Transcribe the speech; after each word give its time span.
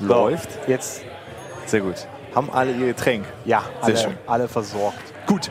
Läuft. 0.00 0.48
Jetzt, 0.68 1.02
Sehr 1.66 1.80
gut. 1.80 2.06
Haben 2.34 2.50
alle 2.50 2.72
ihr 2.72 2.86
Getränk. 2.88 3.24
ja, 3.44 3.62
alle, 3.80 3.96
schön. 3.96 4.14
alle 4.26 4.46
versorgt. 4.46 4.98
Gut. 5.26 5.50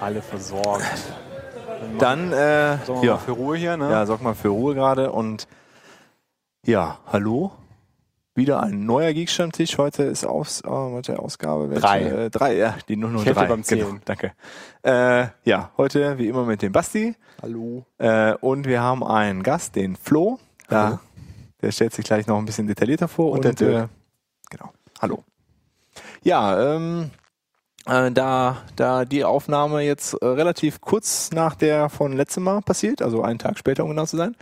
Alle 0.00 0.22
versorgt. 0.22 0.84
Dann, 1.98 2.32
äh, 2.32 2.78
Sorgen 2.84 3.06
ja. 3.06 3.14
mal 3.14 3.18
für 3.18 3.32
Ruhe 3.32 3.56
hier, 3.56 3.76
ne? 3.76 3.90
ja, 3.90 4.06
sorg 4.06 4.22
mal 4.22 4.34
für 4.34 4.48
Ruhe 4.48 4.74
gerade 4.74 5.12
und 5.12 5.46
ja, 6.66 6.98
hallo. 7.10 7.52
Wieder 8.34 8.62
ein 8.62 8.86
neuer 8.86 9.12
Geekstammtisch. 9.12 9.76
Heute 9.78 10.04
ist 10.04 10.24
Aus, 10.24 10.62
oh, 10.64 10.92
warte, 10.94 11.18
Ausgabe. 11.18 11.68
Welche? 11.70 11.80
Drei. 11.80 12.02
Äh, 12.02 12.30
drei, 12.30 12.56
ja, 12.56 12.74
die 12.88 12.96
003. 12.96 13.16
Ich 13.16 13.24
dir 13.24 13.34
beim 13.34 13.62
Genau, 13.62 13.94
danke. 14.04 14.32
Äh, 14.82 15.26
ja, 15.44 15.70
heute 15.76 16.18
wie 16.18 16.28
immer 16.28 16.44
mit 16.44 16.62
dem 16.62 16.72
Basti. 16.72 17.16
Hallo. 17.42 17.84
Äh, 17.98 18.34
und 18.34 18.66
wir 18.66 18.80
haben 18.82 19.02
einen 19.02 19.42
Gast, 19.42 19.76
den 19.76 19.96
Flo. 19.96 20.38
Da, 20.68 21.00
der 21.62 21.72
stellt 21.72 21.94
sich 21.94 22.04
gleich 22.04 22.26
noch 22.26 22.38
ein 22.38 22.44
bisschen 22.44 22.66
detaillierter 22.66 23.08
vor. 23.08 23.32
Und 23.32 23.44
der 23.44 23.54
Dirk. 23.54 23.84
äh, 23.84 23.88
genau. 24.50 24.72
Hallo. 25.00 25.24
Ja, 26.22 26.76
ähm, 26.76 27.10
äh, 27.86 28.10
da, 28.10 28.58
da 28.76 29.04
die 29.04 29.24
Aufnahme 29.24 29.82
jetzt 29.82 30.14
äh, 30.14 30.26
relativ 30.26 30.80
kurz 30.80 31.30
nach 31.32 31.54
der 31.54 31.88
von 31.88 32.12
letztem 32.12 32.44
Mal 32.44 32.60
passiert, 32.62 33.02
also 33.02 33.22
einen 33.22 33.38
Tag 33.38 33.58
später, 33.58 33.84
um 33.84 33.90
genau 33.90 34.06
zu 34.06 34.16
sein, 34.16 34.36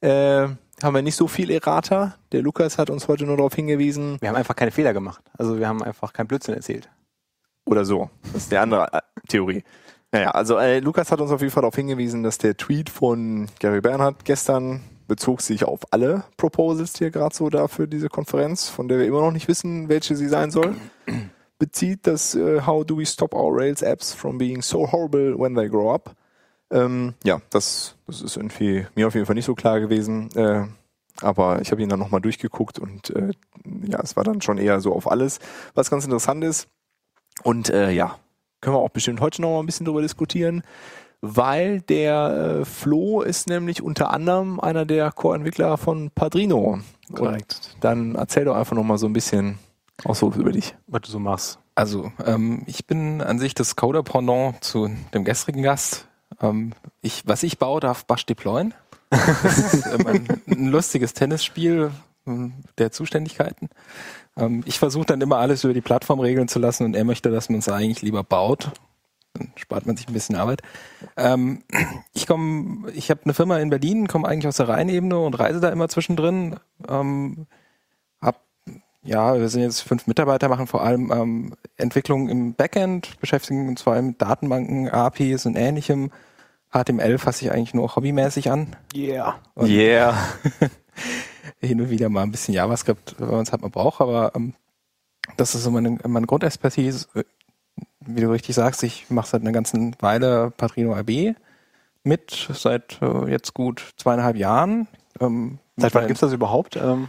äh, 0.00 0.48
haben 0.82 0.94
wir 0.94 1.02
nicht 1.02 1.16
so 1.16 1.26
viel 1.26 1.50
Errata. 1.50 2.16
Der 2.32 2.42
Lukas 2.42 2.76
hat 2.78 2.90
uns 2.90 3.08
heute 3.08 3.24
nur 3.24 3.36
darauf 3.36 3.54
hingewiesen, 3.54 4.18
Wir 4.20 4.28
haben 4.28 4.36
einfach 4.36 4.56
keine 4.56 4.70
Fehler 4.70 4.92
gemacht. 4.92 5.22
Also 5.38 5.58
wir 5.58 5.66
haben 5.68 5.82
einfach 5.82 6.12
keinen 6.12 6.26
Blödsinn 6.26 6.54
erzählt. 6.54 6.88
oder 7.64 7.84
so. 7.84 8.10
Das 8.32 8.42
ist 8.42 8.52
die 8.52 8.58
andere 8.58 8.92
äh, 8.92 9.00
Theorie. 9.28 9.64
Naja, 10.12 10.30
also 10.30 10.58
äh, 10.58 10.78
Lukas 10.80 11.10
hat 11.10 11.20
uns 11.20 11.30
auf 11.30 11.40
jeden 11.40 11.52
Fall 11.52 11.62
darauf 11.62 11.74
hingewiesen, 11.74 12.22
dass 12.22 12.38
der 12.38 12.56
Tweet 12.56 12.90
von 12.90 13.48
Gary 13.58 13.80
Bernhardt 13.80 14.24
gestern 14.24 14.82
bezog 15.06 15.40
sich 15.40 15.64
auf 15.64 15.80
alle 15.90 16.24
Proposals, 16.36 16.92
die 16.94 17.04
er 17.04 17.10
gerade 17.10 17.34
so 17.34 17.48
da 17.50 17.68
für 17.68 17.88
diese 17.88 18.08
Konferenz, 18.08 18.68
von 18.68 18.88
der 18.88 18.98
wir 18.98 19.06
immer 19.06 19.20
noch 19.20 19.32
nicht 19.32 19.48
wissen, 19.48 19.88
welche 19.88 20.16
sie 20.16 20.28
sein 20.28 20.50
soll, 20.50 20.74
bezieht, 21.58 22.06
dass 22.06 22.34
äh, 22.34 22.62
How 22.66 22.84
do 22.84 22.98
we 22.98 23.06
stop 23.06 23.34
our 23.34 23.54
Rails 23.54 23.82
apps 23.82 24.12
from 24.12 24.38
being 24.38 24.62
so 24.62 24.90
horrible 24.90 25.38
when 25.38 25.54
they 25.54 25.68
grow 25.68 25.94
up? 25.94 26.14
Ähm, 26.70 27.14
ja, 27.24 27.40
das, 27.50 27.96
das 28.06 28.22
ist 28.22 28.36
irgendwie 28.36 28.86
mir 28.94 29.06
auf 29.06 29.14
jeden 29.14 29.26
Fall 29.26 29.36
nicht 29.36 29.44
so 29.44 29.54
klar 29.54 29.80
gewesen. 29.80 30.30
Äh, 30.36 30.66
aber 31.22 31.60
ich 31.62 31.70
habe 31.70 31.82
ihn 31.82 31.88
dann 31.88 31.98
nochmal 31.98 32.20
durchgeguckt 32.20 32.78
und 32.78 33.10
äh, 33.10 33.30
ja, 33.86 34.00
es 34.02 34.16
war 34.16 34.24
dann 34.24 34.42
schon 34.42 34.58
eher 34.58 34.80
so 34.80 34.92
auf 34.92 35.10
alles, 35.10 35.38
was 35.74 35.90
ganz 35.90 36.04
interessant 36.04 36.44
ist. 36.44 36.68
Und 37.42 37.70
äh, 37.70 37.90
ja, 37.90 38.18
können 38.60 38.76
wir 38.76 38.80
auch 38.80 38.90
bestimmt 38.90 39.20
heute 39.20 39.40
noch 39.42 39.50
mal 39.50 39.60
ein 39.60 39.66
bisschen 39.66 39.86
drüber 39.86 40.02
diskutieren, 40.02 40.62
weil 41.20 41.80
der 41.80 42.60
äh, 42.60 42.64
Flo 42.64 43.22
ist 43.22 43.48
nämlich 43.48 43.82
unter 43.82 44.10
anderem 44.10 44.60
einer 44.60 44.84
der 44.84 45.12
Core-Entwickler 45.12 45.76
von 45.76 46.10
Padrino. 46.10 46.80
Korrekt. 47.12 47.72
Und 47.74 47.84
dann 47.84 48.14
erzähl 48.14 48.44
doch 48.44 48.56
einfach 48.56 48.76
noch 48.76 48.84
mal 48.84 48.98
so 48.98 49.06
ein 49.06 49.12
bisschen 49.12 49.58
auch 50.04 50.14
so 50.14 50.30
über 50.32 50.52
dich. 50.52 50.74
Was 50.86 51.02
du 51.02 51.10
so 51.10 51.18
machst. 51.18 51.58
Also, 51.74 52.10
ähm, 52.24 52.62
ich 52.66 52.86
bin 52.86 53.20
an 53.20 53.38
sich 53.38 53.54
das 53.54 53.76
Coder-Pendant 53.76 54.62
zu 54.64 54.90
dem 55.14 55.24
gestrigen 55.24 55.62
Gast. 55.62 56.08
Ähm, 56.40 56.72
ich, 57.02 57.22
was 57.26 57.42
ich 57.42 57.58
baue, 57.58 57.80
darf 57.80 58.04
Bash 58.06 58.26
deployen. 58.26 58.74
Das 59.10 59.74
ist 59.74 59.86
ähm, 59.86 60.06
ein, 60.06 60.42
ein 60.48 60.66
lustiges 60.68 61.12
Tennisspiel 61.12 61.90
ähm, 62.26 62.54
der 62.78 62.92
Zuständigkeiten. 62.92 63.68
Ähm, 64.36 64.62
ich 64.66 64.78
versuche 64.78 65.06
dann 65.06 65.20
immer 65.20 65.38
alles 65.38 65.64
über 65.64 65.74
die 65.74 65.80
Plattform 65.80 66.20
regeln 66.20 66.48
zu 66.48 66.58
lassen 66.58 66.84
und 66.84 66.96
er 66.96 67.04
möchte, 67.04 67.30
dass 67.30 67.48
man 67.48 67.58
es 67.58 67.68
eigentlich 67.68 68.02
lieber 68.02 68.24
baut. 68.24 68.72
Dann 69.36 69.52
spart 69.56 69.86
man 69.86 69.96
sich 69.96 70.08
ein 70.08 70.12
bisschen 70.12 70.36
Arbeit. 70.36 70.62
Ähm, 71.16 71.62
ich 72.14 72.26
komme, 72.26 72.90
ich 72.92 73.10
habe 73.10 73.20
eine 73.24 73.34
Firma 73.34 73.58
in 73.58 73.70
Berlin, 73.70 74.08
komme 74.08 74.28
eigentlich 74.28 74.46
aus 74.48 74.56
der 74.56 74.68
Rheinebene 74.68 75.18
und 75.18 75.38
reise 75.38 75.60
da 75.60 75.68
immer 75.70 75.88
zwischendrin. 75.88 76.56
Ähm, 76.88 77.46
hab 78.20 78.42
ja, 79.02 79.38
wir 79.38 79.48
sind 79.48 79.62
jetzt 79.62 79.80
fünf 79.80 80.06
Mitarbeiter, 80.06 80.48
machen 80.48 80.66
vor 80.66 80.82
allem 80.82 81.12
ähm, 81.12 81.54
Entwicklung 81.76 82.28
im 82.28 82.54
Backend, 82.54 83.20
beschäftigen 83.20 83.68
uns 83.68 83.82
vor 83.82 83.92
allem 83.92 84.08
mit 84.08 84.22
Datenbanken, 84.22 84.88
APIs 84.88 85.46
und 85.46 85.56
ähnlichem. 85.56 86.10
HTML 86.72 87.18
fasse 87.18 87.44
ich 87.44 87.52
eigentlich 87.52 87.74
nur 87.74 87.94
hobbymäßig 87.94 88.50
an. 88.50 88.76
Yeah. 88.94 89.36
Und 89.54 89.68
Yeah. 89.68 90.16
hin 91.60 91.80
und 91.80 91.90
wieder 91.90 92.08
mal 92.08 92.22
ein 92.22 92.30
bisschen 92.30 92.54
JavaScript, 92.54 93.16
wenn 93.18 93.30
man 93.30 93.42
es 93.42 93.52
halt 93.52 93.62
mal 93.62 93.70
braucht, 93.70 94.00
aber 94.00 94.32
ähm, 94.34 94.54
das 95.36 95.54
ist 95.54 95.64
so 95.64 95.70
meine, 95.70 95.98
meine 96.06 96.26
Grundexpertise. 96.26 97.06
Wie 98.00 98.20
du 98.20 98.30
richtig 98.30 98.54
sagst, 98.54 98.82
ich 98.82 99.10
mache 99.10 99.28
seit 99.28 99.42
einer 99.42 99.52
ganzen 99.52 99.96
Weile 100.00 100.52
Padrino 100.56 100.94
AB 100.94 101.34
mit, 102.04 102.48
seit 102.52 103.00
äh, 103.02 103.30
jetzt 103.30 103.52
gut 103.52 103.94
zweieinhalb 103.96 104.36
Jahren. 104.36 104.86
Ähm, 105.20 105.58
Seit 105.76 105.94
wann 105.94 106.02
mit 106.02 106.08
gibt's 106.08 106.20
das 106.20 106.32
überhaupt? 106.32 106.76
Ähm, 106.76 107.08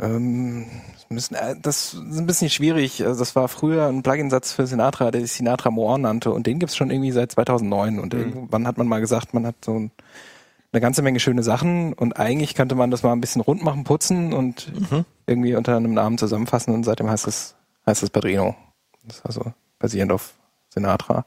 ähm, 0.00 0.66
das, 1.08 1.30
äh, 1.32 1.56
das 1.60 1.94
ist 1.94 2.18
ein 2.18 2.26
bisschen 2.26 2.50
schwierig. 2.50 3.04
Also 3.04 3.18
das 3.18 3.34
war 3.36 3.48
früher 3.48 3.86
ein 3.86 4.02
Plugin-Satz 4.02 4.52
für 4.52 4.66
Sinatra, 4.66 5.10
der 5.10 5.20
sich 5.22 5.32
Sinatra 5.32 5.70
More 5.70 5.98
nannte 5.98 6.30
und 6.30 6.46
den 6.46 6.58
gibt's 6.58 6.76
schon 6.76 6.90
irgendwie 6.90 7.12
seit 7.12 7.32
2009 7.32 7.98
und 7.98 8.14
irgendwann 8.14 8.66
hat 8.66 8.76
man 8.78 8.86
mal 8.86 9.00
gesagt, 9.00 9.34
man 9.34 9.46
hat 9.46 9.56
so 9.64 9.74
ein, 9.74 9.90
eine 10.72 10.80
ganze 10.80 11.02
Menge 11.02 11.20
schöne 11.20 11.42
Sachen 11.42 11.92
und 11.92 12.18
eigentlich 12.18 12.54
könnte 12.54 12.74
man 12.74 12.90
das 12.90 13.02
mal 13.02 13.12
ein 13.12 13.20
bisschen 13.20 13.40
rund 13.40 13.62
machen, 13.62 13.84
putzen 13.84 14.32
und 14.32 14.72
irgendwie 15.26 15.54
unter 15.54 15.76
einem 15.76 15.94
Namen 15.94 16.18
zusammenfassen 16.18 16.74
und 16.74 16.84
seitdem 16.84 17.08
heißt 17.08 17.26
es, 17.28 17.54
heißt 17.86 18.02
es 18.02 18.10
Padrino. 18.10 18.56
Das 19.04 19.18
ist 19.18 19.26
also 19.26 19.52
basierend 19.84 20.12
auf 20.12 20.32
Sinatra. 20.70 21.26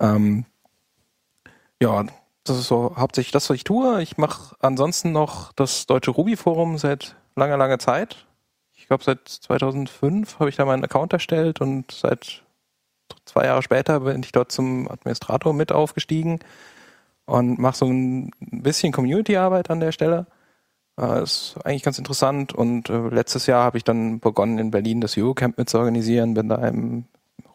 Ähm, 0.00 0.46
ja, 1.80 2.04
das 2.42 2.58
ist 2.58 2.66
so 2.66 2.96
hauptsächlich 2.96 3.30
das, 3.30 3.48
was 3.48 3.54
ich 3.54 3.62
tue. 3.62 4.02
Ich 4.02 4.18
mache 4.18 4.56
ansonsten 4.58 5.12
noch 5.12 5.52
das 5.52 5.86
Deutsche 5.86 6.10
Ruby-Forum 6.10 6.76
seit 6.76 7.14
langer, 7.36 7.56
langer 7.56 7.78
Zeit. 7.78 8.26
Ich 8.74 8.88
glaube, 8.88 9.04
seit 9.04 9.28
2005 9.28 10.40
habe 10.40 10.50
ich 10.50 10.56
da 10.56 10.64
meinen 10.64 10.82
Account 10.82 11.12
erstellt 11.12 11.60
und 11.60 11.92
seit 11.92 12.42
zwei 13.24 13.44
Jahre 13.44 13.62
später 13.62 14.00
bin 14.00 14.24
ich 14.24 14.32
dort 14.32 14.50
zum 14.50 14.90
Administrator 14.90 15.52
mit 15.52 15.70
aufgestiegen 15.70 16.40
und 17.26 17.60
mache 17.60 17.76
so 17.76 17.86
ein 17.86 18.32
bisschen 18.40 18.92
Community-Arbeit 18.92 19.70
an 19.70 19.78
der 19.78 19.92
Stelle. 19.92 20.26
Äh, 20.98 21.22
ist 21.22 21.56
eigentlich 21.62 21.84
ganz 21.84 21.98
interessant 21.98 22.52
und 22.52 22.90
äh, 22.90 23.08
letztes 23.08 23.46
Jahr 23.46 23.62
habe 23.62 23.78
ich 23.78 23.84
dann 23.84 24.18
begonnen 24.18 24.58
in 24.58 24.72
Berlin 24.72 25.00
das 25.00 25.16
Eurocamp 25.16 25.58
mit 25.58 25.70
zu 25.70 25.78
organisieren, 25.78 26.34
bin 26.34 26.48
da 26.48 26.56
im 26.66 27.04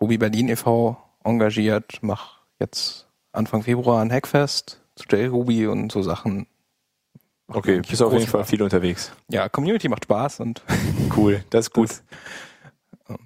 Ruby 0.03 0.17
Berlin 0.17 0.49
e.V. 0.49 0.97
engagiert, 1.23 1.99
mache 2.03 2.41
jetzt 2.59 3.07
Anfang 3.31 3.63
Februar 3.63 4.01
ein 4.01 4.11
Hackfest 4.11 4.81
zu 4.97 5.05
JRuby 5.09 5.67
und 5.67 5.93
so 5.93 6.01
Sachen. 6.01 6.45
Okay, 7.47 7.79
bist 7.89 8.01
auf 8.01 8.11
jeden 8.11 8.27
Fall 8.27 8.43
viel 8.43 8.61
unterwegs. 8.61 9.13
Ja, 9.29 9.47
Community 9.47 9.87
macht 9.87 10.03
Spaß 10.03 10.41
und 10.41 10.61
Cool, 11.15 11.45
das 11.51 11.67
ist 11.67 11.73
gut. 11.73 11.89
Das- 11.89 12.03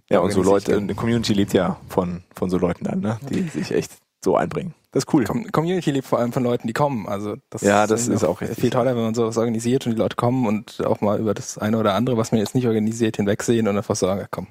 ja, 0.07 0.19
und 0.19 0.29
so 0.31 0.43
Leute, 0.43 0.77
eine 0.77 0.93
Community 0.93 1.33
lebt 1.33 1.53
ja 1.53 1.77
von, 1.89 2.21
von 2.35 2.51
so 2.51 2.59
Leuten 2.59 2.83
dann, 2.83 2.99
ne? 2.99 3.19
die 3.27 3.41
sich 3.49 3.71
echt 3.71 3.93
so 4.23 4.35
einbringen. 4.37 4.75
Das 4.91 5.03
ist 5.05 5.13
cool. 5.15 5.23
Com 5.23 5.51
Community 5.51 5.89
lebt 5.89 6.05
vor 6.05 6.19
allem 6.19 6.31
von 6.31 6.43
Leuten, 6.43 6.67
die 6.67 6.73
kommen. 6.73 7.07
Also 7.07 7.37
das 7.49 7.61
Ja, 7.63 7.87
das 7.87 8.07
ist 8.07 8.23
auch 8.23 8.39
richtig, 8.41 8.59
viel 8.59 8.69
toller, 8.69 8.95
wenn 8.95 9.03
man 9.03 9.15
sowas 9.15 9.37
organisiert 9.37 9.87
und 9.87 9.93
die 9.93 9.97
Leute 9.97 10.15
kommen 10.15 10.45
und 10.45 10.85
auch 10.85 11.01
mal 11.01 11.19
über 11.19 11.33
das 11.33 11.57
eine 11.57 11.79
oder 11.79 11.95
andere, 11.95 12.17
was 12.17 12.31
man 12.31 12.37
jetzt 12.39 12.53
nicht 12.53 12.67
organisiert, 12.67 13.17
hinwegsehen 13.17 13.67
und 13.67 13.77
einfach 13.77 13.95
sagen, 13.95 14.27
komm, 14.29 14.45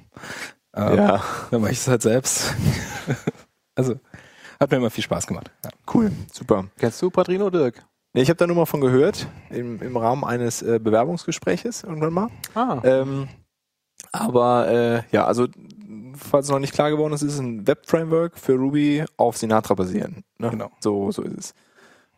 ähm, 0.77 0.97
Ja, 0.97 1.23
dann 1.51 1.61
mache 1.61 1.71
ich 1.71 1.79
es 1.79 1.87
halt 1.87 2.01
selbst. 2.01 2.53
also 3.75 3.99
hat 4.59 4.71
mir 4.71 4.77
immer 4.77 4.89
viel 4.89 5.03
Spaß 5.03 5.27
gemacht. 5.27 5.51
Ja. 5.63 5.71
cool, 5.93 6.11
super. 6.31 6.65
kennst 6.77 7.01
du 7.01 7.09
Padrino 7.09 7.49
Dirk? 7.49 7.85
Nee, 8.13 8.21
ich 8.23 8.29
habe 8.29 8.37
da 8.37 8.47
nur 8.47 8.55
mal 8.55 8.65
von 8.65 8.81
gehört, 8.81 9.27
im, 9.49 9.81
im 9.81 9.95
Rahmen 9.95 10.23
eines 10.23 10.61
äh, 10.61 10.79
Bewerbungsgespräches 10.79 11.83
irgendwann 11.83 12.13
mal. 12.13 12.29
Ah. 12.55 12.79
Ähm, 12.83 13.27
aber 14.11 14.67
äh, 14.67 15.03
ja, 15.11 15.25
also 15.25 15.47
falls 16.15 16.45
es 16.45 16.51
noch 16.51 16.59
nicht 16.59 16.73
klar 16.73 16.89
geworden 16.89 17.13
ist, 17.13 17.21
ist 17.21 17.33
es 17.33 17.39
ein 17.39 17.67
Web-Framework 17.67 18.37
für 18.37 18.53
Ruby 18.53 19.05
auf 19.17 19.37
Sinatra 19.37 19.75
basieren. 19.75 20.23
Ne? 20.37 20.49
Genau. 20.49 20.71
So, 20.79 21.11
so 21.11 21.21
ist 21.21 21.37
es. 21.37 21.53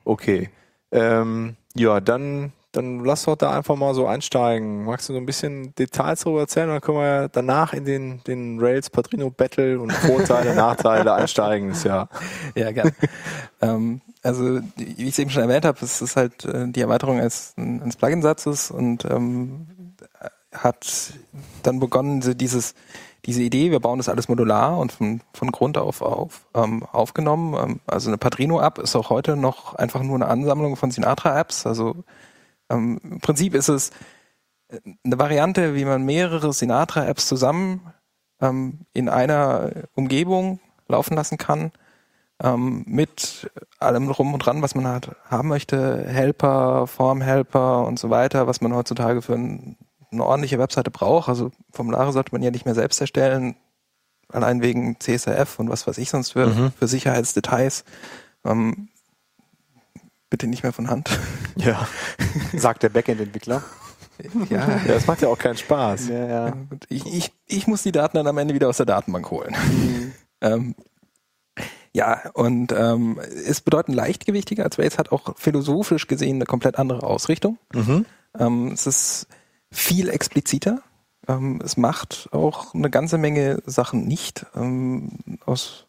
Okay. 0.06 0.50
Ähm, 0.92 1.56
ja, 1.76 2.00
dann, 2.00 2.54
dann 2.72 3.04
lass 3.04 3.24
doch 3.24 3.36
da 3.36 3.52
einfach 3.52 3.76
mal 3.76 3.96
so 3.96 4.06
einsteigen. 4.06 4.86
Magst 4.86 5.10
du 5.10 5.14
so 5.14 5.20
ein 5.20 5.26
bisschen 5.26 5.74
Details 5.76 6.22
darüber 6.22 6.42
erzählen? 6.42 6.70
Dann 6.70 6.82
können 6.82 7.00
wir 7.00 7.06
ja 7.06 7.28
danach 7.28 7.74
in 7.74 7.86
den, 7.86 8.24
den 8.26 8.60
Rails 8.60 8.90
Padrino 8.90 9.32
Battle 9.32 9.80
und 9.80 9.92
Vorteile, 9.92 10.54
Nachteile 10.56 11.14
einsteigen. 11.14 11.72
Ist 11.72 11.84
ja. 11.84 12.08
Ja, 12.56 12.72
gern. 12.72 12.92
ähm, 13.62 14.02
also, 14.22 14.60
wie 14.76 15.04
ich 15.04 15.10
es 15.10 15.20
eben 15.20 15.32
schon 15.32 15.44
erwähnt 15.44 15.66
habe, 15.66 15.80
es 15.82 16.02
ist 16.02 16.16
halt 16.16 16.46
äh, 16.46 16.68
die 16.68 16.82
Erweiterung 16.82 17.20
eines, 17.20 17.54
eines 17.58 17.96
Plugin-Satzes 17.96 18.70
und 18.70 19.04
ähm, 19.06 19.96
hat 20.54 21.14
dann 21.64 21.80
begonnen, 21.80 22.22
so 22.22 22.34
dieses, 22.34 22.76
diese 23.26 23.42
Idee, 23.42 23.72
wir 23.72 23.80
bauen 23.80 23.98
das 23.98 24.10
alles 24.10 24.28
modular 24.28 24.78
und 24.78 24.92
von, 24.92 25.22
von 25.34 25.52
Grund 25.52 25.78
auf, 25.78 26.02
auf 26.02 26.46
ähm, 26.54 26.84
aufgenommen. 26.92 27.56
Ähm, 27.56 27.80
also 27.88 28.10
eine 28.10 28.18
Padrino-App 28.18 28.78
ist 28.78 28.96
auch 28.96 29.10
heute 29.10 29.36
noch 29.36 29.74
einfach 29.76 30.04
nur 30.04 30.16
eine 30.16 30.28
Ansammlung 30.28 30.76
von 30.76 30.92
Sinatra-Apps. 30.92 31.66
Also 31.66 32.04
ähm, 32.70 33.00
im 33.04 33.20
Prinzip 33.20 33.54
ist 33.56 33.70
es 33.70 33.92
äh, 34.70 34.80
eine 35.04 35.20
Variante, 35.20 35.76
wie 35.76 35.86
man 35.86 36.04
mehrere 36.04 36.54
Sinatra-Apps 36.54 37.28
zusammen 37.28 37.94
ähm, 38.42 38.86
in 38.94 39.10
einer 39.10 39.72
Umgebung 39.96 40.60
laufen 40.88 41.16
lassen 41.16 41.38
kann 41.38 41.72
ähm, 42.42 42.84
mit 42.88 43.52
allem 43.80 44.08
drum 44.08 44.34
und 44.34 44.40
dran, 44.46 44.62
was 44.62 44.74
man 44.76 44.88
halt 44.88 45.12
haben 45.26 45.50
möchte, 45.50 46.06
Helper, 46.08 46.88
Formhelper 46.88 47.86
und 47.86 48.00
so 48.00 48.10
weiter, 48.10 48.48
was 48.48 48.62
man 48.62 48.74
heutzutage 48.74 49.22
für 49.22 49.34
ein 49.34 49.78
eine 50.12 50.26
ordentliche 50.26 50.58
Webseite 50.58 50.90
braucht, 50.90 51.30
also 51.30 51.52
Formulare 51.72 52.12
sollte 52.12 52.32
man 52.32 52.42
ja 52.42 52.50
nicht 52.50 52.66
mehr 52.66 52.74
selbst 52.74 53.00
erstellen, 53.00 53.56
allein 54.30 54.60
wegen 54.64 55.00
CSRF 55.00 55.60
und 55.60 55.70
was 55.70 55.86
weiß 55.86 56.00
ich 56.00 56.10
sonst 56.10 56.32
für, 56.32 56.48
Mhm. 56.48 56.72
für 56.72 56.88
Sicherheitsdetails. 56.88 57.84
Ähm, 58.44 58.90
bitte 60.30 60.48
nicht 60.48 60.64
mehr 60.64 60.74
von 60.74 60.90
Hand. 60.90 61.10
Ja. 61.56 61.90
Sagt 62.56 62.84
der 62.84 62.90
Backend-Entwickler. 62.90 63.62
ja, 64.50 64.70
ja, 64.70 64.80
das 64.88 65.08
macht 65.08 65.22
ja 65.22 65.28
auch 65.28 65.38
keinen 65.38 65.58
Spaß. 65.58 66.08
Ja, 66.08 66.26
ja. 66.26 66.54
Ich, 66.88 67.06
ich, 67.06 67.34
ich 67.48 67.68
muss 67.68 67.84
die 67.84 67.92
Daten 67.92 68.16
dann 68.16 68.28
am 68.28 68.38
Ende 68.38 68.54
wieder 68.54 68.70
aus 68.70 68.78
der 68.78 68.86
Datenbank 68.86 69.30
holen. 69.30 69.54
ähm, 70.40 70.74
ja, 71.92 72.30
und 72.34 72.72
ähm, 72.72 73.20
ist 73.20 73.66
bedeutend 73.66 73.98
leichtgewichtiger 73.98 74.64
als 74.64 74.80
Rails, 74.80 74.98
hat 74.98 75.12
auch 75.12 75.38
philosophisch 75.38 76.08
gesehen 76.08 76.38
eine 76.38 76.46
komplett 76.46 76.80
andere 76.80 77.04
Ausrichtung. 77.04 77.58
Mhm. 77.74 78.06
Ähm, 78.38 78.72
es 78.72 78.88
ist 78.88 79.28
viel 79.72 80.08
expliziter. 80.10 80.82
Ähm, 81.28 81.62
es 81.64 81.76
macht 81.76 82.30
auch 82.32 82.74
eine 82.74 82.90
ganze 82.90 83.18
Menge 83.18 83.62
Sachen 83.66 84.08
nicht. 84.08 84.46
Ähm, 84.56 85.40
aus 85.46 85.88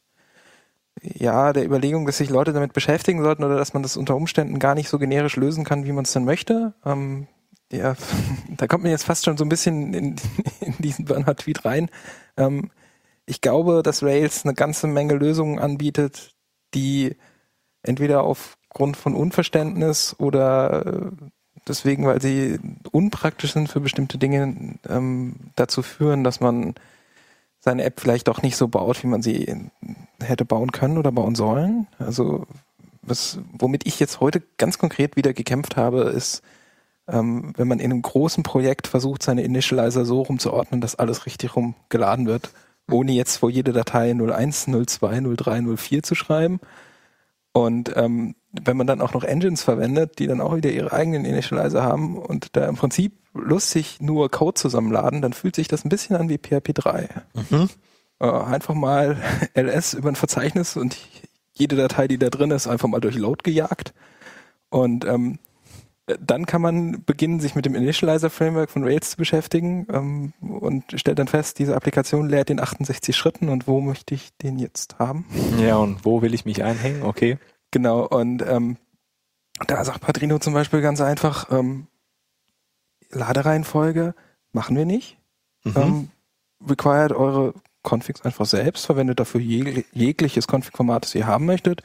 ja, 1.02 1.52
der 1.52 1.64
Überlegung, 1.64 2.06
dass 2.06 2.18
sich 2.18 2.30
Leute 2.30 2.52
damit 2.52 2.72
beschäftigen 2.72 3.22
sollten 3.22 3.44
oder 3.44 3.56
dass 3.56 3.74
man 3.74 3.82
das 3.82 3.96
unter 3.96 4.16
Umständen 4.16 4.58
gar 4.58 4.74
nicht 4.74 4.88
so 4.88 4.98
generisch 4.98 5.36
lösen 5.36 5.64
kann, 5.64 5.84
wie 5.84 5.92
man 5.92 6.04
es 6.04 6.12
denn 6.12 6.24
möchte. 6.24 6.74
Ähm, 6.84 7.26
ja, 7.72 7.94
da 8.56 8.66
kommt 8.66 8.82
man 8.82 8.92
jetzt 8.92 9.04
fast 9.04 9.24
schon 9.24 9.36
so 9.36 9.44
ein 9.44 9.48
bisschen 9.48 9.94
in, 9.94 10.16
in 10.60 10.74
diesen 10.78 11.04
Bernhard-Tweet 11.04 11.64
rein. 11.64 11.90
Ähm, 12.36 12.70
ich 13.26 13.40
glaube, 13.40 13.82
dass 13.82 14.02
Rails 14.02 14.44
eine 14.44 14.54
ganze 14.54 14.86
Menge 14.86 15.14
Lösungen 15.14 15.58
anbietet, 15.58 16.34
die 16.74 17.16
entweder 17.82 18.24
aufgrund 18.24 18.96
von 18.96 19.14
Unverständnis 19.14 20.16
oder 20.18 20.86
äh, 20.86 21.10
deswegen, 21.66 22.06
weil 22.06 22.20
sie 22.20 22.58
unpraktisch 22.90 23.52
sind 23.52 23.68
für 23.68 23.80
bestimmte 23.80 24.18
Dinge, 24.18 24.78
ähm, 24.88 25.36
dazu 25.56 25.82
führen, 25.82 26.24
dass 26.24 26.40
man 26.40 26.74
seine 27.60 27.84
App 27.84 28.00
vielleicht 28.00 28.28
doch 28.28 28.42
nicht 28.42 28.56
so 28.56 28.68
baut, 28.68 29.02
wie 29.02 29.06
man 29.06 29.22
sie 29.22 29.54
hätte 30.20 30.44
bauen 30.44 30.72
können 30.72 30.98
oder 30.98 31.12
bauen 31.12 31.34
sollen. 31.34 31.86
Also 31.98 32.46
was, 33.02 33.38
womit 33.52 33.86
ich 33.86 34.00
jetzt 34.00 34.20
heute 34.20 34.42
ganz 34.56 34.78
konkret 34.78 35.16
wieder 35.16 35.32
gekämpft 35.32 35.76
habe, 35.76 36.02
ist, 36.04 36.42
ähm, 37.08 37.52
wenn 37.56 37.68
man 37.68 37.78
in 37.78 37.92
einem 37.92 38.02
großen 38.02 38.42
Projekt 38.42 38.86
versucht, 38.86 39.22
seine 39.22 39.42
Initializer 39.42 40.04
so 40.04 40.22
rumzuordnen, 40.22 40.80
dass 40.80 40.96
alles 40.96 41.26
richtig 41.26 41.54
rum 41.56 41.74
geladen 41.88 42.26
wird, 42.26 42.52
ohne 42.90 43.12
jetzt 43.12 43.36
vor 43.36 43.50
jede 43.50 43.72
Datei 43.72 44.10
01, 44.10 44.66
02, 44.66 45.20
03, 45.36 45.76
04 45.76 46.02
zu 46.02 46.14
schreiben. 46.14 46.60
Und 47.52 47.92
ähm, 47.96 48.34
wenn 48.52 48.76
man 48.76 48.86
dann 48.86 49.00
auch 49.00 49.14
noch 49.14 49.24
Engines 49.24 49.62
verwendet, 49.62 50.18
die 50.18 50.26
dann 50.26 50.40
auch 50.40 50.56
wieder 50.56 50.70
ihre 50.70 50.92
eigenen 50.92 51.24
Initializer 51.24 51.82
haben 51.82 52.18
und 52.18 52.56
da 52.56 52.66
im 52.66 52.76
Prinzip 52.76 53.12
lustig 53.32 53.98
nur 54.00 54.30
Code 54.30 54.54
zusammenladen, 54.54 55.22
dann 55.22 55.32
fühlt 55.32 55.54
sich 55.54 55.68
das 55.68 55.84
ein 55.84 55.88
bisschen 55.88 56.16
an 56.16 56.28
wie 56.28 56.38
PHP 56.38 56.74
3. 56.74 57.08
Mhm. 57.50 57.68
Äh, 58.18 58.26
einfach 58.26 58.74
mal 58.74 59.18
ls 59.54 59.94
über 59.94 60.08
ein 60.08 60.16
Verzeichnis 60.16 60.76
und 60.76 60.98
jede 61.52 61.76
Datei, 61.76 62.08
die 62.08 62.18
da 62.18 62.28
drin 62.28 62.50
ist, 62.50 62.66
einfach 62.66 62.88
mal 62.88 63.00
durch 63.00 63.16
Load 63.16 63.42
gejagt. 63.44 63.94
Und 64.68 65.04
ähm, 65.04 65.38
dann 66.18 66.46
kann 66.46 66.62
man 66.62 67.04
beginnen, 67.04 67.38
sich 67.38 67.54
mit 67.54 67.66
dem 67.66 67.74
Initializer-Framework 67.74 68.70
von 68.70 68.82
Rails 68.82 69.10
zu 69.10 69.16
beschäftigen 69.16 69.86
ähm, 69.92 70.32
und 70.40 70.84
stellt 70.96 71.18
dann 71.18 71.28
fest, 71.28 71.58
diese 71.58 71.76
Applikation 71.76 72.28
lehrt 72.28 72.50
in 72.50 72.58
68 72.58 73.16
Schritten 73.16 73.48
und 73.48 73.68
wo 73.68 73.80
möchte 73.80 74.14
ich 74.14 74.30
den 74.38 74.58
jetzt 74.58 74.98
haben? 74.98 75.26
Ja, 75.60 75.76
und 75.76 76.04
wo 76.04 76.22
will 76.22 76.34
ich 76.34 76.44
mich 76.44 76.64
einhängen? 76.64 77.02
Okay. 77.02 77.38
Genau, 77.70 78.06
und 78.06 78.42
ähm, 78.46 78.76
da 79.66 79.84
sagt 79.84 80.00
Padrino 80.00 80.38
zum 80.38 80.54
Beispiel 80.54 80.80
ganz 80.80 81.00
einfach, 81.00 81.50
ähm, 81.50 81.86
Ladereihenfolge 83.10 84.14
machen 84.52 84.76
wir 84.76 84.84
nicht. 84.86 85.18
Mhm. 85.64 85.72
Ähm, 85.76 86.10
required 86.68 87.12
eure 87.12 87.54
Configs 87.82 88.22
einfach 88.22 88.46
selbst, 88.46 88.86
verwendet 88.86 89.20
dafür 89.20 89.40
jeg 89.40 89.86
jegliches 89.92 90.46
Config-Format, 90.46 91.04
das 91.04 91.14
ihr 91.14 91.26
haben 91.26 91.46
möchtet. 91.46 91.82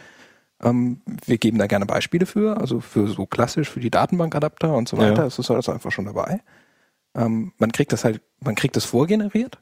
Ähm, 0.61 1.01
wir 1.25 1.37
geben 1.37 1.57
da 1.57 1.67
gerne 1.67 1.85
Beispiele 1.85 2.25
für, 2.25 2.57
also 2.59 2.79
für 2.79 3.07
so 3.07 3.25
klassisch, 3.25 3.69
für 3.69 3.79
die 3.79 3.91
Datenbankadapter 3.91 4.73
und 4.75 4.87
so 4.87 4.97
weiter, 4.97 5.21
Ja. 5.21 5.27
ist 5.27 5.39
das 5.39 5.51
alles 5.51 5.69
einfach 5.69 5.91
schon 5.91 6.05
dabei. 6.05 6.41
Ähm, 7.13 7.53
man 7.57 7.71
kriegt 7.71 7.93
das 7.93 8.03
halt, 8.03 8.21
man 8.41 8.55
kriegt 8.55 8.75
das 8.75 8.85
vorgeneriert, 8.85 9.59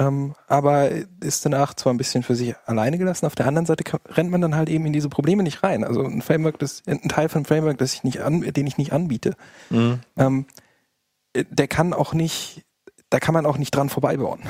ähm, 0.00 0.34
aber 0.48 0.90
ist 1.22 1.44
danach 1.44 1.74
zwar 1.74 1.92
ein 1.94 1.98
bisschen 1.98 2.22
für 2.24 2.34
sich 2.34 2.54
alleine 2.66 2.98
gelassen, 2.98 3.26
auf 3.26 3.34
der 3.36 3.46
anderen 3.46 3.66
Seite 3.66 3.84
ka- 3.84 4.00
rennt 4.08 4.30
man 4.30 4.40
dann 4.40 4.56
halt 4.56 4.68
eben 4.68 4.86
in 4.86 4.92
diese 4.92 5.08
Probleme 5.08 5.42
nicht 5.44 5.62
rein. 5.62 5.84
Also 5.84 6.02
ein 6.02 6.22
Framework, 6.22 6.58
das, 6.58 6.82
ein 6.86 7.02
Teil 7.08 7.28
von 7.28 7.40
einem 7.40 7.44
Framework, 7.44 7.78
das 7.78 7.92
ich 7.94 8.02
nicht 8.02 8.20
an, 8.20 8.40
den 8.40 8.66
ich 8.66 8.78
nicht 8.78 8.92
anbiete, 8.92 9.36
Mhm. 9.70 10.00
ähm, 10.16 10.46
der 11.36 11.68
kann 11.68 11.92
auch 11.92 12.12
nicht, 12.14 12.64
da 13.10 13.20
kann 13.20 13.34
man 13.34 13.46
auch 13.46 13.58
nicht 13.58 13.70
dran 13.76 13.88
vorbeibauen. 13.88 14.40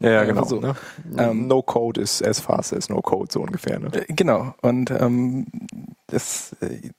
Ja, 0.00 0.24
genau. 0.24 0.44
so. 0.44 0.60
Ne? 0.60 0.74
Ähm, 1.16 1.48
no 1.48 1.60
Code 1.62 2.00
is 2.00 2.22
as 2.22 2.40
fast 2.40 2.72
as 2.72 2.88
no 2.88 3.00
Code, 3.02 3.32
so 3.32 3.40
ungefähr. 3.40 3.78
Ne? 3.80 3.88
Äh, 3.92 4.12
Genau. 4.14 4.54
Und 4.62 4.90
ähm, 4.92 5.46
das 6.06 6.54
äh, 6.60 6.90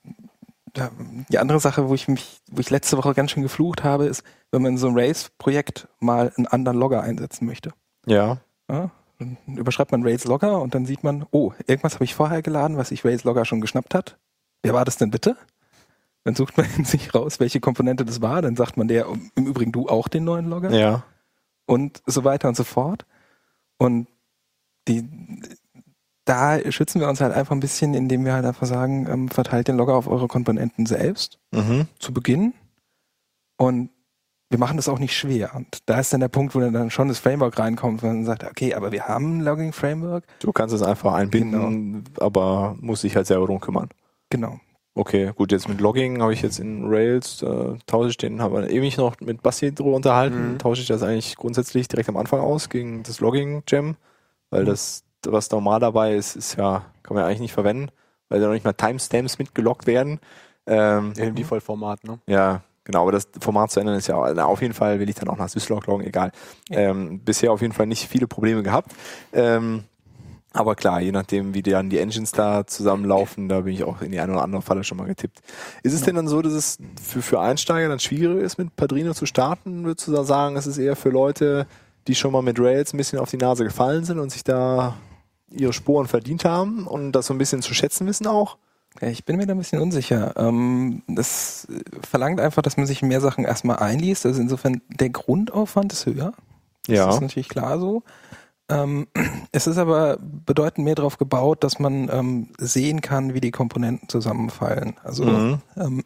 die 1.28 1.38
andere 1.38 1.60
Sache, 1.60 1.88
wo 1.88 1.94
ich 1.94 2.08
mich, 2.08 2.40
wo 2.50 2.60
ich 2.60 2.70
letzte 2.70 2.96
Woche 2.96 3.14
ganz 3.14 3.30
schön 3.30 3.42
geflucht 3.42 3.84
habe, 3.84 4.06
ist, 4.06 4.22
wenn 4.50 4.62
man 4.62 4.72
in 4.72 4.78
so 4.78 4.88
ein 4.88 4.94
Rails-Projekt 4.94 5.88
mal 5.98 6.32
einen 6.36 6.46
anderen 6.46 6.78
Logger 6.78 7.02
einsetzen 7.02 7.46
möchte. 7.46 7.72
Ja. 8.06 8.38
Ja? 8.70 8.90
Dann 9.18 9.36
überschreibt 9.46 9.92
man 9.92 10.02
Rails 10.02 10.24
Logger 10.24 10.60
und 10.60 10.74
dann 10.74 10.86
sieht 10.86 11.04
man, 11.04 11.26
oh, 11.30 11.52
irgendwas 11.66 11.94
habe 11.94 12.04
ich 12.04 12.14
vorher 12.14 12.42
geladen, 12.42 12.76
was 12.76 12.88
sich 12.88 13.04
Rails 13.04 13.24
Logger 13.24 13.44
schon 13.44 13.60
geschnappt 13.60 13.94
hat. 13.94 14.18
Wer 14.62 14.72
war 14.74 14.84
das 14.84 14.96
denn 14.96 15.10
bitte? 15.10 15.36
Dann 16.24 16.34
sucht 16.34 16.56
man 16.56 16.66
sich 16.84 17.14
raus, 17.14 17.40
welche 17.40 17.60
Komponente 17.60 18.04
das 18.04 18.22
war. 18.22 18.42
Dann 18.42 18.56
sagt 18.56 18.76
man 18.76 18.88
der, 18.88 19.06
im 19.34 19.46
Übrigen 19.46 19.72
du 19.72 19.88
auch 19.88 20.08
den 20.08 20.24
neuen 20.24 20.48
Logger 20.48 20.70
Ja. 20.70 21.02
und 21.66 22.02
so 22.06 22.24
weiter 22.24 22.48
und 22.48 22.56
so 22.56 22.64
fort. 22.64 23.06
Und 23.78 24.08
die, 24.88 25.08
da 26.24 26.58
schützen 26.70 27.00
wir 27.00 27.08
uns 27.08 27.20
halt 27.20 27.34
einfach 27.34 27.52
ein 27.54 27.60
bisschen, 27.60 27.94
indem 27.94 28.24
wir 28.24 28.34
halt 28.34 28.44
einfach 28.44 28.66
sagen, 28.66 29.06
ähm, 29.10 29.28
verteilt 29.28 29.68
den 29.68 29.76
Logger 29.76 29.94
auf 29.94 30.06
eure 30.06 30.28
Komponenten 30.28 30.86
selbst 30.86 31.38
Mhm. 31.52 31.86
zu 31.98 32.12
Beginn. 32.12 32.54
Und 33.56 33.90
wir 34.48 34.58
machen 34.58 34.76
das 34.76 34.88
auch 34.88 34.98
nicht 34.98 35.16
schwer. 35.16 35.52
Und 35.54 35.78
da 35.86 36.00
ist 36.00 36.12
dann 36.12 36.20
der 36.20 36.28
Punkt, 36.28 36.54
wo 36.54 36.60
dann 36.60 36.90
schon 36.90 37.08
das 37.08 37.18
Framework 37.20 37.58
reinkommt, 37.58 38.02
wo 38.02 38.06
man 38.08 38.24
sagt, 38.24 38.44
okay, 38.44 38.74
aber 38.74 38.90
wir 38.90 39.06
haben 39.06 39.38
ein 39.38 39.40
Logging-Framework. 39.42 40.24
Du 40.40 40.52
kannst 40.52 40.74
es 40.74 40.82
einfach 40.82 41.14
einbinden, 41.14 42.04
aber 42.18 42.76
musst 42.80 43.04
dich 43.04 43.14
halt 43.14 43.26
selber 43.26 43.46
drum 43.46 43.60
kümmern. 43.60 43.88
Genau. 44.30 44.58
Okay, 44.94 45.30
gut, 45.36 45.52
jetzt 45.52 45.68
mit 45.68 45.80
Logging 45.80 46.20
habe 46.20 46.32
ich 46.32 46.42
jetzt 46.42 46.58
in 46.58 46.84
Rails, 46.86 47.42
äh, 47.42 47.74
tausche 47.86 48.10
ich 48.10 48.16
den, 48.16 48.42
haben 48.42 48.54
wir 48.54 48.68
ewig 48.70 48.96
noch 48.96 49.20
mit 49.20 49.40
Basti 49.40 49.72
drüber 49.72 49.94
unterhalten, 49.94 50.54
Mhm. 50.54 50.58
tausche 50.58 50.82
ich 50.82 50.88
das 50.88 51.04
eigentlich 51.04 51.36
grundsätzlich 51.36 51.86
direkt 51.86 52.08
am 52.08 52.16
Anfang 52.16 52.40
aus 52.40 52.68
gegen 52.68 53.04
das 53.04 53.20
Logging-Gem, 53.20 53.94
weil 54.50 54.64
das, 54.64 55.04
was 55.26 55.50
normal 55.50 55.80
dabei 55.80 56.14
ist, 56.14 56.36
ist 56.36 56.56
ja, 56.56 56.84
kann 57.02 57.14
man 57.14 57.22
ja 57.22 57.26
eigentlich 57.26 57.40
nicht 57.40 57.52
verwenden, 57.52 57.90
weil 58.28 58.40
da 58.40 58.46
noch 58.46 58.54
nicht 58.54 58.64
mal 58.64 58.72
Timestamps 58.72 59.38
mitgeloggt 59.38 59.86
werden. 59.86 60.20
Ähm, 60.66 61.12
Ja, 61.16 61.24
im 61.24 61.34
Default-Format, 61.34 62.04
ne? 62.04 62.18
ja, 62.26 62.62
genau, 62.84 63.02
aber 63.02 63.12
das 63.12 63.28
Format 63.40 63.70
zu 63.70 63.80
ändern 63.80 63.96
ist 63.96 64.06
ja, 64.06 64.32
na, 64.34 64.44
auf 64.44 64.62
jeden 64.62 64.74
Fall 64.74 65.00
will 65.00 65.08
ich 65.08 65.16
dann 65.16 65.28
auch 65.28 65.38
nach 65.38 65.48
Syslog 65.48 65.86
loggen, 65.86 66.04
egal. 66.06 66.32
Ähm, 66.70 67.20
bisher 67.20 67.52
auf 67.52 67.60
jeden 67.60 67.72
Fall 67.72 67.86
nicht 67.86 68.08
viele 68.08 68.26
Probleme 68.26 68.62
gehabt. 68.62 68.92
Ähm, 69.32 69.84
aber 70.52 70.74
klar, 70.74 71.00
je 71.00 71.12
nachdem, 71.12 71.54
wie 71.54 71.62
dann 71.62 71.90
die 71.90 71.98
Engines 71.98 72.32
da 72.32 72.66
zusammenlaufen, 72.66 73.48
da 73.48 73.60
bin 73.60 73.72
ich 73.72 73.84
auch 73.84 74.02
in 74.02 74.10
die 74.10 74.18
eine 74.18 74.32
oder 74.32 74.42
andere 74.42 74.62
Falle 74.62 74.82
schon 74.82 74.98
mal 74.98 75.06
getippt. 75.06 75.40
Ist 75.84 75.92
es 75.94 76.02
denn 76.02 76.16
dann 76.16 76.26
so, 76.26 76.42
dass 76.42 76.52
es 76.52 76.78
für, 77.00 77.22
für 77.22 77.40
Einsteiger 77.40 77.88
dann 77.88 78.00
schwieriger 78.00 78.40
ist, 78.40 78.58
mit 78.58 78.74
Padrino 78.74 79.14
zu 79.14 79.26
starten? 79.26 79.84
Würdest 79.84 80.08
du 80.08 80.12
da 80.12 80.24
sagen, 80.24 80.56
es 80.56 80.66
ist 80.66 80.78
eher 80.78 80.96
für 80.96 81.10
Leute, 81.10 81.68
die 82.08 82.16
schon 82.16 82.32
mal 82.32 82.42
mit 82.42 82.58
Rails 82.58 82.92
ein 82.92 82.96
bisschen 82.96 83.20
auf 83.20 83.30
die 83.30 83.36
Nase 83.36 83.62
gefallen 83.62 84.04
sind 84.04 84.18
und 84.18 84.30
sich 84.30 84.42
da 84.42 84.96
ihre 85.50 85.72
Sporen 85.72 86.06
verdient 86.06 86.44
haben 86.44 86.86
und 86.86 87.12
das 87.12 87.26
so 87.26 87.34
ein 87.34 87.38
bisschen 87.38 87.62
zu 87.62 87.74
schätzen 87.74 88.06
wissen 88.06 88.26
auch? 88.26 88.56
Ja, 89.00 89.08
Ich 89.08 89.24
bin 89.24 89.36
mir 89.36 89.46
da 89.46 89.54
ein 89.54 89.58
bisschen 89.58 89.80
unsicher. 89.80 90.34
Ähm, 90.36 91.02
das 91.06 91.68
verlangt 92.08 92.40
einfach, 92.40 92.62
dass 92.62 92.76
man 92.76 92.86
sich 92.86 93.02
mehr 93.02 93.20
Sachen 93.20 93.44
erstmal 93.44 93.76
einliest. 93.78 94.26
Also 94.26 94.40
insofern, 94.40 94.80
der 94.88 95.10
Grundaufwand 95.10 95.92
ist 95.92 96.06
höher. 96.06 96.32
Das 97.06 97.14
ist 97.14 97.20
natürlich 97.20 97.48
klar 97.48 97.78
so. 97.78 98.02
Ähm, 98.68 99.06
es 99.52 99.66
ist 99.66 99.78
aber 99.78 100.18
bedeutend 100.20 100.84
mehr 100.84 100.94
darauf 100.96 101.18
gebaut, 101.18 101.62
dass 101.62 101.78
man 101.78 102.08
ähm, 102.12 102.48
sehen 102.58 103.00
kann, 103.00 103.32
wie 103.34 103.40
die 103.40 103.50
Komponenten 103.52 104.08
zusammenfallen. 104.08 104.96
Also 105.04 105.24
Mhm. 105.24 105.58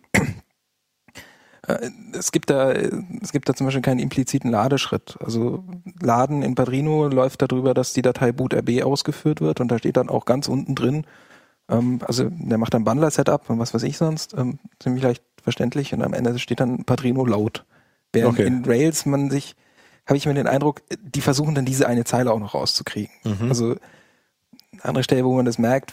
äh, 1.67 1.91
es 2.13 2.33
gibt 2.33 2.51
da 2.51 2.73
es 2.73 3.33
gibt 3.33 3.49
da 3.49 3.55
zum 3.55 3.67
Beispiel 3.67 3.83
keinen 3.83 4.01
impliziten 4.01 4.51
Ladeschritt. 4.51 5.17
Also 5.25 5.65
Laden 6.01 6.43
in 6.43 6.55
Padrino 6.55 7.09
läuft 7.09 7.43
darüber, 7.43 7.75
dass 7.75 7.93
die 7.93 8.03
Datei 8.03 8.33
boot.rb 8.33 8.83
ausgeführt 8.83 9.41
wird 9.41 9.61
und 9.61 9.69
da 9.69 9.79
steht 9.79 9.97
dann 9.97 10.09
auch 10.09 10.25
ganz 10.25 10.49
unten 10.49 10.75
drin, 10.75 11.07
ähm, 11.69 12.01
also 12.07 12.29
der 12.31 12.59
macht 12.59 12.75
dann 12.75 12.85
Bundler-Setup 12.85 13.49
und 13.51 13.59
was 13.59 13.75
weiß 13.75 13.83
ich 13.85 13.97
sonst, 13.97 14.35
ähm, 14.37 14.59
ziemlich 14.81 15.03
leicht 15.03 15.23
verständlich 15.43 15.93
und 15.93 16.03
am 16.03 16.15
Ende 16.15 16.39
steht 16.39 16.61
dann 16.61 16.85
Padrino 16.85 17.25
laut. 17.25 17.65
Während 18.13 18.39
Okay. 18.39 18.47
in 18.47 18.65
Rails 18.65 19.07
man 19.07 19.31
sich, 19.31 19.57
habe 20.07 20.17
ich 20.17 20.27
mir 20.27 20.35
den 20.35 20.47
Eindruck, 20.47 20.83
die 21.03 21.21
versuchen 21.21 21.55
dann 21.55 21.65
diese 21.65 21.87
eine 21.87 22.05
Zeile 22.05 22.33
auch 22.33 22.39
noch 22.39 22.55
rauszukriegen. 22.55 23.13
Mhm. 23.25 23.49
Also 23.49 23.77
eine 24.73 24.85
andere 24.85 25.05
Stelle, 25.05 25.25
wo 25.25 25.35
man 25.35 25.45
das 25.45 25.59
merkt, 25.59 25.93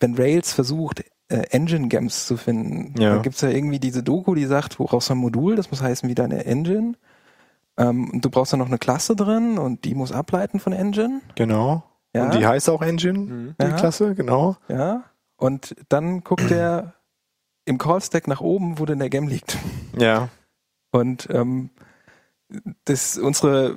wenn 0.00 0.14
Rails 0.14 0.52
versucht, 0.52 1.02
äh, 1.28 1.44
Engine 1.50 1.88
Gems 1.88 2.26
zu 2.26 2.36
finden, 2.36 2.94
Ja. 3.00 3.14
dann 3.14 3.22
gibt's 3.22 3.40
ja 3.42 3.48
irgendwie 3.50 3.78
diese 3.78 4.02
Doku, 4.02 4.34
die 4.34 4.46
sagt, 4.46 4.78
woraus 4.78 5.10
ein 5.10 5.18
Modul, 5.18 5.56
das 5.56 5.70
muss 5.70 5.82
heißen 5.82 6.08
wie 6.08 6.14
deine 6.14 6.44
Engine. 6.46 6.94
Ähm, 7.76 8.10
und 8.10 8.24
du 8.24 8.30
brauchst 8.30 8.52
dann 8.52 8.60
noch 8.60 8.66
eine 8.68 8.78
Klasse 8.78 9.14
drin 9.14 9.58
und 9.58 9.84
die 9.84 9.94
muss 9.94 10.10
ableiten 10.12 10.58
von 10.58 10.72
Engine. 10.72 11.20
Genau. 11.36 11.84
Ja. 12.14 12.24
Und 12.24 12.34
die 12.34 12.46
heißt 12.46 12.68
auch 12.70 12.82
Engine, 12.82 13.18
Mhm. 13.18 13.54
die 13.60 13.66
Ja. 13.66 13.72
Klasse, 13.72 14.14
genau. 14.14 14.56
Ja. 14.68 15.04
Und 15.36 15.76
dann 15.88 16.24
guckt 16.24 16.50
er 16.50 16.94
im 17.66 17.78
Call-Stack 17.78 18.26
nach 18.26 18.40
oben, 18.40 18.78
wo 18.78 18.86
denn 18.86 18.98
der 18.98 19.10
Gem 19.10 19.28
liegt. 19.28 19.58
Ja. 19.96 20.28
Und 20.90 21.28
ähm, 21.30 21.68
das 22.86 23.18
unsere 23.18 23.76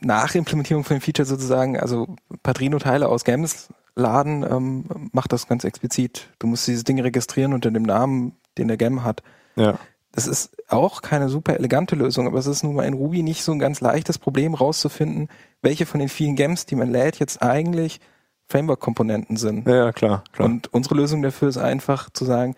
Nachimplementierung 0.00 0.84
von 0.84 0.96
dem 0.96 1.00
Feature 1.00 1.26
sozusagen, 1.26 1.78
also 1.78 2.14
Padrino-Teile 2.42 3.08
aus 3.08 3.24
Gems 3.24 3.68
laden, 3.96 4.44
ähm, 4.48 5.10
macht 5.12 5.32
das 5.32 5.46
ganz 5.46 5.64
explizit. 5.64 6.28
Du 6.38 6.46
musst 6.46 6.66
dieses 6.66 6.84
Ding 6.84 7.00
registrieren 7.00 7.52
unter 7.52 7.70
dem 7.70 7.84
Namen, 7.84 8.36
den 8.58 8.68
der 8.68 8.76
Gem 8.76 9.04
hat. 9.04 9.22
Ja. 9.56 9.78
Das 10.12 10.26
ist 10.28 10.56
auch 10.68 11.02
keine 11.02 11.28
super 11.28 11.56
elegante 11.56 11.96
Lösung, 11.96 12.26
aber 12.26 12.38
es 12.38 12.46
ist 12.46 12.62
nun 12.62 12.76
mal 12.76 12.84
in 12.84 12.94
Ruby 12.94 13.22
nicht 13.22 13.42
so 13.42 13.50
ein 13.50 13.58
ganz 13.58 13.80
leichtes 13.80 14.18
Problem 14.18 14.54
rauszufinden, 14.54 15.28
welche 15.60 15.86
von 15.86 15.98
den 15.98 16.08
vielen 16.08 16.36
Gems, 16.36 16.66
die 16.66 16.76
man 16.76 16.90
lädt, 16.90 17.18
jetzt 17.18 17.42
eigentlich 17.42 18.00
Framework-Komponenten 18.46 19.36
sind. 19.36 19.66
Ja, 19.66 19.90
klar, 19.92 20.22
klar. 20.32 20.46
Und 20.46 20.72
unsere 20.72 20.94
Lösung 20.94 21.22
dafür 21.22 21.48
ist 21.48 21.56
einfach 21.56 22.10
zu 22.10 22.24
sagen, 22.24 22.54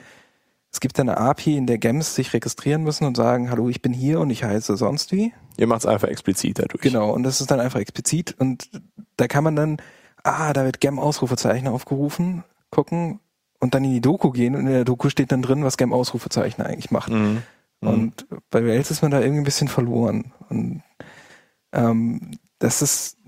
es 0.71 0.81
gibt 0.81 1.01
eine 1.01 1.17
API, 1.17 1.57
in 1.57 1.67
der 1.67 1.79
Gems 1.79 2.15
sich 2.15 2.35
registrieren 2.35 2.83
müssen 2.83 3.07
und 3.07 3.17
sagen, 3.17 3.51
hallo, 3.51 3.71
ich 3.71 3.81
bin 3.81 3.95
hier 3.95 4.21
und 4.21 4.29
ich 4.29 4.45
heiße 4.45 4.77
sonst 4.77 5.11
wie. 5.13 5.33
Ihr 5.57 5.67
macht 5.67 5.81
es 5.81 5.87
einfach 5.87 6.09
explizit 6.09 6.59
dadurch. 6.59 6.83
Genau, 6.83 7.11
und 7.13 7.23
das 7.23 7.41
ist 7.41 7.51
dann 7.51 7.61
einfach 7.61 7.81
explizit 7.81 8.35
und 8.39 8.69
da 9.17 9.27
kann 9.27 9.43
man 9.43 9.57
dann, 9.57 9.79
ah, 10.27 10.53
da 10.53 10.65
wird 10.65 10.81
Gem-Ausrufezeichen 10.81 11.69
aufgerufen, 11.69 12.45
gucken 12.71 13.21
und 13.61 13.75
dann 13.75 13.85
in 13.85 13.93
die 13.93 14.01
Doku 14.01 14.31
gehen 14.31 14.55
und 14.55 14.67
in 14.67 14.73
der 14.73 14.85
Doku 14.85 15.09
steht 15.09 15.33
dann 15.33 15.43
drin, 15.43 15.65
was 15.65 15.77
Gem-Ausrufezeichen 15.77 16.63
eigentlich 16.65 16.91
macht. 16.91 17.11
Mhm. 17.11 17.43
Mhm. 17.81 17.89
Und 17.89 18.27
bei 18.51 18.61
Rails 18.61 18.91
ist 18.91 19.03
man 19.03 19.11
da 19.11 19.21
irgendwie 19.21 19.41
ein 19.41 19.45
bisschen 19.45 19.69
verloren. 19.69 20.33
Und 20.49 20.83
ähm, 21.73 22.33
das 22.59 22.81
ist, 22.83 23.19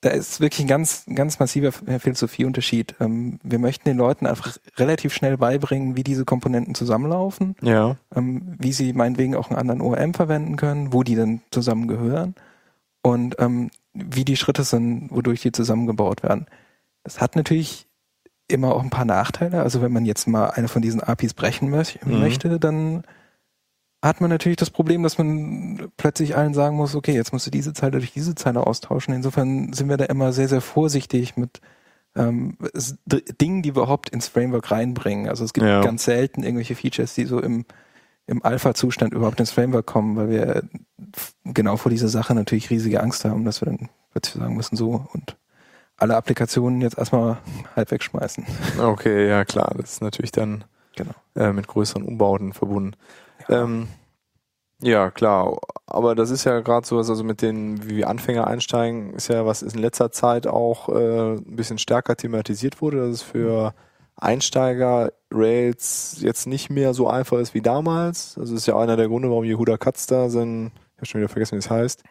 da 0.00 0.10
ist 0.10 0.40
wirklich 0.40 0.64
ein 0.64 0.68
ganz, 0.68 1.04
ganz 1.14 1.38
massiver 1.38 1.70
Philosophieunterschied. 1.72 2.96
Ähm, 3.00 3.38
wir 3.44 3.58
möchten 3.60 3.88
den 3.88 3.96
Leuten 3.96 4.26
einfach 4.26 4.56
relativ 4.76 5.14
schnell 5.14 5.36
beibringen, 5.36 5.96
wie 5.96 6.02
diese 6.02 6.24
Komponenten 6.24 6.74
zusammenlaufen, 6.74 7.54
Ja. 7.62 7.96
ähm, 8.14 8.56
wie 8.58 8.72
sie 8.72 8.92
meinetwegen 8.92 9.36
auch 9.36 9.50
einen 9.50 9.58
anderen 9.58 9.80
ORM 9.80 10.14
verwenden 10.14 10.56
können, 10.56 10.92
wo 10.92 11.04
die 11.04 11.14
dann 11.14 11.42
zusammengehören 11.52 12.34
und 13.02 13.36
ähm, 13.38 13.70
wie 13.94 14.24
die 14.24 14.36
Schritte 14.36 14.64
sind, 14.64 15.08
wodurch 15.10 15.40
die 15.42 15.52
zusammengebaut 15.52 16.22
werden. 16.22 16.46
Das 17.04 17.20
hat 17.20 17.36
natürlich 17.36 17.88
immer 18.48 18.74
auch 18.74 18.82
ein 18.82 18.90
paar 18.90 19.04
Nachteile. 19.04 19.62
Also 19.62 19.82
wenn 19.82 19.92
man 19.92 20.04
jetzt 20.04 20.26
mal 20.26 20.50
eine 20.50 20.68
von 20.68 20.82
diesen 20.82 21.02
APIs 21.02 21.34
brechen 21.34 21.70
Mhm. 21.70 22.18
möchte, 22.18 22.58
dann 22.58 23.02
hat 24.04 24.20
man 24.20 24.30
natürlich 24.30 24.56
das 24.56 24.70
Problem, 24.70 25.02
dass 25.04 25.16
man 25.18 25.90
plötzlich 25.96 26.36
allen 26.36 26.54
sagen 26.54 26.76
muss, 26.76 26.94
okay, 26.96 27.14
jetzt 27.14 27.32
musst 27.32 27.46
du 27.46 27.50
diese 27.50 27.72
Zeile 27.72 27.92
durch 27.92 28.12
diese 28.12 28.34
Zeile 28.34 28.66
austauschen. 28.66 29.14
Insofern 29.14 29.72
sind 29.72 29.88
wir 29.88 29.96
da 29.96 30.06
immer 30.06 30.32
sehr, 30.32 30.48
sehr 30.48 30.60
vorsichtig 30.60 31.36
mit 31.36 31.60
ähm, 32.16 32.58
Dingen, 33.40 33.62
die 33.62 33.74
wir 33.74 33.82
überhaupt 33.82 34.10
ins 34.10 34.28
Framework 34.28 34.70
reinbringen. 34.70 35.28
Also 35.28 35.44
es 35.44 35.52
gibt 35.52 35.66
Ja. 35.66 35.80
ganz 35.80 36.04
selten 36.04 36.42
irgendwelche 36.42 36.74
Features, 36.74 37.14
die 37.14 37.24
so 37.26 37.40
im, 37.40 37.64
im 38.26 38.44
Alpha-Zustand 38.44 39.12
überhaupt 39.14 39.40
ins 39.40 39.50
Framework 39.50 39.86
kommen, 39.86 40.16
weil 40.16 40.28
wir 40.30 40.62
f- 41.14 41.34
genau 41.44 41.76
vor 41.76 41.90
dieser 41.90 42.08
Sache 42.08 42.34
natürlich 42.34 42.70
riesige 42.70 43.00
Angst 43.02 43.24
haben, 43.24 43.44
dass 43.44 43.60
wir 43.60 43.66
dann 43.66 43.88
plötzlich 44.12 44.40
sagen 44.42 44.56
müssen, 44.56 44.76
so 44.76 45.06
und 45.12 45.36
alle 45.96 46.16
Applikationen 46.16 46.80
jetzt 46.80 46.98
erstmal 46.98 47.38
halb 47.76 47.90
wegschmeißen. 47.90 48.44
Okay, 48.80 49.28
ja 49.28 49.44
klar. 49.44 49.74
Das 49.76 49.92
ist 49.94 50.02
natürlich 50.02 50.32
dann 50.32 50.64
Genau. 50.96 51.12
äh, 51.34 51.52
mit 51.52 51.66
größeren 51.68 52.02
Umbauten 52.02 52.52
verbunden. 52.52 52.96
Ja. 53.48 53.62
Ähm, 53.64 53.88
ja, 54.82 55.10
klar. 55.10 55.56
Aber 55.86 56.14
das 56.14 56.30
ist 56.30 56.44
ja 56.44 56.60
gerade 56.60 56.86
so, 56.86 56.96
was 56.98 57.08
also 57.08 57.22
mit 57.24 57.40
den, 57.40 57.88
wie 57.88 57.96
wir 57.96 58.08
Anfänger 58.10 58.46
einsteigen, 58.46 59.14
ist 59.14 59.28
ja, 59.28 59.46
was 59.46 59.62
in 59.62 59.78
letzter 59.78 60.10
Zeit 60.12 60.46
auch 60.46 60.88
äh, 60.88 61.34
ein 61.36 61.56
bisschen 61.56 61.78
stärker 61.78 62.16
thematisiert 62.16 62.82
wurde, 62.82 62.98
dass 62.98 63.08
es 63.10 63.22
für 63.22 63.74
Einsteiger 64.22 65.12
Rails 65.32 66.16
jetzt 66.20 66.46
nicht 66.46 66.70
mehr 66.70 66.94
so 66.94 67.08
einfach 67.08 67.38
ist 67.38 67.54
wie 67.54 67.60
damals. 67.62 68.36
Also 68.38 68.54
das 68.54 68.62
ist 68.62 68.66
ja 68.66 68.78
einer 68.78 68.96
der 68.96 69.08
Gründe, 69.08 69.28
warum 69.30 69.44
Yehuda 69.44 69.76
Katz 69.76 70.06
da 70.06 70.28
sein, 70.30 70.72
ich 70.94 70.98
habe 70.98 71.06
schon 71.06 71.20
wieder 71.20 71.28
vergessen, 71.28 71.54
wie 71.54 71.58
es 71.60 71.70
heißt, 71.70 72.02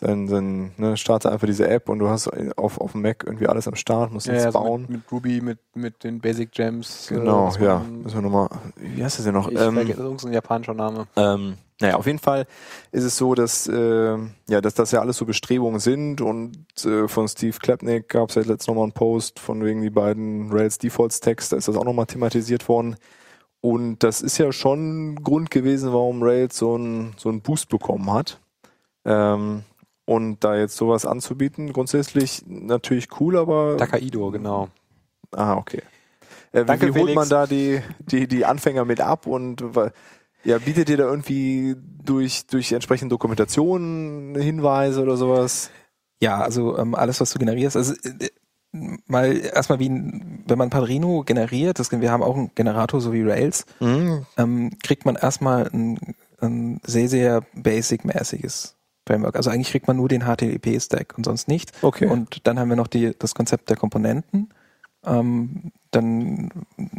sein, 0.00 0.28
sein 0.28 0.72
ne, 0.78 0.96
starte 0.96 1.30
einfach 1.30 1.46
diese 1.46 1.68
App 1.68 1.88
und 1.90 1.98
du 1.98 2.08
hast 2.08 2.28
auf, 2.56 2.80
auf 2.80 2.92
dem 2.92 3.02
Mac 3.02 3.24
irgendwie 3.26 3.46
alles 3.48 3.68
am 3.68 3.74
Start, 3.74 4.12
musst 4.12 4.26
Ja, 4.26 4.32
nichts 4.32 4.44
ja, 4.46 4.50
bauen. 4.52 4.82
mit, 4.82 4.90
mit 4.90 5.12
Ruby, 5.12 5.40
mit, 5.42 5.58
mit 5.74 6.02
den 6.04 6.20
Basic 6.20 6.50
Gems. 6.52 7.10
äh, 7.10 7.14
Genau, 7.16 7.52
ja. 7.60 7.80
Müssen 7.80 8.14
wir 8.16 8.22
nochmal, 8.22 8.48
wie 8.76 9.04
heißt 9.04 9.18
das 9.18 9.26
denn 9.26 9.34
noch? 9.34 9.48
Ich 9.48 9.58
Ähm, 9.60 9.74
das 9.76 9.98
ist 9.98 10.24
ein 10.26 10.32
japanischer 10.32 10.72
Name. 10.74 11.06
ähm, 11.16 11.58
naja, 11.80 11.96
auf 11.96 12.06
jeden 12.06 12.18
Fall 12.18 12.46
ist 12.92 13.04
es 13.04 13.16
so, 13.16 13.34
dass, 13.34 13.66
äh, 13.66 14.16
ja, 14.48 14.60
dass 14.60 14.74
das 14.74 14.92
ja 14.92 15.00
alles 15.00 15.16
so 15.16 15.24
Bestrebungen 15.24 15.80
sind 15.80 16.20
und 16.20 16.66
äh, 16.84 17.08
von 17.08 17.26
Steve 17.26 17.56
Klapnick 17.58 18.08
gab 18.08 18.28
es 18.28 18.34
ja 18.34 18.42
letztens 18.42 18.66
nochmal 18.68 18.84
einen 18.84 18.92
Post 18.92 19.38
von 19.40 19.64
wegen 19.64 19.80
die 19.80 19.90
beiden 19.90 20.52
Rails 20.52 20.78
Defaults 20.78 21.20
Text, 21.20 21.52
da 21.52 21.56
ist 21.56 21.68
das 21.68 21.76
auch 21.76 21.84
nochmal 21.84 22.06
thematisiert 22.06 22.68
worden. 22.68 22.96
Und 23.62 23.98
das 23.98 24.22
ist 24.22 24.38
ja 24.38 24.52
schon 24.52 25.12
ein 25.12 25.22
Grund 25.22 25.50
gewesen, 25.50 25.92
warum 25.92 26.22
Rails 26.22 26.56
so 26.56 26.74
einen 26.74 27.14
so 27.16 27.28
einen 27.28 27.42
Boost 27.42 27.68
bekommen 27.68 28.10
hat. 28.12 28.40
Ähm, 29.04 29.64
und 30.06 30.42
da 30.44 30.56
jetzt 30.56 30.76
sowas 30.76 31.06
anzubieten, 31.06 31.72
grundsätzlich 31.72 32.42
natürlich 32.46 33.08
cool, 33.20 33.36
aber 33.36 33.76
Takaido, 33.76 34.30
genau. 34.30 34.68
Ah, 35.32 35.56
okay. 35.56 35.82
Äh, 36.52 36.62
wie, 36.62 36.66
Danke, 36.66 36.86
wie 36.86 36.90
holt 36.90 37.10
Felix. 37.10 37.14
man 37.14 37.28
da 37.28 37.46
die, 37.46 37.80
die, 38.00 38.26
die 38.26 38.44
Anfänger 38.44 38.84
mit 38.84 39.00
ab 39.00 39.26
und 39.26 39.62
ja, 40.44 40.58
bietet 40.58 40.88
ihr 40.88 40.96
da 40.96 41.04
irgendwie 41.04 41.76
durch, 42.04 42.46
durch 42.46 42.72
entsprechende 42.72 43.12
Dokumentationen 43.12 44.34
Hinweise 44.36 45.02
oder 45.02 45.16
sowas? 45.16 45.70
Ja, 46.22 46.40
also 46.40 46.78
ähm, 46.78 46.94
alles, 46.94 47.20
was 47.20 47.32
du 47.32 47.38
generierst, 47.38 47.76
also 47.76 47.94
äh, 47.94 48.28
mal 49.06 49.36
erstmal 49.36 49.78
wie 49.78 49.88
ein, 49.88 50.44
wenn 50.46 50.58
man 50.58 50.70
Padrino 50.70 51.22
generiert, 51.24 51.78
das, 51.78 51.90
wir 51.90 52.10
haben 52.10 52.22
auch 52.22 52.36
einen 52.36 52.50
Generator 52.54 53.00
so 53.00 53.12
wie 53.12 53.22
Rails, 53.22 53.66
Mhm. 53.80 54.26
ähm, 54.36 54.70
kriegt 54.82 55.04
man 55.06 55.16
erstmal 55.16 55.68
ein, 55.72 56.14
ein 56.40 56.80
sehr, 56.84 57.08
sehr 57.08 57.42
basic-mäßiges 57.54 58.76
Framework. 59.06 59.36
Also 59.36 59.50
eigentlich 59.50 59.70
kriegt 59.70 59.88
man 59.88 59.96
nur 59.96 60.08
den 60.08 60.22
HTTP-Stack 60.22 61.14
und 61.16 61.24
sonst 61.24 61.48
nichts. 61.48 61.72
Okay. 61.82 62.06
Und 62.06 62.46
dann 62.46 62.58
haben 62.58 62.68
wir 62.68 62.76
noch 62.76 62.86
die, 62.86 63.12
das 63.18 63.34
Konzept 63.34 63.70
der 63.70 63.76
Komponenten. 63.76 64.50
Ähm, 65.04 65.72
dann 65.90 66.50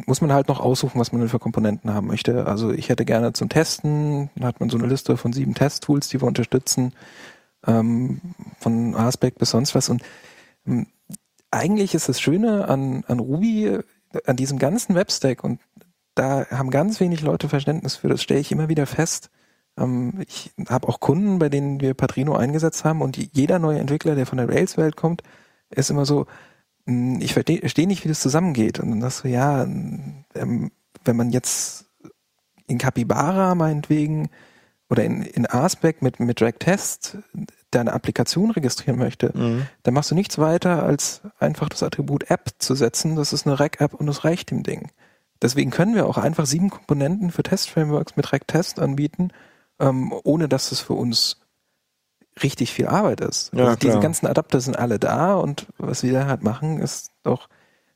muss 0.06 0.22
man 0.22 0.34
halt 0.34 0.48
noch 0.48 0.60
aussuchen, 0.60 1.00
was 1.00 1.12
man 1.12 1.22
denn 1.22 1.30
für 1.30 1.40
Komponenten 1.40 1.94
haben 1.94 2.08
möchte. 2.08 2.46
Also 2.46 2.72
ich 2.72 2.90
hätte 2.90 3.06
gerne 3.06 3.34
zum 3.34 3.50
Testen, 3.50 4.30
dann 4.36 4.46
hat 4.46 4.60
man 4.60 4.70
so 4.70 4.78
eine 4.78 4.88
Liste 4.88 5.16
von 5.18 5.32
sieben 5.34 5.54
Testtools, 5.54 6.10
die 6.10 6.22
wir 6.22 6.28
unterstützen, 6.28 6.94
ähm, 7.66 8.20
von 8.60 8.96
Aspect 8.96 9.40
bis 9.40 9.52
sonst 9.52 9.76
was. 9.76 9.90
Und 9.90 10.02
ähm, 10.68 10.88
eigentlich 11.52 11.94
ist 11.96 12.10
das 12.10 12.20
Schöne 12.20 12.68
an, 12.68 13.04
an 13.08 13.20
Ruby, 13.20 13.80
an 14.26 14.36
diesem 14.36 14.60
ganzen 14.60 14.96
Webstack 14.96 15.44
und 15.44 15.60
da 16.16 16.46
haben 16.50 16.70
ganz 16.70 17.00
wenig 17.00 17.22
Leute 17.22 17.48
Verständnis 17.48 17.96
für, 17.96 18.10
das 18.10 18.22
stelle 18.22 18.42
ich 18.42 18.52
immer 18.52 18.68
wieder 18.68 18.86
fest. 18.86 19.30
Ähm, 19.78 20.22
ich 20.28 20.52
habe 20.68 20.90
auch 20.90 21.00
Kunden, 21.00 21.40
bei 21.40 21.48
denen 21.50 21.80
wir 21.80 21.94
Padrino 21.94 22.36
eingesetzt 22.36 22.84
haben 22.84 23.02
und 23.02 23.18
jeder 23.18 23.60
neue 23.60 23.80
Entwickler, 23.80 24.16
der 24.16 24.26
von 24.26 24.38
der 24.38 24.50
Rails-Welt 24.50 24.98
kommt, 24.98 25.24
ist 25.70 25.90
immer 25.90 26.06
so, 26.06 26.22
"Hm, 26.22 26.26
ich 26.86 27.34
verstehe 27.34 27.60
versteh 27.60 27.86
nicht, 27.86 28.04
wie 28.04 28.10
das 28.10 28.20
zusammengeht. 28.20 28.80
Und 28.80 28.90
dann 28.92 29.02
sagst 29.02 29.24
du, 29.24 29.28
ja, 29.28 29.64
ähm, 29.64 30.72
wenn 31.04 31.16
man 31.16 31.32
jetzt 31.32 31.86
in 32.68 32.78
Capybara 32.78 33.56
meinetwegen 33.56 34.30
oder 34.90 35.04
in, 35.04 35.22
in 35.22 35.46
Aspect 35.50 36.02
mit, 36.02 36.20
mit 36.20 36.42
Drag 36.42 36.54
Test 36.60 37.18
deine 37.72 37.94
Applikation 37.94 38.52
registrieren 38.52 39.00
möchte, 39.00 39.32
Mhm. 39.34 39.68
dann 39.84 39.94
machst 39.94 40.12
du 40.12 40.16
nichts 40.16 40.38
weiter, 40.38 40.84
als 40.84 41.22
einfach 41.40 41.70
das 41.70 41.84
Attribut 41.84 42.30
App 42.30 42.50
zu 42.60 42.76
setzen. 42.76 43.16
Das 43.16 43.32
ist 43.32 43.48
eine 43.48 43.60
Rec-App 43.60 43.94
und 43.94 44.08
das 44.08 44.26
reicht 44.26 44.52
dem 44.52 44.64
Ding. 44.64 44.90
Deswegen 45.42 45.72
können 45.72 45.96
wir 45.96 46.06
auch 46.06 46.18
einfach 46.18 46.46
sieben 46.46 46.70
Komponenten 46.70 47.32
für 47.32 47.44
Test-Frameworks 47.44 48.16
mit 48.16 48.32
Rec-Test 48.32 48.80
anbieten, 48.80 49.30
ähm, 49.80 50.14
ohne 50.24 50.48
dass 50.48 50.70
das 50.70 50.82
für 50.82 50.94
uns 50.94 51.41
richtig 52.42 52.74
viel 52.74 52.88
Arbeit 52.88 53.22
ist. 53.22 53.52
Ja, 53.54 53.66
also 53.66 53.76
diese 53.78 54.00
ganzen 54.00 54.28
Adapter 54.28 54.62
sind 54.62 54.78
alle 54.78 55.00
da 55.00 55.36
und 55.36 55.68
was 55.78 56.04
wir 56.04 56.14
da 56.14 56.26
halt 56.28 56.44
machen, 56.44 56.80
ist 56.80 57.12
doch, 57.24 57.50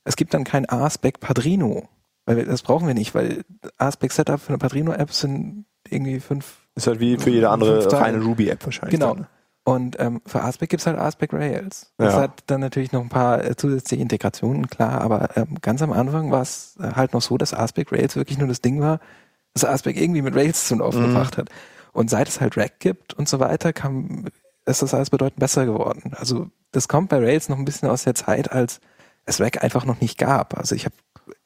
es 0.04 0.16
gibt 0.16 0.34
dann 0.34 0.44
kein 0.44 0.68
A-Spec 0.70 1.20
Padrino. 1.20 1.88
Weil 2.26 2.38
wir, 2.38 2.46
das 2.46 2.64
brauchen 2.64 2.88
wir 2.88 2.96
nicht, 2.96 3.14
weil 3.14 3.44
A-Spec 3.78 4.12
Setup 4.12 4.40
für 4.40 4.50
eine 4.50 4.58
Padrino-App 4.58 5.12
sind 5.14 5.66
irgendwie 5.88 6.20
fünf 6.20 6.66
Ist 6.76 6.88
halt 6.88 7.00
wie 7.00 7.18
für 7.18 7.30
jede 7.30 7.50
andere 7.50 7.92
reine 8.00 8.22
Ruby-App 8.22 8.66
wahrscheinlich. 8.66 9.00
Genau. 9.00 9.14
dann. 9.16 9.28
Und 9.68 10.00
ähm, 10.00 10.22
für 10.28 10.44
Aspect 10.44 10.70
gibt's 10.70 10.86
halt 10.86 10.98
Aspect 11.00 11.34
Rails. 11.34 11.92
Das 11.98 12.14
Ja. 12.14 12.22
hat 12.22 12.44
dann 12.48 12.62
natürlich 12.62 12.92
noch 12.92 13.02
ein 13.02 13.10
paar 13.10 13.44
äh, 13.44 13.56
zusätzliche 13.56 14.00
Integrationen, 14.02 14.68
klar, 14.68 15.02
aber 15.02 15.36
ähm, 15.38 15.56
ganz 15.60 15.82
am 15.82 15.92
Anfang 15.92 16.30
war 16.30 16.44
es 16.44 16.78
äh, 16.80 16.92
halt 16.94 17.14
noch 17.14 17.22
so, 17.24 17.36
dass 17.38 17.52
Aspect 17.54 17.92
Rails 17.92 18.16
wirklich 18.16 18.38
nur 18.38 18.48
das 18.48 18.62
Ding 18.62 18.80
war, 18.80 19.00
das 19.56 19.66
Aspect 19.66 20.00
irgendwie 20.00 20.22
mit 20.22 20.36
Rails 20.36 20.68
zum 20.68 20.80
Laufen 20.80 21.02
Mhm. 21.02 21.08
gebracht 21.08 21.38
hat. 21.40 21.50
Und 21.96 22.10
seit 22.10 22.28
es 22.28 22.42
halt 22.42 22.58
Rack 22.58 22.82
gibt 22.82 23.14
und 23.14 23.30
so 23.30 23.40
weiter, 23.40 23.72
kam, 23.72 24.26
ist 24.66 24.82
das 24.82 24.94
alles 24.94 25.12
bedeutend 25.12 25.40
besser 25.40 25.66
geworden. 25.66 26.12
Also 26.18 26.50
das 26.72 26.90
kommt 26.90 27.08
bei 27.08 27.20
Rails 27.20 27.48
noch 27.48 27.58
ein 27.58 27.64
bisschen 27.64 27.88
aus 27.88 28.04
der 28.04 28.16
Zeit, 28.16 28.52
als 28.52 28.82
es 29.26 29.40
Rack 29.40 29.64
einfach 29.64 29.86
noch 29.86 30.02
nicht 30.02 30.18
gab. 30.18 30.58
Also 30.58 30.76
ich 30.76 30.84
habe 30.84 30.96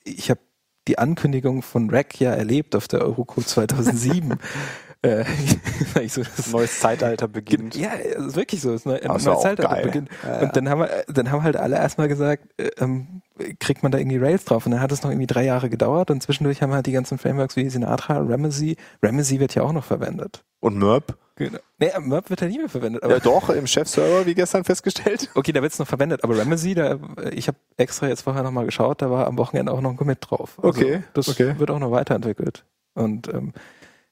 ich 0.03 0.31
hab 0.31 0.39
die 0.87 0.97
Ankündigung 0.97 1.61
von 1.61 1.91
Rack 1.91 2.19
ja 2.19 2.31
erlebt 2.31 2.75
auf 2.75 2.87
der 2.87 3.01
Eurocode 3.01 3.47
2007. 3.47 4.39
Äh, 5.01 5.23
so, 6.09 6.23
das 6.23 6.51
Neues 6.51 6.79
Zeitalter 6.79 7.27
beginnt. 7.27 7.75
Ja, 7.75 7.91
es 7.93 8.25
ist 8.27 8.35
wirklich 8.35 8.61
so. 8.61 8.73
Es 8.73 8.85
ist 8.85 8.91
ist 8.91 9.07
neues 9.07 9.23
Zeitalter 9.41 9.75
geil. 9.75 9.85
beginnt. 9.85 10.09
Ja, 10.23 10.29
ja. 10.35 10.39
Und 10.41 10.55
dann 10.57 10.69
haben 10.69 10.81
wir, 10.81 10.89
dann 11.07 11.31
haben 11.31 11.43
halt 11.43 11.55
alle 11.55 11.77
erstmal 11.77 12.09
gesagt, 12.09 12.43
äh, 12.57 12.69
ähm, 12.79 13.21
kriegt 13.59 13.81
man 13.81 13.91
da 13.93 13.97
irgendwie 13.97 14.17
Rails 14.17 14.43
drauf? 14.43 14.65
Und 14.65 14.73
dann 14.73 14.81
hat 14.81 14.91
es 14.91 15.01
noch 15.03 15.09
irgendwie 15.09 15.27
drei 15.27 15.45
Jahre 15.45 15.69
gedauert 15.69 16.11
und 16.11 16.21
zwischendurch 16.21 16.61
haben 16.61 16.73
halt 16.73 16.85
die 16.85 16.91
ganzen 16.91 17.17
Frameworks 17.17 17.55
wie 17.55 17.69
Sinatra, 17.69 18.17
Ramesey, 18.17 18.75
Ramesey 19.01 19.39
wird 19.39 19.55
ja 19.55 19.63
auch 19.63 19.71
noch 19.71 19.85
verwendet. 19.85 20.43
Und 20.59 20.77
Merp? 20.77 21.17
Genau. 21.35 21.59
Nee, 21.77 21.91
Merp 22.01 22.29
wird 22.29 22.41
ja 22.41 22.47
nicht 22.47 22.59
mehr 22.59 22.67
verwendet. 22.67 23.01
Aber 23.01 23.13
Ja 23.13 23.19
doch, 23.21 23.49
im 23.49 23.65
Chefserver, 23.67 24.25
wie 24.25 24.35
gestern 24.35 24.65
festgestellt. 24.65 25.29
Okay, 25.35 25.53
da 25.53 25.61
wird's 25.61 25.79
noch 25.79 25.87
verwendet, 25.87 26.25
aber 26.25 26.37
Ramesey, 26.37 26.75
da, 26.75 26.99
ich 27.31 27.47
habe 27.47 27.57
extra 27.77 28.09
jetzt 28.09 28.23
vorher 28.23 28.43
nochmal 28.43 28.65
geschaut, 28.65 29.01
da 29.01 29.09
war 29.09 29.25
am 29.27 29.37
Wochenende 29.37 29.71
auch 29.71 29.79
noch 29.79 29.91
ein 29.91 29.95
Commit 29.95 30.17
drauf. 30.19 30.59
Also 30.61 30.67
Okay, 30.81 31.03
Das 31.13 31.29
okay. 31.29 31.57
wird 31.57 31.71
auch 31.71 31.79
noch 31.79 31.91
weiterentwickelt. 31.91 32.65
Und 32.93 33.33
ähm, 33.33 33.53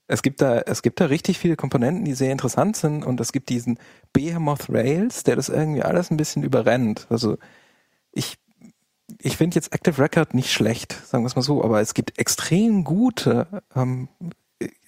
es 0.08 0.22
gibt 0.22 0.42
da, 0.42 0.60
es 0.60 0.82
gibt 0.82 1.00
da 1.00 1.06
richtig 1.06 1.38
viele 1.38 1.56
Komponenten, 1.56 2.06
die 2.06 2.14
sehr 2.14 2.32
interessant 2.32 2.78
sind 2.78 3.06
und 3.06 3.20
es 3.20 3.32
gibt 3.32 3.50
diesen 3.50 3.78
Behemoth 4.14 4.70
Rails, 4.70 5.24
der 5.24 5.36
das 5.36 5.50
irgendwie 5.50 5.84
alles 5.84 6.12
ein 6.12 6.18
bisschen 6.18 6.44
überrennt. 6.44 7.08
Also 7.10 7.38
ich, 8.12 8.38
ich 9.22 9.38
finde 9.38 9.56
jetzt 9.56 9.74
Active 9.74 10.02
Record 10.02 10.34
nicht 10.34 10.52
schlecht, 10.52 10.94
sagen 11.06 11.24
wir 11.24 11.28
es 11.28 11.36
mal 11.36 11.42
so, 11.42 11.64
aber 11.64 11.82
es 11.82 11.94
gibt 11.94 12.18
extrem 12.18 12.84
gute 12.84 13.48
ähm, 13.76 14.08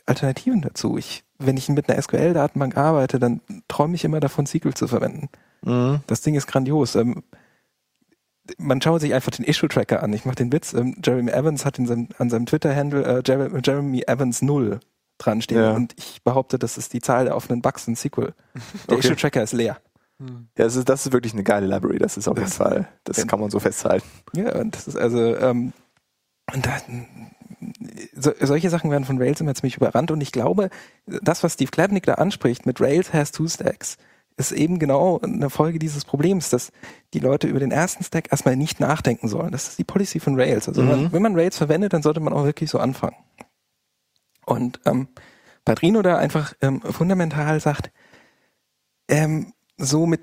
Alternativen 0.05 0.61
dazu. 0.61 0.97
Ich, 0.97 1.23
wenn 1.37 1.57
ich 1.57 1.67
mit 1.69 1.89
einer 1.89 2.01
SQL-Datenbank 2.01 2.77
arbeite, 2.77 3.19
dann 3.19 3.41
träume 3.67 3.95
ich 3.95 4.05
immer 4.05 4.21
davon, 4.21 4.47
SQL 4.47 4.73
zu 4.73 4.87
verwenden. 4.87 5.29
Mhm. 5.63 5.99
Das 6.07 6.21
Ding 6.21 6.35
ist 6.35 6.47
grandios. 6.47 6.95
Ähm, 6.95 7.23
man 8.57 8.81
schaut 8.81 9.01
sich 9.01 9.13
einfach 9.13 9.31
den 9.31 9.45
Issue-Tracker 9.45 10.01
an. 10.01 10.13
Ich 10.13 10.25
mache 10.25 10.35
den 10.35 10.51
Witz. 10.51 10.73
Ähm, 10.73 10.95
Jeremy 11.03 11.31
Evans 11.31 11.65
hat 11.65 11.77
in 11.77 11.85
seinem, 11.85 12.07
an 12.17 12.29
seinem 12.29 12.45
Twitter-Handle 12.45 13.21
äh, 13.25 13.61
Jeremy, 13.63 14.03
Evans 14.07 14.41
0 14.41 14.79
dran 15.19 15.41
stehen. 15.43 15.57
Ja. 15.61 15.71
Und 15.73 15.93
ich 15.97 16.23
behaupte, 16.23 16.57
das 16.57 16.77
ist 16.77 16.93
die 16.93 17.01
Zahl 17.01 17.25
der 17.25 17.35
offenen 17.35 17.61
Bugs 17.61 17.87
in 17.87 17.95
SQL. 17.95 18.33
Der 18.89 18.97
Okay. 18.97 18.99
Issue-Tracker 18.99 19.43
ist 19.43 19.53
leer. 19.53 19.77
Ja, 20.57 20.65
das 20.65 20.75
ist, 20.75 20.89
das 20.89 21.05
ist 21.05 21.13
wirklich 21.13 21.31
eine 21.33 21.43
geile 21.43 21.65
Library, 21.65 21.97
das 21.97 22.17
ist 22.17 22.27
auf 22.27 22.37
jeden 22.37 22.49
Fall, 22.49 22.89
das 23.05 23.25
kann 23.25 23.39
man 23.39 23.49
so 23.51 23.59
festhalten. 23.59 24.05
Ja, 24.35 24.53
und 24.59 24.75
das 24.75 24.87
ist 24.89 24.97
also, 24.97 25.37
ähm, 25.37 25.71
und 26.53 26.65
da, 26.65 26.77
so, 28.17 28.33
solche 28.41 28.69
Sachen 28.69 28.91
werden 28.91 29.05
von 29.05 29.17
Rails 29.17 29.39
immer 29.39 29.55
ziemlich 29.55 29.77
überrannt 29.77 30.11
und 30.11 30.19
ich 30.19 30.33
glaube, 30.33 30.71
das, 31.05 31.41
was 31.43 31.53
Steve 31.53 31.71
Klebnik 31.71 32.03
da 32.05 32.15
anspricht 32.15 32.65
mit 32.65 32.81
Rails 32.81 33.13
has 33.13 33.31
two 33.31 33.47
stacks, 33.47 33.95
ist 34.35 34.51
eben 34.51 34.77
genau 34.79 35.19
eine 35.21 35.49
Folge 35.49 35.79
dieses 35.79 36.03
Problems, 36.03 36.49
dass 36.49 36.71
die 37.13 37.19
Leute 37.19 37.47
über 37.47 37.59
den 37.59 37.71
ersten 37.71 38.03
Stack 38.03 38.31
erstmal 38.31 38.55
nicht 38.57 38.79
nachdenken 38.81 39.27
sollen. 39.29 39.51
Das 39.51 39.67
ist 39.69 39.79
die 39.79 39.83
Policy 39.85 40.19
von 40.19 40.35
Rails. 40.39 40.67
Also 40.67 40.81
wenn, 40.81 40.89
man, 40.89 41.11
wenn 41.13 41.21
man 41.21 41.35
Rails 41.35 41.57
verwendet, 41.57 41.91
dann 41.93 42.03
sollte 42.03 42.19
man 42.21 42.33
auch 42.33 42.43
wirklich 42.45 42.69
so 42.69 42.79
anfangen. 42.79 43.15
Und 44.49 44.79
ähm, 44.85 45.07
Padrino 45.65 46.01
da 46.01 46.17
einfach 46.17 46.53
ähm, 46.61 46.81
fundamental 46.81 47.59
sagt, 47.59 47.91
ähm, 49.07 49.53
so 49.77 50.05
mit 50.05 50.21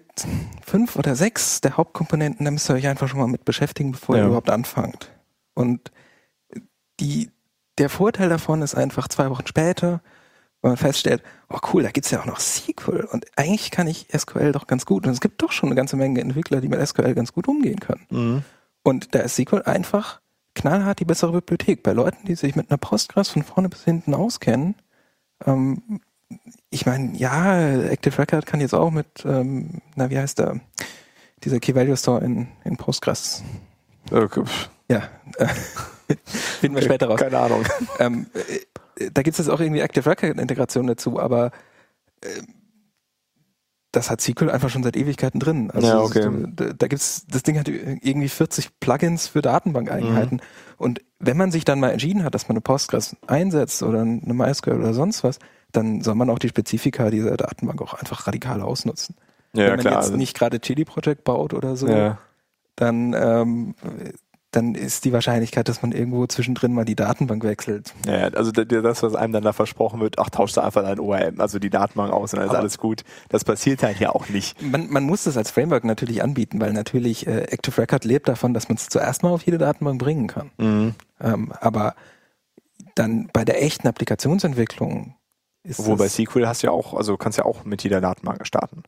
fünf 0.64 0.96
oder 0.96 1.14
sechs 1.14 1.60
der 1.60 1.76
Hauptkomponenten, 1.76 2.44
da 2.44 2.50
müsst 2.50 2.68
ihr 2.68 2.74
euch 2.74 2.86
einfach 2.88 3.08
schon 3.08 3.20
mal 3.20 3.28
mit 3.28 3.44
beschäftigen, 3.44 3.92
bevor 3.92 4.16
Ja. 4.16 4.22
ihr 4.22 4.26
überhaupt 4.26 4.50
anfangt. 4.50 5.10
Und 5.54 5.90
die, 7.00 7.30
der 7.78 7.88
Vorteil 7.88 8.28
davon 8.28 8.62
ist 8.62 8.74
einfach 8.74 9.08
zwei 9.08 9.30
Wochen 9.30 9.46
später, 9.46 10.02
wenn 10.62 10.70
man 10.72 10.76
feststellt, 10.76 11.22
oh 11.48 11.58
cool, 11.72 11.82
da 11.84 11.90
gibt's 11.90 12.10
ja 12.10 12.20
auch 12.20 12.26
noch 12.26 12.40
SQL 12.40 13.06
und 13.12 13.26
eigentlich 13.36 13.70
kann 13.70 13.86
ich 13.86 14.08
SQL 14.16 14.52
doch 14.52 14.66
ganz 14.66 14.84
gut 14.86 15.06
und 15.06 15.12
es 15.12 15.20
gibt 15.20 15.40
doch 15.42 15.52
schon 15.52 15.68
eine 15.68 15.76
ganze 15.76 15.96
Menge 15.96 16.20
Entwickler, 16.20 16.60
die 16.60 16.68
mit 16.68 16.84
SQL 16.86 17.14
ganz 17.14 17.32
gut 17.32 17.46
umgehen 17.48 17.78
können. 17.80 18.06
Und 18.82 19.14
da 19.14 19.20
ist 19.20 19.36
SQL 19.36 19.62
einfach 19.62 20.20
knallhart 20.56 20.98
die 20.98 21.04
bessere 21.04 21.32
Bibliothek. 21.32 21.84
Bei 21.84 21.92
Leuten, 21.92 22.26
die 22.26 22.34
sich 22.34 22.56
mit 22.56 22.70
einer 22.70 22.78
Postgres 22.78 23.28
von 23.28 23.44
vorne 23.44 23.68
bis 23.68 23.84
hinten 23.84 24.14
auskennen, 24.14 24.74
ähm, 25.44 26.00
ich 26.70 26.86
meine, 26.86 27.16
ja, 27.16 27.84
Active 27.84 28.18
Record 28.18 28.46
kann 28.46 28.60
jetzt 28.60 28.74
auch 28.74 28.90
mit, 28.90 29.24
ähm, 29.24 29.80
na, 29.94 30.10
wie 30.10 30.18
heißt 30.18 30.40
der, 30.40 30.60
dieser 31.44 31.60
Key 31.60 31.74
Value 31.74 31.96
Store 31.96 32.24
in, 32.24 32.48
in 32.64 32.76
Postgres. 32.76 33.44
Okay. 34.10 34.42
Ja, 34.90 35.08
äh, 35.38 35.46
finden 36.24 36.76
wir 36.76 36.82
später 36.82 37.06
raus. 37.06 37.20
Keine 37.20 37.38
Ahnung. 37.38 37.64
Ähm, 37.98 38.26
äh, 38.34 39.10
da 39.12 39.22
gibt 39.22 39.38
es 39.38 39.46
jetzt 39.46 39.54
auch 39.54 39.60
irgendwie 39.60 39.80
Active 39.80 40.08
Record 40.08 40.40
Integration 40.40 40.86
dazu, 40.86 41.20
aber 41.20 41.52
äh, 42.22 42.42
das 43.96 44.10
hat 44.10 44.20
SQL 44.20 44.50
einfach 44.50 44.68
schon 44.68 44.82
seit 44.82 44.96
Ewigkeiten 44.96 45.40
drin. 45.40 45.70
Also 45.70 45.86
Ja, 45.86 46.00
okay. 46.00 46.28
da, 46.54 46.72
da 46.76 46.86
gibt's, 46.86 47.26
das 47.30 47.42
Ding 47.42 47.58
hat 47.58 47.68
irgendwie 47.68 48.28
40 48.28 48.78
Plugins 48.78 49.26
für 49.28 49.40
Datenbankeigenheiten. 49.42 50.42
Und 50.76 51.00
wenn 51.18 51.36
man 51.36 51.50
sich 51.50 51.64
dann 51.64 51.80
mal 51.80 51.90
entschieden 51.90 52.22
hat, 52.22 52.34
dass 52.34 52.48
man 52.48 52.56
eine 52.56 52.60
Postgres 52.60 53.16
einsetzt 53.26 53.82
oder 53.82 54.02
eine 54.02 54.34
MySQL 54.34 54.74
oder 54.78 54.92
sonst 54.92 55.24
was, 55.24 55.38
dann 55.72 56.02
soll 56.02 56.14
man 56.14 56.28
auch 56.30 56.38
die 56.38 56.48
Spezifika 56.48 57.10
dieser 57.10 57.36
Datenbank 57.36 57.80
auch 57.80 57.94
einfach 57.94 58.26
radikal 58.26 58.60
ausnutzen. 58.60 59.16
Ja, 59.54 59.64
wenn 59.64 59.70
man 59.70 59.80
klar. 59.80 59.94
jetzt 59.94 60.04
also- 60.04 60.16
nicht 60.16 60.36
gerade 60.36 60.60
Chili 60.60 60.84
Project 60.84 61.24
baut 61.24 61.54
oder 61.54 61.76
so, 61.76 61.88
ja. 61.88 62.18
dann, 62.76 63.14
ähm, 63.14 63.74
dann 64.56 64.74
ist 64.74 65.04
die 65.04 65.12
Wahrscheinlichkeit, 65.12 65.68
dass 65.68 65.82
man 65.82 65.92
irgendwo 65.92 66.26
zwischendrin 66.26 66.72
mal 66.72 66.84
die 66.84 66.94
Datenbank 66.96 67.44
wechselt. 67.44 67.92
Ja, 68.06 68.28
also 68.28 68.50
das, 68.52 69.02
was 69.02 69.14
einem 69.14 69.32
dann 69.32 69.42
da 69.44 69.52
versprochen 69.52 70.00
wird, 70.00 70.18
ach, 70.18 70.30
tauschst 70.30 70.56
du 70.56 70.62
einfach 70.62 70.82
dein 70.82 70.98
ORM, 70.98 71.40
also 71.40 71.58
die 71.58 71.68
Datenbank 71.70 72.12
aus 72.12 72.32
und 72.32 72.38
dann 72.38 72.46
ist 72.46 72.50
Aber- 72.50 72.60
alles 72.60 72.78
gut. 72.78 73.02
Das 73.28 73.44
passiert 73.44 73.82
halt 73.82 74.00
ja 74.00 74.10
auch 74.10 74.28
nicht. 74.28 74.60
Man, 74.62 74.88
man 74.88 75.04
muss 75.04 75.24
das 75.24 75.36
als 75.36 75.50
Framework 75.50 75.84
natürlich 75.84 76.22
anbieten, 76.22 76.60
weil 76.60 76.72
natürlich 76.72 77.26
äh, 77.26 77.42
Active 77.50 77.80
Record 77.82 78.04
lebt 78.04 78.28
davon, 78.28 78.54
dass 78.54 78.68
man 78.68 78.76
es 78.76 78.88
zuerst 78.88 79.22
mal 79.22 79.30
auf 79.30 79.42
jede 79.42 79.58
Datenbank 79.58 79.98
bringen 79.98 80.26
kann. 80.26 80.50
Mhm. 80.58 80.94
Ähm, 81.20 81.52
aber 81.60 81.94
dann 82.94 83.28
bei 83.32 83.44
der 83.44 83.62
echten 83.62 83.86
Applikationsentwicklung 83.88 85.14
ist 85.62 85.80
Obwohl 85.80 85.96
bei 85.96 86.08
SQL 86.08 86.46
hast 86.46 86.62
du 86.62 86.68
ja 86.68 86.72
auch, 86.72 86.94
also 86.94 87.16
kannst 87.16 87.38
ja 87.38 87.44
auch 87.44 87.64
mit 87.64 87.82
jeder 87.82 88.00
Datenbank 88.00 88.46
starten. 88.46 88.84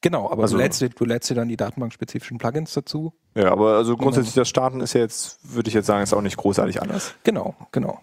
Genau, 0.00 0.30
aber 0.30 0.42
also- 0.42 0.56
du, 0.56 0.62
lädst, 0.62 0.80
dir- 0.80 0.88
du 0.90 1.04
lädst 1.04 1.30
dir 1.30 1.34
dann 1.34 1.48
die 1.48 1.56
datenbankspezifischen 1.56 2.38
Plugins 2.38 2.72
dazu. 2.74 3.12
Ja, 3.34 3.52
aber 3.52 3.76
also 3.76 3.96
grundsätzlich 3.96 4.34
das 4.34 4.48
Starten 4.48 4.80
ist 4.80 4.92
ja 4.94 5.00
jetzt, 5.00 5.38
würde 5.54 5.68
ich 5.68 5.74
jetzt 5.74 5.86
sagen, 5.86 6.02
ist 6.02 6.12
auch 6.12 6.22
nicht 6.22 6.36
großartig 6.36 6.82
anders. 6.82 7.14
Genau, 7.24 7.54
genau. 7.72 8.00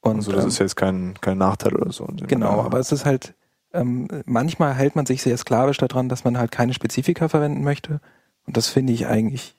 Und 0.00 0.16
Also 0.16 0.32
das 0.32 0.42
ähm, 0.44 0.48
ist 0.48 0.58
jetzt 0.58 0.76
kein, 0.76 1.14
kein 1.20 1.38
Nachteil 1.38 1.74
oder 1.74 1.90
so. 1.92 2.06
Genau, 2.26 2.60
aber 2.62 2.78
es 2.78 2.92
ist 2.92 3.06
halt, 3.06 3.34
ähm, 3.72 4.08
manchmal 4.26 4.74
hält 4.74 4.96
man 4.96 5.06
sich 5.06 5.22
sehr 5.22 5.36
sklavisch 5.38 5.78
daran, 5.78 6.08
dass 6.10 6.24
man 6.24 6.36
halt 6.38 6.50
keine 6.50 6.74
Spezifika 6.74 7.28
verwenden 7.28 7.64
möchte. 7.64 8.00
Und 8.46 8.56
das 8.58 8.68
finde 8.68 8.92
ich 8.92 9.06
eigentlich 9.06 9.56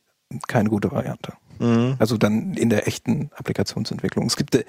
keine 0.48 0.70
gute 0.70 0.92
Variante. 0.92 1.34
Mhm. 1.60 1.96
Also 2.00 2.18
dann 2.18 2.54
in 2.54 2.70
der 2.70 2.88
echten 2.88 3.30
Applikationsentwicklung. 3.36 4.26
Es 4.26 4.36
gibt, 4.36 4.56
äh, 4.56 4.64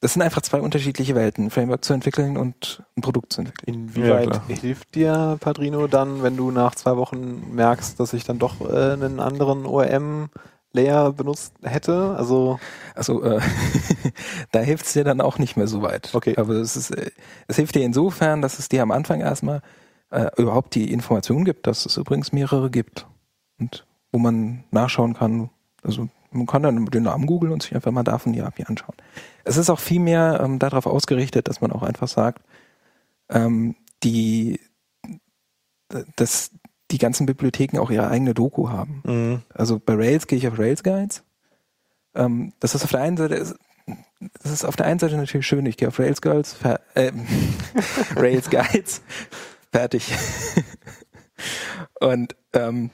das 0.00 0.14
sind 0.14 0.22
einfach 0.22 0.42
zwei 0.42 0.60
unterschiedliche 0.60 1.14
Welten, 1.14 1.46
ein 1.46 1.50
Framework 1.50 1.84
zu 1.84 1.92
entwickeln 1.92 2.36
und 2.36 2.82
ein 2.96 3.02
Produkt 3.02 3.32
zu 3.32 3.40
entwickeln. 3.40 3.88
Inwieweit 3.88 4.30
klar. 4.30 4.42
hilft 4.48 4.94
dir 4.94 5.38
Padrino 5.40 5.86
dann, 5.86 6.22
wenn 6.22 6.36
du 6.36 6.50
nach 6.50 6.74
zwei 6.74 6.96
Wochen 6.96 7.54
merkst, 7.54 7.98
dass 7.98 8.12
ich 8.12 8.24
dann 8.24 8.38
doch 8.38 8.60
äh, 8.60 8.92
einen 8.92 9.20
anderen 9.20 9.66
ORM-Layer 9.66 11.12
benutzt 11.12 11.54
hätte? 11.62 12.14
Also 12.16 12.58
Also 12.94 13.22
äh, 13.22 13.40
da 14.52 14.60
hilft 14.60 14.86
es 14.86 14.92
dir 14.92 15.04
dann 15.04 15.20
auch 15.20 15.38
nicht 15.38 15.56
mehr 15.56 15.66
so 15.66 15.82
weit. 15.82 16.10
Okay. 16.14 16.34
Aber 16.36 16.54
es, 16.54 16.76
ist, 16.76 16.90
äh, 16.90 17.10
es 17.48 17.56
hilft 17.56 17.74
dir 17.74 17.84
insofern, 17.84 18.42
dass 18.42 18.58
es 18.58 18.68
dir 18.68 18.82
am 18.82 18.90
Anfang 18.90 19.20
erstmal 19.20 19.62
äh, 20.10 20.30
überhaupt 20.36 20.74
die 20.74 20.92
Information 20.92 21.44
gibt, 21.44 21.66
dass 21.66 21.86
es 21.86 21.96
übrigens 21.96 22.32
mehrere 22.32 22.70
gibt. 22.70 23.06
Und 23.58 23.86
wo 24.12 24.18
man 24.18 24.64
nachschauen 24.70 25.14
kann, 25.14 25.50
also 25.82 26.08
man 26.34 26.46
kann 26.46 26.62
dann 26.62 26.84
den 26.86 27.02
Namen 27.04 27.26
googeln 27.26 27.52
und 27.52 27.62
sich 27.62 27.74
einfach 27.74 27.92
mal 27.92 28.02
davon 28.02 28.32
die 28.32 28.42
API 28.42 28.64
anschauen. 28.64 28.96
Es 29.44 29.56
ist 29.56 29.70
auch 29.70 29.78
viel 29.78 30.00
mehr 30.00 30.40
ähm, 30.42 30.58
darauf 30.58 30.86
ausgerichtet, 30.86 31.48
dass 31.48 31.60
man 31.60 31.72
auch 31.72 31.82
einfach 31.82 32.08
sagt, 32.08 32.42
ähm, 33.28 33.76
die, 34.02 34.60
dass 36.16 36.50
die 36.90 36.98
ganzen 36.98 37.26
Bibliotheken 37.26 37.78
auch 37.78 37.90
ihre 37.90 38.08
eigene 38.08 38.34
Doku 38.34 38.70
haben. 38.70 39.02
Mhm. 39.04 39.42
Also 39.52 39.78
bei 39.78 39.94
Rails 39.94 40.26
gehe 40.26 40.38
ich 40.38 40.48
auf 40.48 40.58
Rails 40.58 40.82
Guides. 40.82 41.22
Ähm, 42.14 42.52
das 42.60 42.74
ist 42.74 42.84
auf 42.84 42.90
der 42.90 43.00
einen 43.00 43.16
Seite, 43.16 43.56
das 44.42 44.52
ist 44.52 44.64
auf 44.64 44.76
der 44.76 44.86
einen 44.86 44.98
Seite 44.98 45.16
natürlich 45.16 45.46
schön. 45.46 45.66
Ich 45.66 45.76
gehe 45.76 45.88
auf 45.88 45.98
Rails 45.98 46.20
Girls, 46.20 46.56
äh, 46.94 47.12
Rails 48.16 48.50
Guides, 48.50 49.02
fertig. 49.72 50.12
Und 52.00 52.36
ähm, 52.52 52.90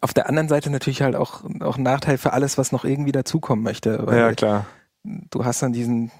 auf 0.00 0.14
der 0.14 0.28
anderen 0.28 0.48
Seite 0.48 0.70
natürlich 0.70 1.02
halt 1.02 1.16
auch, 1.16 1.42
auch 1.60 1.76
ein 1.76 1.82
Nachteil 1.82 2.18
für 2.18 2.32
alles, 2.32 2.58
was 2.58 2.72
noch 2.72 2.84
irgendwie 2.84 3.12
dazukommen 3.12 3.64
möchte. 3.64 4.04
Ja, 4.10 4.32
klar. 4.32 4.66
du 5.04 5.44
hast 5.44 5.62
dann 5.62 5.72
diesen, 5.72 6.10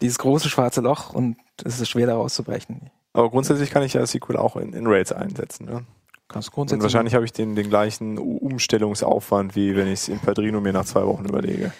dieses 0.00 0.18
große 0.18 0.48
schwarze 0.48 0.80
Loch 0.80 1.12
und 1.12 1.36
es 1.64 1.80
ist 1.80 1.88
schwer 1.88 2.06
da 2.06 2.14
rauszubrechen. 2.14 2.90
Aber 3.12 3.30
grundsätzlich 3.30 3.70
kann 3.70 3.82
ich 3.82 3.94
ja 3.94 4.06
SQL 4.06 4.36
auch 4.36 4.56
in, 4.56 4.72
in 4.72 4.86
Rails 4.86 5.12
einsetzen. 5.12 5.66
Ne? 5.66 5.84
Kannst 6.28 6.48
Und 6.48 6.54
grundsätzlich 6.54 6.82
wahrscheinlich 6.82 7.14
habe 7.14 7.24
ich 7.24 7.32
den, 7.32 7.56
den 7.56 7.68
gleichen 7.68 8.18
Umstellungsaufwand, 8.18 9.56
wie 9.56 9.74
wenn 9.74 9.86
ich 9.86 10.00
es 10.00 10.08
in 10.08 10.20
Padrino 10.20 10.60
mir 10.60 10.72
nach 10.72 10.84
zwei 10.84 11.04
Wochen 11.06 11.24
überlege. 11.24 11.72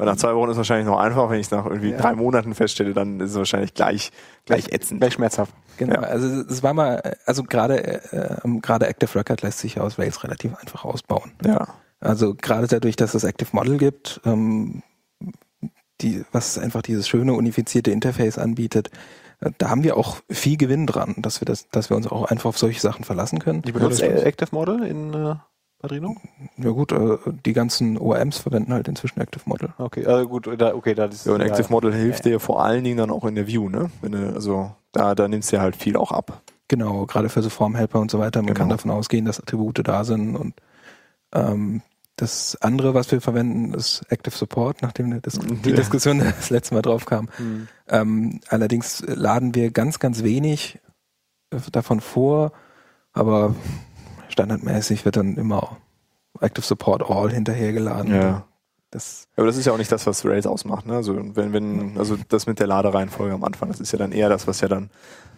Weil 0.00 0.06
nach 0.06 0.16
zwei 0.16 0.34
Wochen 0.34 0.46
ist 0.48 0.52
es 0.54 0.56
wahrscheinlich 0.56 0.86
noch 0.86 0.98
einfach, 0.98 1.28
wenn 1.28 1.38
ich 1.38 1.46
es 1.46 1.50
nach 1.50 1.66
irgendwie 1.66 1.90
Ja. 1.90 1.98
drei 1.98 2.14
Monaten 2.14 2.54
feststelle, 2.54 2.94
dann 2.94 3.20
ist 3.20 3.32
es 3.32 3.36
wahrscheinlich 3.36 3.74
gleich, 3.74 4.10
gleich 4.46 4.68
ätzend. 4.72 5.00
gleich 5.00 5.12
schmerzhaft. 5.12 5.52
Genau, 5.76 5.96
Ja. 5.96 6.00
also 6.00 6.26
es 6.26 6.62
war 6.62 6.72
mal, 6.72 7.16
also 7.26 7.42
gerade 7.42 7.84
äh, 8.12 8.36
ähm, 8.44 8.62
gerade 8.62 8.86
Active 8.86 9.14
Record 9.18 9.42
lässt 9.42 9.58
sich 9.58 9.74
ja 9.74 9.82
aus 9.82 9.98
Rails 9.98 10.24
relativ 10.24 10.56
einfach 10.56 10.84
ausbauen. 10.86 11.32
Ja. 11.44 11.68
Also 12.00 12.34
gerade 12.34 12.66
dadurch, 12.66 12.96
dass 12.96 13.12
es 13.14 13.24
Active 13.24 13.50
Model 13.52 13.76
gibt, 13.76 14.22
ähm, 14.24 14.82
die, 16.00 16.24
was 16.32 16.56
einfach 16.58 16.80
dieses 16.82 17.06
schöne 17.08 17.34
unifizierte 17.34 17.90
Interface 17.90 18.38
anbietet, 18.38 18.90
äh, 19.40 19.50
da 19.58 19.68
haben 19.68 19.82
wir 19.84 19.96
auch 19.98 20.16
viel 20.30 20.56
Gewinn 20.56 20.86
dran, 20.86 21.16
dass 21.18 21.42
wir 21.42 21.46
das, 21.46 21.68
dass 21.68 21.90
wir 21.90 21.96
uns 21.98 22.06
auch 22.06 22.24
einfach 22.24 22.46
auf 22.48 22.58
solche 22.58 22.80
Sachen 22.80 23.04
verlassen 23.04 23.38
können. 23.38 23.60
Die 23.62 23.72
benutzt 23.72 24.00
ja, 24.00 24.08
Active 24.08 24.48
Model 24.52 24.82
in 24.82 25.12
äh, 25.12 25.34
Padrino? 25.80 26.14
Ja 26.58 26.70
gut, 26.70 26.92
äh, 26.92 27.16
die 27.44 27.52
ganzen 27.54 27.96
ORMs 27.98 28.38
verwenden 28.38 28.72
halt 28.72 28.86
inzwischen 28.86 29.20
Active 29.20 29.42
Model. 29.46 29.70
Okay, 29.78 30.04
also 30.06 30.28
gut, 30.28 30.48
da, 30.58 30.74
okay, 30.74 30.94
da 30.94 31.06
ist 31.06 31.26
ja, 31.26 31.32
und 31.32 31.40
Active 31.40 31.68
Model 31.70 31.92
hilft 31.94 32.24
dir 32.26 32.38
vor 32.38 32.62
allen 32.62 32.84
Dingen 32.84 32.98
dann 32.98 33.10
auch 33.10 33.24
in 33.24 33.34
der 33.34 33.46
View, 33.46 33.68
ne? 33.68 33.90
Wenn 34.02 34.12
du, 34.12 34.32
also 34.34 34.72
da, 34.92 35.14
da 35.14 35.26
nimmst 35.26 35.50
du 35.52 35.56
ja 35.56 35.62
halt 35.62 35.76
viel 35.76 35.96
auch 35.96 36.12
ab. 36.12 36.42
Genau, 36.68 37.06
gerade 37.06 37.28
für 37.30 37.42
so 37.42 37.48
Formhelper 37.50 37.98
und 37.98 38.10
so 38.10 38.18
weiter. 38.18 38.40
Man 38.42 38.48
Genau. 38.48 38.58
kann 38.58 38.68
davon 38.68 38.90
ausgehen, 38.90 39.24
dass 39.24 39.40
Attribute 39.40 39.80
da 39.86 40.04
sind 40.04 40.36
und 40.36 40.54
ähm, 41.32 41.80
das 42.16 42.56
andere, 42.60 42.92
was 42.92 43.10
wir 43.10 43.22
verwenden, 43.22 43.72
ist 43.72 44.02
Active 44.10 44.36
Support, 44.36 44.82
nachdem 44.82 45.10
die, 45.10 45.20
Dis 45.22 45.38
die 45.38 45.70
Ja. 45.70 45.76
Diskussion 45.76 46.18
das 46.36 46.50
letzte 46.50 46.74
Mal 46.74 46.82
drauf 46.82 47.06
kam. 47.06 47.28
Hm. 47.38 47.68
Ähm, 47.88 48.40
allerdings 48.48 49.02
laden 49.06 49.54
wir 49.54 49.70
ganz, 49.70 49.98
ganz 49.98 50.22
wenig 50.22 50.78
davon 51.72 52.00
vor, 52.02 52.52
aber 53.12 53.54
standardmäßig 54.30 55.04
wird 55.04 55.16
dann 55.16 55.36
immer 55.36 55.78
Active 56.40 56.64
Support 56.64 57.08
All 57.08 57.30
hinterhergeladen. 57.30 58.14
Ja. 58.14 58.44
Das, 58.90 59.28
Aber 59.36 59.46
das 59.46 59.56
ist 59.56 59.66
ja 59.66 59.72
auch 59.72 59.78
nicht 59.78 59.92
das, 59.92 60.06
was 60.06 60.24
Rails 60.24 60.46
ausmacht. 60.46 60.86
Ne? 60.86 60.94
Also 60.94 61.16
wenn, 61.36 61.52
wenn, 61.52 61.96
also 61.96 62.16
das 62.28 62.46
mit 62.46 62.58
der 62.58 62.66
Ladereihenfolge 62.66 63.34
am 63.34 63.44
Anfang, 63.44 63.68
das 63.68 63.78
ist 63.78 63.92
ja 63.92 63.98
dann 63.98 64.10
eher 64.10 64.28
das, 64.28 64.48
was 64.48 64.60
ja 64.60 64.68
dann 64.68 64.90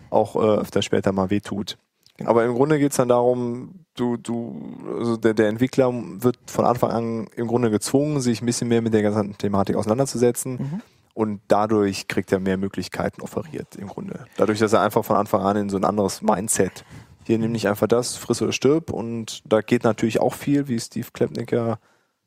auch 0.09 0.37
äh, 0.37 0.61
öfter 0.61 0.81
später 0.81 1.13
mal 1.13 1.29
wehtut. 1.29 1.77
Aber 2.25 2.45
im 2.45 2.55
Grunde 2.55 2.79
geht's 2.79 2.97
dann 2.97 3.09
darum, 3.09 3.85
du, 3.95 4.17
du, 4.17 4.73
also 4.99 5.17
der, 5.17 5.35
der 5.35 5.49
Entwickler 5.49 5.93
wird 5.93 6.39
von 6.47 6.65
Anfang 6.65 6.91
an 6.91 7.27
im 7.37 7.47
Grunde 7.47 7.71
gezwungen, 7.71 8.21
sich 8.21 8.43
ein 8.43 8.47
bisschen 8.47 8.69
mehr 8.69 8.83
mit 8.83 8.95
der 8.95 9.03
ganzen 9.03 9.37
Thematik 9.37 9.77
auseinanderzusetzen. 9.77 10.53
Mhm. 10.53 10.83
Und 11.15 11.41
dadurch 11.49 12.09
kriegt 12.09 12.33
er 12.33 12.41
mehr 12.41 12.57
Möglichkeiten 12.57 13.21
offeriert 13.21 13.77
im 13.77 13.89
Grunde. 13.89 14.25
Dadurch, 14.39 14.61
dass 14.61 14.73
er 14.73 14.81
einfach 14.81 15.05
von 15.05 15.17
Anfang 15.17 15.43
an 15.43 15.57
in 15.57 15.69
so 15.69 15.77
ein 15.77 15.85
anderes 15.85 16.23
Mindset. 16.23 16.85
Hier 17.25 17.39
nimm 17.39 17.53
nicht 17.53 17.69
einfach 17.69 17.87
das, 17.87 18.17
friss 18.17 18.43
oder 18.43 18.53
stirb. 18.53 18.91
Und 18.91 19.43
da 19.45 19.61
geht 19.61 19.85
natürlich 19.85 20.21
auch 20.21 20.35
viel, 20.35 20.69
wie 20.69 20.81
Steve 20.81 21.09
Klepnik 21.13 21.53
ja 21.53 21.79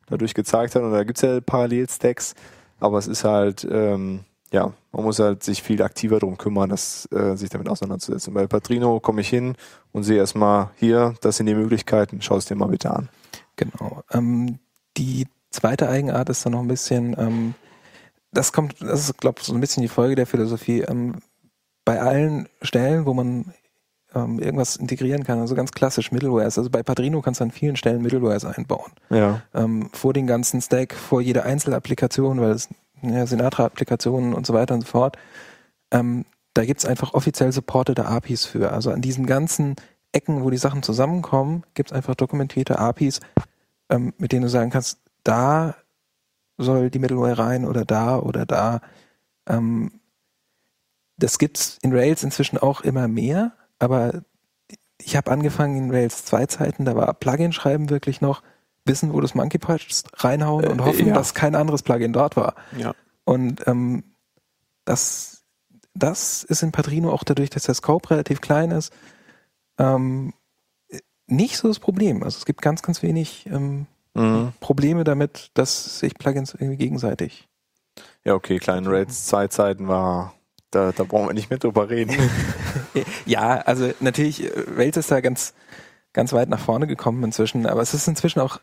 dadurch 0.07 0.33
gezeigt 0.33 0.75
hat. 0.75 0.83
Und 0.83 0.91
da 0.91 1.03
gibt's 1.03 1.21
ja 1.21 1.39
Parallelstacks. 1.41 2.35
Aber 2.79 2.97
es 2.97 3.07
ist 3.07 3.23
halt, 3.23 3.67
ähm, 3.69 4.21
ja, 4.51 4.73
man 4.91 5.03
muss 5.03 5.19
halt 5.19 5.43
sich 5.43 5.63
viel 5.63 5.81
aktiver 5.81 6.19
drum 6.19 6.37
kümmern, 6.37 6.69
dass, 6.69 7.09
äh, 7.11 7.35
sich 7.35 7.49
damit 7.49 7.69
auseinanderzusetzen. 7.69 8.33
Bei 8.33 8.47
Patrino 8.47 8.99
komme 8.99 9.21
ich 9.21 9.29
hin 9.29 9.55
und 9.91 10.03
sehe 10.03 10.17
erstmal 10.17 10.69
hier, 10.77 11.15
das 11.21 11.37
sind 11.37 11.47
die 11.47 11.55
Möglichkeiten, 11.55 12.21
schau 12.21 12.37
es 12.37 12.45
dir 12.45 12.55
mal 12.55 12.67
bitte 12.67 12.91
an. 12.91 13.09
Genau. 13.55 14.03
Ähm, 14.11 14.59
die 14.97 15.27
zweite 15.51 15.89
Eigenart 15.89 16.29
ist 16.29 16.45
dann 16.45 16.53
noch 16.53 16.61
ein 16.61 16.67
bisschen, 16.67 17.15
ähm, 17.17 17.55
das 18.31 18.51
kommt, 18.51 18.81
das 18.81 19.09
ist, 19.09 19.17
glaube 19.17 19.39
ich, 19.39 19.45
so 19.45 19.53
ein 19.53 19.61
bisschen 19.61 19.81
die 19.81 19.89
Folge 19.89 20.15
der 20.15 20.27
Philosophie. 20.27 20.81
Ähm, 20.81 21.15
bei 21.85 22.01
allen 22.01 22.49
Stellen, 22.61 23.05
wo 23.05 23.13
man 23.13 23.53
ähm, 24.15 24.39
irgendwas 24.39 24.77
integrieren 24.77 25.23
kann, 25.23 25.39
also 25.39 25.53
ganz 25.55 25.71
klassisch 25.71 26.11
Middlewares, 26.11 26.57
also 26.57 26.69
bei 26.69 26.81
Padrino 26.81 27.21
kannst 27.21 27.41
du 27.41 27.43
an 27.43 27.51
vielen 27.51 27.75
Stellen 27.75 28.01
Middlewares 28.01 28.45
einbauen. 28.45 28.91
Ja. 29.09 29.41
Ähm, 29.53 29.89
vor 29.93 30.13
den 30.13 30.25
ganzen 30.25 30.61
Stack, 30.61 30.95
vor 30.95 31.21
jeder 31.21 31.43
Einzelapplikation, 31.43 32.39
weil 32.39 32.51
es 32.51 32.69
ja, 33.01 33.25
Sinatra-Applikationen 33.25 34.33
und 34.33 34.47
so 34.47 34.53
weiter 34.53 34.73
und 34.73 34.81
so 34.81 34.87
fort. 34.87 35.17
Ähm, 35.91 36.25
da 36.53 36.65
gibt's 36.65 36.85
einfach 36.85 37.13
offiziell 37.13 37.51
supportete 37.51 38.05
APIs 38.05 38.45
für. 38.45 38.71
Also 38.71 38.91
an 38.91 39.01
diesen 39.01 39.25
ganzen 39.25 39.75
Ecken, 40.13 40.43
wo 40.43 40.49
die 40.49 40.57
Sachen 40.57 40.81
zusammenkommen, 40.81 41.63
gibt's 41.73 41.91
einfach 41.91 42.15
dokumentierte 42.15 42.79
APIs, 42.79 43.19
ähm, 43.89 44.13
mit 44.17 44.31
denen 44.31 44.43
du 44.43 44.49
sagen 44.49 44.71
kannst, 44.71 44.99
da 45.23 45.75
soll 46.57 46.89
die 46.89 46.99
Middleware 46.99 47.37
rein 47.37 47.65
oder 47.65 47.83
da 47.83 48.17
oder 48.17 48.45
da. 48.45 48.79
Ähm, 49.47 49.99
das 51.17 51.37
gibt's 51.37 51.77
in 51.81 51.93
Rails 51.93 52.23
inzwischen 52.23 52.57
auch 52.57 52.81
immer 52.81 53.09
mehr, 53.09 53.53
aber 53.79 54.21
ich 54.97 55.15
habe 55.15 55.31
angefangen 55.31 55.75
in 55.77 55.91
Rails 55.91 56.25
2 56.25 56.45
Zeiten, 56.47 56.85
da 56.85 56.95
war 56.95 57.13
Plugin 57.13 57.51
schreiben 57.51 57.89
wirklich 57.89 58.21
noch 58.21 58.41
wissen, 58.85 59.13
wo 59.13 59.19
das 59.21 59.35
Monkey 59.35 59.57
Patch 59.57 59.87
reinhauen 60.15 60.65
und 60.67 60.79
Äh, 60.79 60.83
hoffen, 60.83 61.07
ja. 61.07 61.13
dass 61.13 61.33
kein 61.33 61.55
anderes 61.55 61.83
Plugin 61.83 62.13
dort 62.13 62.35
war. 62.35 62.55
Ja. 62.77 62.93
Und 63.23 63.67
ähm, 63.67 64.03
das, 64.85 65.43
das 65.93 66.43
ist 66.43 66.63
in 66.63 66.71
Padrino 66.71 67.11
auch 67.11 67.23
dadurch, 67.23 67.49
dass 67.49 67.63
der 67.63 67.75
Scope 67.75 68.11
relativ 68.11 68.41
klein 68.41 68.71
ist, 68.71 68.93
ähm, 69.77 70.33
nicht 71.27 71.57
so 71.57 71.67
das 71.67 71.79
Problem. 71.79 72.23
Also 72.23 72.37
es 72.37 72.45
gibt 72.45 72.61
ganz, 72.61 72.81
ganz 72.83 73.01
wenig 73.01 73.47
ähm, 73.47 73.87
Mhm. 74.15 74.53
Probleme 74.61 75.03
damit, 75.03 75.51
dass 75.55 75.99
sich 75.99 76.15
Plugins 76.15 76.53
irgendwie 76.53 76.77
gegenseitig. 76.77 77.49
Ja, 78.23 78.33
okay, 78.33 78.59
kleinen 78.59 78.87
Rails 78.87 79.25
zwei 79.25 79.47
Zeiten 79.49 79.87
war, 79.87 80.33
da, 80.75 80.91
da 80.91 81.03
brauchen 81.03 81.27
wir 81.27 81.33
nicht 81.33 81.49
mehr 81.49 81.59
drüber 81.59 81.89
reden. 81.89 82.15
Ja, 83.25 83.57
also 83.57 83.91
natürlich, 83.99 84.43
äh, 84.45 84.51
Rails 84.77 84.95
ist 84.95 85.11
da 85.11 85.19
ganz, 85.19 85.53
ganz 86.13 86.31
weit 86.31 86.47
nach 86.47 86.59
vorne 86.59 86.87
gekommen 86.87 87.23
inzwischen, 87.25 87.65
aber 87.65 87.81
es 87.81 87.93
ist 87.93 88.07
inzwischen 88.07 88.39
auch, 88.39 88.59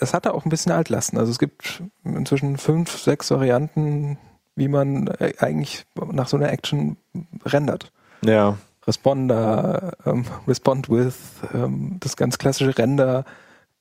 es 0.00 0.14
hat 0.14 0.24
da 0.24 0.30
auch 0.30 0.46
ein 0.46 0.48
bisschen 0.48 0.72
Altlasten. 0.72 1.18
Also 1.18 1.30
es 1.32 1.38
gibt 1.38 1.82
inzwischen 2.04 2.56
fünf, 2.56 2.96
sechs 2.98 3.30
Varianten, 3.30 4.16
wie 4.56 4.68
man 4.68 5.08
äh, 5.18 5.34
eigentlich 5.38 5.84
nach 6.12 6.28
so 6.28 6.36
einer 6.38 6.50
Action 6.52 6.96
rendert. 7.44 7.92
ja. 8.22 8.56
Responder, 8.86 9.94
ähm, 10.04 10.24
Respond 10.46 10.90
with, 10.90 11.14
ähm, 11.54 11.96
das 12.00 12.16
ganz 12.16 12.36
klassische 12.36 12.76
Render. 12.76 13.24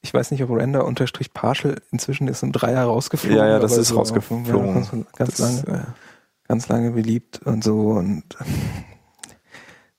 Ich 0.01 0.13
weiß 0.13 0.31
nicht, 0.31 0.41
ob 0.43 0.49
Render 0.51 0.85
unterstrich 0.85 1.33
partial 1.33 1.81
inzwischen 1.91 2.29
ist 2.29 2.41
im 2.41 2.53
Dreier 2.53 2.85
rausgeflogen. 2.85 3.37
Ja, 3.37 3.47
ja, 3.47 3.59
das 3.59 3.77
ist 3.77 3.89
so 3.89 3.97
rausgeflogen. 3.97 4.45
Ja, 4.47 4.73
ganz, 4.73 4.91
ganz 4.91 5.35
Das, 5.35 5.65
lange, 5.65 5.79
äh, 5.79 5.83
ganz 6.47 6.67
lange 6.67 6.91
beliebt 6.91 7.41
und 7.45 7.63
so 7.63 7.91
und 7.91 8.23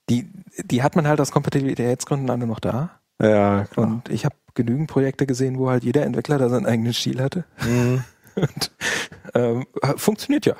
die, 0.09 0.29
die 0.63 0.83
hat 0.83 0.95
man 0.95 1.07
halt 1.07 1.19
aus 1.19 1.31
Kompatibilitätsgründen 1.31 2.29
alle 2.29 2.47
noch 2.47 2.59
da. 2.59 2.99
ja, 3.21 3.65
klar. 3.65 3.87
Und 3.87 4.09
ich 4.09 4.25
habe 4.25 4.35
genügend 4.53 4.89
Projekte 4.89 5.25
gesehen, 5.25 5.57
wo 5.57 5.69
halt 5.69 5.83
jeder 5.83 6.03
Entwickler 6.03 6.37
da 6.37 6.49
seinen 6.49 6.65
eigenen 6.65 6.93
Stil 6.93 7.21
hatte. 7.21 7.45
Mhm. 7.65 8.03
Und 8.35 8.71
ähm, 9.33 9.65
funktioniert 9.95 10.45
ja. 10.45 10.55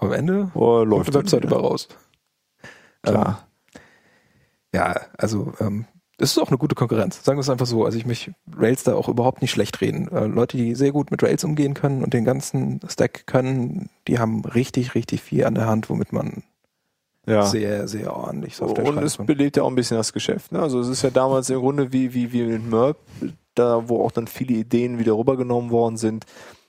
Am 0.00 0.12
Ende 0.12 0.50
Oh, 0.54 0.82
läuft 0.82 1.10
die 1.10 1.14
Webseite 1.14 1.46
über 1.46 1.60
raus. 1.60 1.88
Klar. 3.02 3.46
Ja, 4.74 5.00
also 5.16 5.52
ähm, 5.60 5.86
es 6.20 6.32
ist 6.32 6.38
auch 6.38 6.48
eine 6.48 6.58
gute 6.58 6.74
Konkurrenz. 6.74 7.24
Sagen 7.24 7.38
wir 7.38 7.42
es 7.42 7.48
einfach 7.50 7.66
so. 7.66 7.84
Also 7.84 7.96
ich 7.98 8.06
möchte 8.06 8.34
Rails 8.56 8.84
da 8.84 8.94
auch 8.94 9.08
überhaupt 9.08 9.40
nicht 9.42 9.50
schlecht 9.50 9.80
reden. 9.80 10.08
Äh, 10.12 10.26
Leute, 10.26 10.56
die 10.56 10.74
sehr 10.74 10.92
gut 10.92 11.10
mit 11.10 11.22
Rails 11.22 11.44
umgehen 11.44 11.74
können 11.74 12.04
und 12.04 12.12
den 12.14 12.24
ganzen 12.24 12.80
Stack 12.88 13.26
können, 13.26 13.88
die 14.06 14.18
haben 14.18 14.44
richtig, 14.44 14.94
richtig 14.94 15.22
viel 15.22 15.44
an 15.44 15.54
der 15.54 15.66
Hand, 15.66 15.88
womit 15.88 16.12
man 16.12 16.42
Ja. 17.26 17.44
sehr, 17.44 17.88
sehr 17.88 18.14
ordentlich 18.14 18.56
Software 18.56 18.86
Und 18.86 18.98
es 18.98 19.16
belebt 19.16 19.56
ja 19.56 19.62
auch 19.62 19.68
ein 19.68 19.74
bisschen 19.74 19.96
das 19.96 20.12
Geschäft. 20.12 20.52
Ne? 20.52 20.60
Also 20.60 20.80
es 20.80 20.88
ist 20.88 21.02
ja 21.02 21.10
damals 21.10 21.48
im 21.50 21.60
Grunde 21.60 21.92
wie, 21.92 22.12
wie, 22.14 22.32
wie 22.32 22.42
mit 22.42 22.68
Merp, 22.68 22.98
da 23.54 23.88
wo 23.88 24.04
auch 24.04 24.12
dann 24.12 24.26
viele 24.26 24.54
Ideen 24.54 24.98
wieder 24.98 25.16
rübergenommen 25.16 25.70
worden 25.70 25.96
sind 25.96 26.26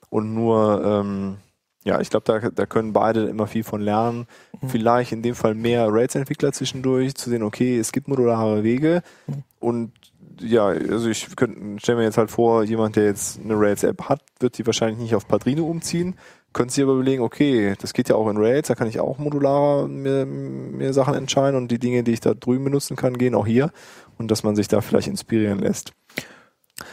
und 0.10 0.34
nur, 0.34 0.84
ähm, 0.84 1.38
ja, 1.84 2.00
ich 2.00 2.10
glaube, 2.10 2.26
da, 2.26 2.50
da 2.50 2.66
können 2.66 2.94
beide 2.94 3.26
immer 3.26 3.48
viel 3.48 3.64
von 3.64 3.82
lernen. 3.82 4.28
Mhm. 4.62 4.70
Vielleicht 4.70 5.12
in 5.12 5.22
dem 5.22 5.36
Fall 5.36 5.56
mehr 5.56 5.88
Rails-Entwickler 5.92 6.52
zwischendurch, 6.52 7.16
zu 7.16 7.30
sehen, 7.30 7.44
okay, 7.44 7.78
es 7.78 7.92
gibt 7.92 8.08
modulare 8.08 8.64
Wege 8.64 9.02
Mhm. 9.28 9.44
und 9.60 9.92
ja, 10.40 10.66
also 10.66 11.10
ich 11.10 11.28
stelle 11.28 11.98
mir 11.98 12.04
jetzt 12.04 12.18
halt 12.18 12.32
vor, 12.32 12.64
jemand, 12.64 12.96
der 12.96 13.06
jetzt 13.06 13.40
eine 13.40 13.54
Rails-App 13.60 14.10
hat, 14.10 14.22
wird 14.40 14.58
die 14.58 14.66
wahrscheinlich 14.66 14.98
nicht 14.98 15.14
auf 15.14 15.28
Padrino 15.28 15.66
umziehen, 15.66 16.16
könnte 16.54 16.74
sich 16.74 16.84
aber 16.84 16.94
überlegen, 16.94 17.22
okay, 17.22 17.76
das 17.80 17.94
geht 17.94 18.10
ja 18.10 18.16
auch 18.16 18.28
in 18.30 18.38
Rails, 18.38 18.68
da 18.68 18.76
kann 18.76 18.88
ich 18.88 19.00
auch 19.00 19.20
modularer 19.20 19.88
mir, 19.88 20.26
mir 20.26 20.94
Sachen 20.94 21.14
entscheiden 21.14 21.58
und 21.58 21.70
die 21.70 21.80
Dinge, 21.80 22.04
die 22.04 22.14
ich 22.14 22.22
da 22.22 22.34
drüben 22.34 22.64
benutzen 22.64 22.96
kann, 22.96 23.18
gehen 23.18 23.36
auch 23.36 23.46
hier 23.46 23.72
und 24.18 24.32
dass 24.32 24.44
man 24.44 24.56
sich 24.56 24.68
da 24.68 24.82
vielleicht 24.82 25.08
inspirieren 25.08 25.60
lässt. 25.60 25.94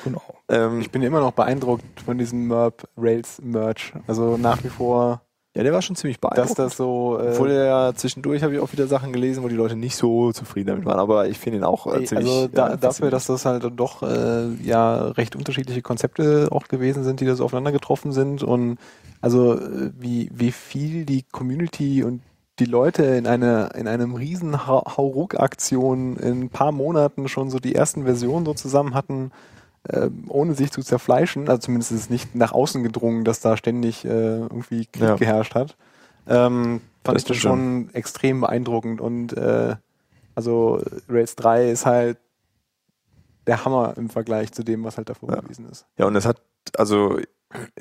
Genau. 0.09 0.23
Ähm, 0.49 0.81
Ich 0.81 0.91
bin 0.91 1.03
immer 1.03 1.21
noch 1.21 1.33
beeindruckt 1.33 1.85
von 2.05 2.19
diesem 2.19 2.47
Merp 2.49 2.89
Rails 2.97 3.41
Merch. 3.43 3.93
Also 4.07 4.37
nach 4.37 4.63
wie 4.65 4.69
vor, 4.69 5.23
ja, 5.57 5.63
der 5.63 5.73
war 5.73 5.83
schon 5.83 5.97
ziemlich 5.97 6.19
dass 6.21 6.31
beeindruckend. 6.31 6.59
das 6.59 6.77
so. 6.77 7.19
Äh, 7.21 7.31
Obwohl 7.33 7.51
er 7.51 7.65
ja 7.65 7.93
zwischendurch 7.95 8.43
habe 8.43 8.55
ich 8.55 8.61
auch 8.61 8.73
wieder 8.73 8.87
Sachen 8.87 9.13
gelesen, 9.13 9.43
wo 9.43 9.49
die 9.49 9.57
Leute 9.57 9.77
nicht 9.77 9.97
so 9.97 10.31
zufrieden 10.33 10.69
damit 10.69 10.85
waren, 10.85 10.99
aber 11.01 11.29
ich 11.29 11.39
finde 11.39 11.59
ihn 11.59 11.65
auch 11.65 11.87
äh, 11.87 12.05
ziemlich. 12.05 12.29
also 12.29 12.49
da, 12.49 12.71
ja, 12.71 12.77
dafür, 12.77 13.11
dass 13.11 13.27
das 13.27 13.45
halt 13.45 13.65
doch 13.77 14.03
äh, 14.03 14.49
ja 14.63 15.09
recht 15.09 15.35
unterschiedliche 15.37 15.83
Konzepte 15.83 16.49
auch 16.53 16.69
gewesen 16.69 17.03
sind, 17.05 17.21
die 17.21 17.27
da 17.27 17.35
so 17.35 17.45
aufeinander 17.45 17.73
getroffen 17.73 18.13
sind 18.13 18.43
und 18.43 18.79
also 19.21 19.55
äh, 19.55 19.91
wie, 19.99 20.31
wie 20.33 20.53
viel 20.53 21.05
die 21.05 21.25
Community 21.25 22.05
und 22.05 22.21
die 22.61 22.65
Leute 22.65 23.05
in 23.05 23.27
eine 23.27 23.71
in 23.77 23.87
einem 23.89 24.15
riesen 24.15 24.67
Ha- 24.67 24.97
Hauruck-Aktion 24.97 26.17
in 26.17 26.41
ein 26.43 26.49
paar 26.51 26.73
Monaten 26.73 27.29
schon 27.29 27.51
so 27.51 27.59
die 27.59 27.75
ersten 27.75 28.05
Versionen 28.05 28.45
so 28.47 28.55
zusammen 28.55 28.95
hatten, 28.95 29.31
äh, 29.89 30.09
ohne 30.29 30.55
sich 30.55 30.71
zu 30.71 30.83
zerfleischen. 30.83 31.49
Also 31.49 31.61
zumindest 31.63 31.93
ist 31.93 32.01
es 32.03 32.11
nicht 32.11 32.35
nach 32.35 32.53
außen 32.53 32.83
gedrungen, 32.83 33.25
dass 33.25 33.41
da 33.41 33.57
ständig 33.57 34.05
äh, 34.05 34.09
irgendwie 34.39 34.87
Krieg 34.87 35.03
Ja. 35.03 35.17
geherrscht 35.17 35.55
hat. 35.55 35.77
Ähm, 36.27 36.81
fand 37.05 37.17
Das 37.17 37.23
ich 37.23 37.29
das 37.29 37.37
schon 37.39 37.89
extrem 37.95 38.41
beeindruckend 38.41 39.01
und 39.01 39.33
äh, 39.37 39.77
also 40.35 40.83
Rails 41.09 41.35
3 41.37 41.71
ist 41.71 41.87
halt 41.87 42.19
der 43.47 43.65
Hammer 43.65 43.95
im 43.97 44.11
Vergleich 44.11 44.53
zu 44.53 44.63
dem, 44.63 44.85
was 44.85 44.97
halt 44.99 45.09
davor 45.09 45.31
Ja. 45.31 45.41
gewesen 45.41 45.67
ist. 45.71 45.87
Ja, 45.97 46.07
und 46.07 46.15
es 46.17 46.27
hat, 46.27 46.41
also 46.77 47.19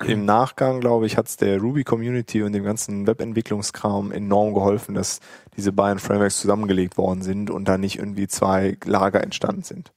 im 0.05 0.23
Nachgang, 0.23 0.79
glaube 0.79 1.05
ich, 1.05 1.17
hat 1.17 1.27
es 1.27 1.35
der 1.35 1.59
Ruby-Community 1.59 2.41
und 2.41 2.53
dem 2.53 2.63
ganzen 2.63 3.05
Webentwicklungskram 3.05 4.13
enorm 4.13 4.53
geholfen, 4.53 4.95
dass 4.95 5.19
diese 5.57 5.73
beiden 5.73 5.99
Frameworks 5.99 6.39
zusammengelegt 6.39 6.97
worden 6.97 7.21
sind 7.21 7.49
und 7.49 7.65
da 7.67 7.77
nicht 7.77 7.97
irgendwie 7.99 8.29
zwei 8.29 8.77
Lager 8.85 9.21
entstanden 9.21 9.63
sind. 9.63 9.91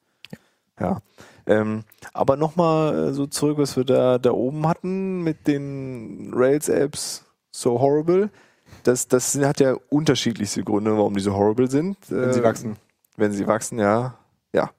Ja. 0.80 1.00
Ähm, 1.50 1.82
aber 2.12 2.36
nochmal 2.36 3.12
so 3.12 3.26
zurück, 3.26 3.58
was 3.58 3.76
wir 3.76 3.84
da, 3.84 4.18
da 4.18 4.30
oben 4.30 4.66
hatten 4.68 5.22
mit 5.22 5.46
den 5.48 6.30
Rails-Apps 6.34 7.24
so 7.50 7.80
horrible. 7.80 8.30
Das, 8.84 9.08
das 9.08 9.36
hat 9.40 9.58
ja 9.60 9.74
unterschiedlichste 9.88 10.62
Gründe, 10.62 10.96
warum 10.96 11.14
die 11.14 11.20
so 11.20 11.34
horrible 11.34 11.68
sind. 11.68 11.96
Wenn 12.08 12.32
sie 12.32 12.40
Äh, 12.40 12.44
wachsen. 12.44 12.76
Wenn 13.16 13.32
sie 13.32 13.46
wachsen, 13.46 13.78
ja. 13.78 14.14
Ja. 14.54 14.70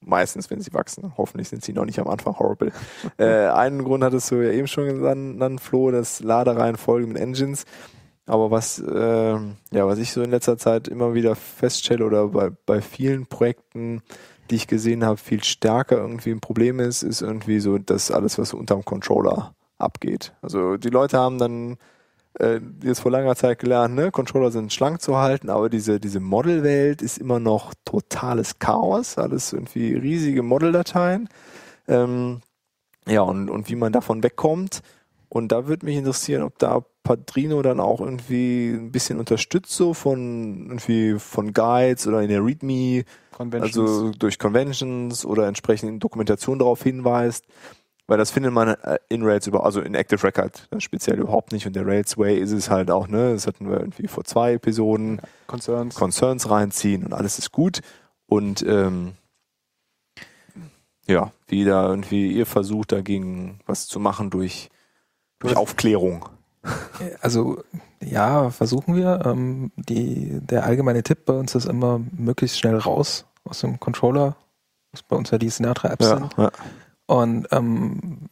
Meistens, 0.00 0.48
wenn 0.50 0.60
sie 0.60 0.72
wachsen. 0.72 1.12
Hoffentlich 1.18 1.48
sind 1.48 1.64
sie 1.64 1.72
noch 1.72 1.84
nicht 1.84 1.98
am 1.98 2.06
Anfang 2.08 2.38
horrible. 2.38 2.72
äh, 3.18 3.48
einen 3.48 3.82
Grund 3.84 4.04
hattest 4.04 4.30
du 4.30 4.36
ja 4.36 4.52
eben 4.52 4.68
schon 4.68 4.86
genannt, 4.86 5.60
Flo, 5.60 5.90
das 5.90 6.20
Ladereihenfolge 6.20 7.06
mit 7.08 7.16
Engines. 7.18 7.64
Aber 8.26 8.52
was, 8.52 8.78
äh, 8.78 9.32
ja, 9.34 9.86
was 9.86 9.98
ich 9.98 10.12
so 10.12 10.22
in 10.22 10.30
letzter 10.30 10.56
Zeit 10.56 10.86
immer 10.86 11.14
wieder 11.14 11.34
feststelle 11.34 12.04
oder 12.04 12.28
bei, 12.28 12.50
bei 12.64 12.80
vielen 12.80 13.26
Projekten, 13.26 14.02
die 14.50 14.56
ich 14.56 14.66
gesehen 14.66 15.04
habe, 15.04 15.16
viel 15.16 15.44
stärker 15.44 15.96
irgendwie 15.96 16.30
ein 16.30 16.40
Problem 16.40 16.80
ist, 16.80 17.02
ist 17.02 17.22
irgendwie 17.22 17.60
so, 17.60 17.78
dass 17.78 18.10
alles, 18.10 18.38
was 18.38 18.52
unterm 18.52 18.84
Controller 18.84 19.54
abgeht. 19.78 20.32
Also 20.42 20.76
die 20.76 20.90
Leute 20.90 21.18
haben 21.18 21.38
dann 21.38 21.76
äh, 22.38 22.60
jetzt 22.82 23.00
vor 23.00 23.10
langer 23.10 23.36
Zeit 23.36 23.58
gelernt, 23.58 23.94
ne, 23.94 24.10
Controller 24.10 24.50
sind 24.50 24.72
schlank 24.72 25.00
zu 25.00 25.16
halten, 25.16 25.50
aber 25.50 25.68
diese, 25.68 26.00
diese 26.00 26.20
Modelwelt 26.20 27.02
ist 27.02 27.18
immer 27.18 27.40
noch 27.40 27.74
totales 27.84 28.58
Chaos, 28.58 29.18
alles 29.18 29.52
irgendwie 29.52 29.94
riesige 29.94 30.42
Modeldateien. 30.42 31.28
Ähm, 31.88 32.40
ja, 33.06 33.22
und, 33.22 33.50
und 33.50 33.68
wie 33.68 33.76
man 33.76 33.92
davon 33.92 34.22
wegkommt. 34.22 34.82
Und 35.28 35.52
da 35.52 35.66
würde 35.66 35.86
mich 35.86 35.96
interessieren, 35.96 36.42
ob 36.42 36.58
da 36.58 36.84
Padrino 37.02 37.62
dann 37.62 37.80
auch 37.80 38.00
irgendwie 38.00 38.70
ein 38.70 38.92
bisschen 38.92 39.18
unterstützt, 39.18 39.72
so 39.72 39.94
von 39.94 40.66
irgendwie 40.66 41.18
von 41.18 41.52
Guides 41.52 42.06
oder 42.06 42.22
in 42.22 42.28
der 42.28 42.44
README, 42.44 43.04
Conventions. 43.32 43.76
also 43.76 44.10
durch 44.10 44.38
Conventions 44.38 45.24
oder 45.24 45.46
entsprechend 45.46 45.88
in 45.88 45.98
Dokumentation 45.98 46.58
darauf 46.58 46.82
hinweist, 46.82 47.46
weil 48.06 48.18
das 48.18 48.30
findet 48.30 48.52
man 48.52 48.68
äh, 48.68 48.98
in 49.08 49.22
Rails 49.22 49.46
über, 49.46 49.64
also 49.64 49.80
in 49.80 49.94
Active 49.94 50.22
Record 50.22 50.68
dann 50.70 50.80
speziell 50.80 51.18
überhaupt 51.18 51.52
nicht 51.52 51.66
und 51.66 51.74
der 51.74 51.86
Rails 51.86 52.18
Way 52.18 52.38
ist 52.38 52.52
es 52.52 52.68
halt 52.68 52.90
auch, 52.90 53.08
ne, 53.08 53.32
das 53.32 53.46
hatten 53.46 53.70
wir 53.70 53.80
irgendwie 53.80 54.08
vor 54.08 54.24
zwei 54.24 54.54
Episoden, 54.54 55.20
Concerns. 55.46 55.94
Concerns 55.94 56.50
reinziehen 56.50 57.04
und 57.04 57.14
alles 57.14 57.38
ist 57.38 57.50
gut 57.50 57.80
und 58.26 58.62
ähm, 58.62 59.14
ja, 61.06 61.32
wie 61.48 61.64
da 61.64 61.88
irgendwie 61.88 62.30
ihr 62.30 62.46
versucht 62.46 62.92
dagegen 62.92 63.60
was 63.66 63.86
zu 63.86 63.98
machen 63.98 64.30
durch, 64.30 64.68
durch 65.38 65.56
Aufklärung. 65.56 66.28
Also 67.22 67.62
ja, 68.02 68.50
versuchen 68.50 68.94
wir. 68.94 69.22
Ähm, 69.24 69.72
die, 69.76 70.38
der 70.40 70.64
allgemeine 70.64 71.02
Tipp 71.02 71.24
bei 71.24 71.32
uns 71.32 71.54
ist 71.54 71.66
immer 71.66 72.00
möglichst 72.12 72.58
schnell 72.58 72.76
raus 72.76 73.24
aus 73.44 73.60
dem 73.60 73.80
Controller, 73.80 74.36
was 74.92 75.02
bei 75.02 75.16
uns 75.16 75.30
ja 75.30 75.38
die 75.38 75.48
Sinatra-Apps 75.48 76.08
sind. 76.08 76.34
ja. 76.36 76.50
Und 77.06 77.48
ähm, 77.50 78.28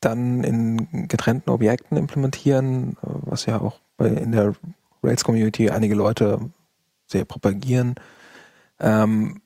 dann 0.00 0.44
in 0.44 1.08
getrennten 1.08 1.50
Objekten 1.50 1.96
implementieren, 1.96 2.96
was 3.02 3.46
ja 3.46 3.60
auch 3.60 3.80
bei, 3.96 4.08
in 4.08 4.32
der 4.32 4.54
Rails-Community 5.02 5.70
einige 5.70 5.94
Leute 5.94 6.50
sehr 7.06 7.24
propagieren. 7.24 7.96
Ähm, 8.80 9.42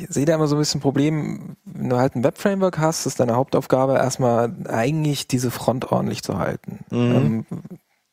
ich 0.00 0.06
sehe 0.08 0.24
da 0.24 0.34
immer 0.34 0.46
so 0.46 0.56
ein 0.56 0.58
bisschen 0.58 0.78
ein 0.78 0.82
Problem, 0.82 1.56
wenn 1.64 1.88
du 1.88 1.96
halt 1.96 2.14
ein 2.14 2.24
Web-Framework 2.24 2.78
hast, 2.78 3.06
ist 3.06 3.20
deine 3.20 3.36
Hauptaufgabe 3.36 3.94
erstmal 3.94 4.52
eigentlich 4.68 5.26
diese 5.26 5.50
Front 5.50 5.92
ordentlich 5.92 6.22
zu 6.22 6.38
halten. 6.38 6.80
Mhm. 6.90 7.14
Ähm, 7.14 7.46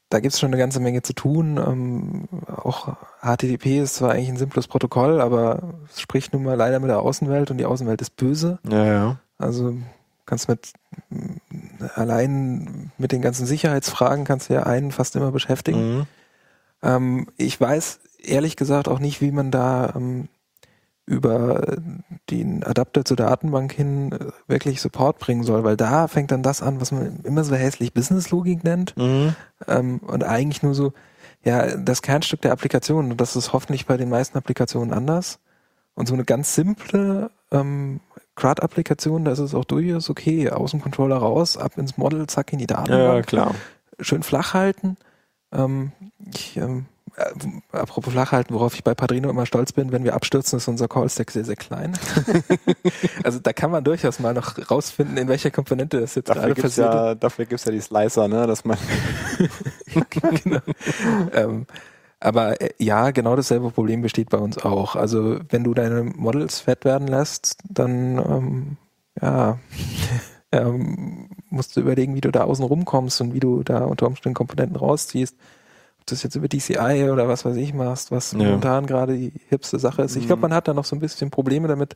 da 0.10 0.20
gibt 0.20 0.34
es 0.34 0.40
schon 0.40 0.50
eine 0.50 0.58
ganze 0.58 0.80
Menge 0.80 1.04
zu 1.04 1.14
tun. 1.14 1.58
Ähm, 1.58 2.24
auch 2.48 2.96
HTTP 3.22 3.80
ist 3.82 3.96
zwar 3.96 4.12
eigentlich 4.12 4.30
ein 4.30 4.38
simples 4.38 4.68
Protokoll, 4.68 5.22
aber 5.22 5.76
es 5.90 6.02
spricht 6.02 6.34
nun 6.34 6.44
mal 6.44 6.56
leider 6.56 6.80
mit 6.80 6.90
der 6.90 7.00
Außenwelt 7.00 7.52
und 7.52 7.58
die 7.58 7.66
Außenwelt 7.66 8.02
ist 8.02 8.16
böse. 8.16 8.60
Ja, 8.68 8.86
ja. 8.86 9.20
Also 9.38 9.76
kannst 10.26 10.48
mit 10.48 10.74
allein 11.96 12.92
mit 12.98 13.12
den 13.12 13.22
ganzen 13.22 13.46
Sicherheitsfragen 13.46 14.26
kannst 14.26 14.50
du 14.50 14.54
ja 14.54 14.64
einen 14.64 14.92
fast 14.92 15.16
immer 15.16 15.32
beschäftigen. 15.32 15.98
Mhm. 15.98 16.06
Ähm, 16.82 17.28
ich 17.38 17.60
weiß 17.60 18.00
ehrlich 18.24 18.56
gesagt 18.56 18.88
auch 18.88 19.00
nicht, 19.00 19.22
wie 19.22 19.32
man 19.32 19.52
da 19.52 19.94
ähm, 19.96 20.28
über 21.10 21.78
den 22.30 22.64
Adapter 22.64 23.04
zur 23.04 23.18
Datenbank 23.18 23.74
hin 23.74 24.12
äh, 24.12 24.26
wirklich 24.48 24.80
Support 24.80 25.18
bringen 25.18 25.44
soll, 25.44 25.64
weil 25.64 25.76
da 25.76 26.08
fängt 26.08 26.30
dann 26.32 26.44
das 26.44 26.62
an, 26.62 26.80
was 26.80 26.92
man 26.92 27.22
immer 27.24 27.44
so 27.44 27.56
hässlich 27.56 27.94
Business-Logik 27.94 28.64
nennt 28.64 28.96
Mhm. 28.96 29.36
ähm, 29.68 30.00
und 30.06 30.24
eigentlich 30.24 30.62
nur 30.62 30.76
so, 30.76 30.94
ja, 31.44 31.76
das 31.78 32.04
Kernstück 32.04 32.42
der 32.42 32.52
Applikation 32.52 33.10
und 33.10 33.20
das 33.20 33.36
ist 33.36 33.54
hoffentlich 33.54 33.88
bei 33.88 33.98
den 33.98 34.10
meisten 34.10 34.38
Applikationen 34.38 34.94
anders. 34.94 35.40
Und 35.96 36.08
so 36.08 36.14
eine 36.14 36.26
ganz 36.26 36.54
simple 36.54 37.32
ähm, 37.52 38.02
CRUD-Applikation, 38.36 39.26
da 39.26 39.32
ist 39.32 39.40
es 39.40 39.56
auch 39.56 39.66
durchaus 39.66 40.10
okay, 40.12 40.50
aus 40.52 40.72
dem 40.72 40.82
Controller 40.82 41.18
raus, 41.18 41.58
ab 41.58 41.78
ins 41.78 41.98
Model, 41.98 42.28
zack 42.28 42.54
in 42.54 42.60
die 42.60 42.68
Datenbank 42.68 43.16
ja, 43.16 43.22
klar. 43.24 43.56
schön 44.00 44.22
flach 44.22 44.54
halten. 44.54 44.96
Ähm, 45.52 45.92
ich, 46.32 46.56
ähm, 46.58 46.86
äh, 47.20 47.78
apropos 47.78 48.14
flach 48.14 48.32
halten, 48.32 48.54
worauf 48.54 48.74
ich 48.76 48.84
bei 48.84 48.96
Padrino 48.96 49.30
immer 49.30 49.46
stolz 49.46 49.74
bin, 49.74 49.92
wenn 49.92 50.04
wir 50.04 50.14
abstürzen, 50.14 50.58
ist 50.58 50.68
unser 50.68 50.88
Call-Stack 50.88 51.32
sehr, 51.32 51.46
sehr 51.46 51.56
klein. 51.56 51.98
also 53.24 53.40
da 53.40 53.54
kann 53.54 53.72
man 53.72 53.84
durchaus 53.84 54.20
mal 54.20 54.34
noch 54.34 54.72
rausfinden, 54.72 55.18
in 55.18 55.28
welcher 55.28 55.52
Komponente 55.52 56.00
das 56.00 56.16
jetzt 56.16 56.30
Dafür 56.30 56.42
gerade 56.42 56.54
gibt's 56.56 56.76
passiert. 56.76 56.94
ja, 56.94 57.16
dafür 57.16 57.46
gibt's 57.46 57.66
ja 57.66 57.72
die 57.72 57.82
Slicer, 57.82 58.28
ne, 58.28 58.48
dass 58.48 58.66
man 58.66 58.78
genau. 60.10 60.60
ähm, 61.34 61.66
aber 62.20 62.62
äh, 62.62 62.72
ja, 62.78 63.12
genau 63.12 63.36
dasselbe 63.36 63.72
Problem 63.72 64.02
besteht 64.02 64.30
bei 64.30 64.38
uns 64.38 64.58
auch. 64.58 64.96
Also 64.96 65.40
wenn 65.50 65.64
du 65.64 65.74
deine 65.74 66.04
Models 66.04 66.62
fett 66.62 66.86
werden 66.86 67.08
lässt, 67.08 67.58
dann 67.70 68.18
ähm, 68.18 68.78
ja, 69.22 69.60
ähm, 70.52 71.30
musst 71.50 71.76
du 71.76 71.82
überlegen, 71.82 72.16
wie 72.16 72.22
du 72.22 72.32
da 72.32 72.44
außen 72.44 72.66
rumkommst 72.66 73.22
und 73.22 73.34
wie 73.34 73.40
du 73.40 73.64
da 73.64 73.86
unter 73.86 74.08
Umständen 74.08 74.36
Komponenten 74.36 74.76
rausziehst. 74.76 75.36
Du 76.10 76.16
das 76.16 76.24
jetzt 76.24 76.36
über 76.36 76.48
DCI 76.48 77.10
oder 77.12 77.28
was 77.28 77.46
weiß 77.46 77.56
ich 77.58 77.74
machst, 77.74 78.12
was 78.12 78.32
Ja. 78.34 78.40
momentan 78.40 78.86
gerade 78.86 79.16
die 79.18 79.34
hipste 79.50 79.80
Sache 79.80 80.02
ist. 80.04 80.16
Ich 80.16 80.28
glaube, 80.28 80.42
man 80.42 80.54
hat 80.54 80.68
da 80.68 80.74
noch 80.74 80.86
so 80.86 80.96
ein 80.96 81.00
bisschen 81.00 81.30
Probleme 81.32 81.68
damit, 81.68 81.96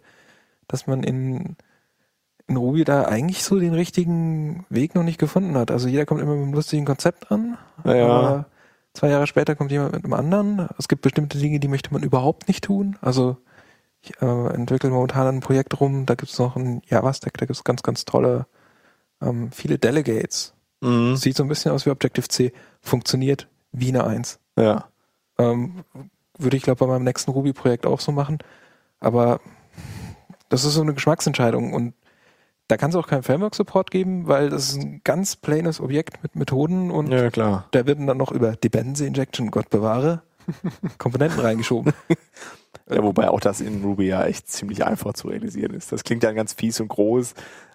dass 0.68 0.88
man 0.88 1.04
in 1.04 1.56
in 2.48 2.58
Ruby 2.58 2.84
da 2.84 3.06
eigentlich 3.06 3.42
so 3.42 3.58
den 3.58 3.74
richtigen 3.74 4.66
Weg 4.70 4.96
noch 4.96 5.04
nicht 5.04 5.18
gefunden 5.18 5.56
hat. 5.56 5.72
Also 5.72 5.88
jeder 5.88 6.06
kommt 6.06 6.22
immer 6.22 6.34
mit 6.36 6.44
einem 6.44 6.54
lustigen 6.54 6.84
Konzept 6.86 7.32
an, 7.32 7.58
Ja, 7.86 8.46
zwei 8.94 9.08
Jahre 9.10 9.28
später 9.28 9.56
kommt 9.56 9.72
jemand 9.72 9.94
mit 9.94 10.04
einem 10.04 10.14
anderen. 10.14 10.68
Es 10.78 10.90
gibt 10.90 11.04
bestimmte 11.04 11.38
Dinge, 11.38 11.62
die 11.62 11.70
möchte 11.70 11.94
man 11.94 12.04
überhaupt 12.04 12.50
nicht 12.50 12.66
tun. 12.66 12.98
Also 13.02 13.38
ich 14.02 14.22
äh, 14.22 14.48
entwickle 14.54 14.90
momentan 14.90 15.28
ein 15.28 15.40
Projekt 15.40 15.80
rum, 15.80 16.06
da 16.06 16.16
gibt 16.16 16.34
es 16.34 16.38
noch 16.38 16.58
ein 16.58 16.82
Java-Stack, 16.86 17.38
da 17.38 17.46
gibt 17.46 17.56
es 17.58 17.64
ganz, 17.64 17.82
ganz 17.82 18.04
tolle, 18.04 18.46
ähm, 19.22 19.50
viele 19.54 19.80
Delegates. 19.80 20.54
Mhm. 20.82 21.16
Sieht 21.16 21.38
so 21.38 21.44
ein 21.44 21.50
bisschen 21.50 21.72
aus 21.72 21.86
wie 21.86 21.92
Objective-C, 21.92 22.52
funktioniert 22.82 23.48
wie 23.74 23.90
eine 23.90 24.06
Eins. 24.06 24.40
Ja. 24.58 24.86
Ähm, 25.38 25.84
würde 26.38 26.58
ich, 26.58 26.64
glaube 26.64 26.86
bei 26.86 26.92
meinem 26.92 27.04
nächsten 27.04 27.32
Ruby-Projekt 27.32 27.86
auch 27.86 28.00
so 28.00 28.12
machen. 28.12 28.40
Aber 29.00 29.42
das 30.50 30.64
ist 30.64 30.74
so 30.76 30.82
eine 30.82 30.94
Geschmacksentscheidung 30.94 31.74
und 31.74 31.94
da 32.70 32.78
kann 32.78 32.92
es 32.92 32.96
auch 32.96 33.08
keinen 33.08 33.24
Framework-Support 33.24 33.92
geben, 33.92 34.28
weil 34.28 34.50
das 34.50 34.70
ist 34.70 34.78
ein 34.82 35.02
ganz 35.04 35.36
plaines 35.36 35.82
Objekt 35.82 36.24
mit 36.24 36.36
Methoden 36.36 36.92
und 36.92 37.12
Ja, 37.12 37.30
klar. 37.30 37.68
da 37.72 37.86
werden 37.86 38.08
dann 38.08 38.18
noch 38.18 38.32
über 38.32 38.56
Dependency 38.56 39.06
Injection, 39.06 39.52
Gott 39.52 39.70
bewahre, 39.70 40.22
Komponenten 40.98 41.40
reingeschoben. 41.42 41.94
Ja, 42.90 43.04
wobei 43.04 43.30
auch 43.30 43.40
das 43.40 43.62
in 43.62 43.84
Ruby 43.84 44.08
ja 44.08 44.26
echt 44.26 44.50
ziemlich 44.50 44.86
einfach 44.86 45.14
zu 45.14 45.28
realisieren 45.28 45.74
ist. 45.74 45.92
Das 45.92 46.04
klingt 46.04 46.24
ja 46.24 46.32
ganz 46.32 46.54
fies 46.54 46.80
und 46.80 46.88
groß, 46.88 47.34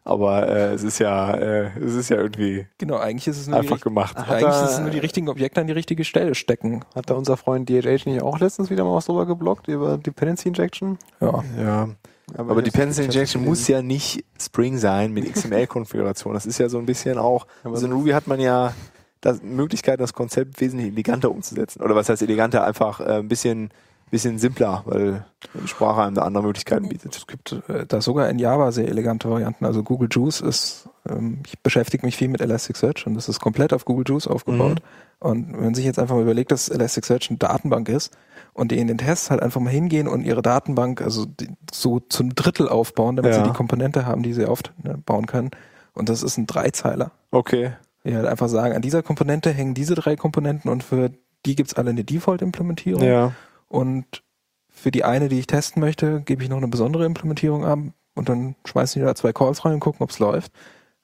aber 0.08 0.48
äh, 0.48 0.72
es 0.74 0.82
ist 0.82 0.98
ja, 0.98 1.34
äh, 1.34 1.70
es 1.78 1.94
ist 1.94 2.08
ja 2.10 2.16
irgendwie 2.16 2.66
Genau, 2.78 2.96
eigentlich 2.96 3.28
ist 3.28 3.38
es 3.38 3.46
nur, 3.46 3.58
einfach 3.58 3.80
gemacht. 3.80 4.16
eigentlich 4.16 4.42
er- 4.42 4.64
ist 4.64 4.72
es 4.72 4.78
nur 4.80 4.90
die 4.90 4.98
richtigen 4.98 5.28
Objekte 5.28 5.60
an 5.60 5.66
die 5.66 5.72
richtige 5.72 6.04
Stelle 6.04 6.34
stecken. 6.34 6.84
hat 6.94 7.10
da 7.10 7.14
unser 7.14 7.36
Freund 7.36 7.68
DHH 7.68 8.06
nicht 8.06 8.22
auch 8.22 8.38
letztens 8.40 8.70
wieder 8.70 8.84
mal 8.84 8.94
was 8.94 9.06
drüber 9.06 9.26
geblockt, 9.26 9.68
über 9.68 9.98
Dependency 9.98 10.48
Injection? 10.48 10.98
Ja. 11.20 11.44
Ja, 11.58 11.88
aber 12.36 12.60
Dependency 12.62 13.04
Injection 13.04 13.44
muss 13.44 13.66
ja 13.68 13.80
nicht 13.82 14.24
Spring 14.38 14.76
sein 14.78 15.12
mit 15.12 15.32
XML-Konfiguration. 15.32 16.34
Das 16.34 16.46
ist 16.46 16.58
ja 16.58 16.68
so 16.68 16.78
ein 16.78 16.86
bisschen 16.86 17.18
auch, 17.18 17.46
Aber 17.64 17.74
also 17.74 17.86
in 17.86 17.92
Ruby 17.92 18.10
hat 18.10 18.26
man 18.26 18.40
ja 18.40 18.74
das 19.20 19.42
Möglichkeit, 19.42 19.98
das 20.00 20.12
Konzept 20.12 20.60
wesentlich 20.60 20.92
eleganter 20.92 21.30
umzusetzen. 21.30 21.82
Oder 21.82 21.96
was 21.96 22.08
heißt 22.08 22.22
eleganter? 22.22 22.64
Einfach 22.64 23.00
äh, 23.00 23.18
ein 23.18 23.28
bisschen, 23.28 23.70
bisschen 24.10 24.38
simpler, 24.38 24.82
weil 24.86 25.24
die 25.62 25.68
Sprache 25.68 26.02
einem 26.02 26.14
da 26.14 26.22
andere 26.22 26.44
Möglichkeiten 26.44 26.88
bietet. 26.88 27.16
Es 27.16 27.26
gibt 27.26 27.52
äh, 27.68 27.86
da 27.86 28.00
sogar 28.00 28.28
in 28.28 28.38
Java 28.38 28.72
sehr 28.72 28.88
elegante 28.88 29.30
Varianten. 29.30 29.64
Also 29.64 29.82
Google 29.82 30.08
Juice 30.10 30.40
ist, 30.40 30.88
ähm, 31.08 31.40
ich 31.46 31.58
beschäftige 31.60 32.04
mich 32.06 32.16
viel 32.16 32.28
mit 32.28 32.40
Elasticsearch 32.40 33.06
und 33.06 33.14
das 33.14 33.28
ist 33.28 33.40
komplett 33.40 33.72
auf 33.72 33.84
Google 33.84 34.04
Juice 34.06 34.26
aufgebaut. 34.26 34.80
Und 35.20 35.52
wenn 35.52 35.64
man 35.64 35.74
sich 35.74 35.84
jetzt 35.84 35.98
einfach 35.98 36.14
mal 36.14 36.22
überlegt, 36.22 36.52
dass 36.52 36.68
Elasticsearch 36.68 37.30
eine 37.30 37.38
Datenbank 37.38 37.88
ist 37.88 38.16
und 38.54 38.70
die 38.70 38.78
in 38.78 38.86
den 38.86 38.98
Tests 38.98 39.30
halt 39.30 39.42
einfach 39.42 39.60
mal 39.60 39.70
hingehen 39.70 40.06
und 40.08 40.22
ihre 40.24 40.42
Datenbank 40.42 41.00
also 41.02 41.24
die, 41.26 41.48
so 41.72 42.00
zum 42.00 42.34
Drittel 42.34 42.68
aufbauen, 42.68 43.16
damit 43.16 43.32
Ja. 43.32 43.38
sie 43.44 43.50
die 43.50 43.56
Komponente 43.56 44.06
haben, 44.06 44.22
die 44.22 44.32
sie 44.32 44.46
aufbauen 44.46 45.26
können 45.26 45.50
Und 45.94 46.08
das 46.08 46.22
ist 46.22 46.38
ein 46.38 46.46
Dreizeiler. 46.46 47.10
Okay. 47.32 47.72
Die 48.04 48.14
halt 48.14 48.26
einfach 48.26 48.48
sagen, 48.48 48.74
an 48.74 48.82
dieser 48.82 49.02
Komponente 49.02 49.50
hängen 49.50 49.74
diese 49.74 49.94
drei 49.96 50.14
Komponenten 50.16 50.70
und 50.70 50.84
für 50.84 51.10
die 51.44 51.56
gibt's 51.56 51.74
alle 51.74 51.90
eine 51.90 52.04
Default-Implementierung. 52.04 53.02
Ja. 53.02 53.32
Und 53.68 54.22
für 54.68 54.90
die 54.90 55.04
eine, 55.04 55.28
die 55.28 55.38
ich 55.40 55.46
testen 55.46 55.80
möchte, 55.80 56.22
gebe 56.22 56.42
ich 56.42 56.48
noch 56.48 56.56
eine 56.56 56.68
besondere 56.68 57.04
Implementierung 57.04 57.64
an 57.64 57.94
und 58.14 58.28
dann 58.28 58.54
schmeißen 58.66 59.00
die 59.00 59.06
da 59.06 59.14
zwei 59.14 59.32
Calls 59.32 59.64
rein 59.64 59.74
und 59.74 59.80
gucken, 59.80 60.02
ob's 60.02 60.18
läuft. 60.18 60.52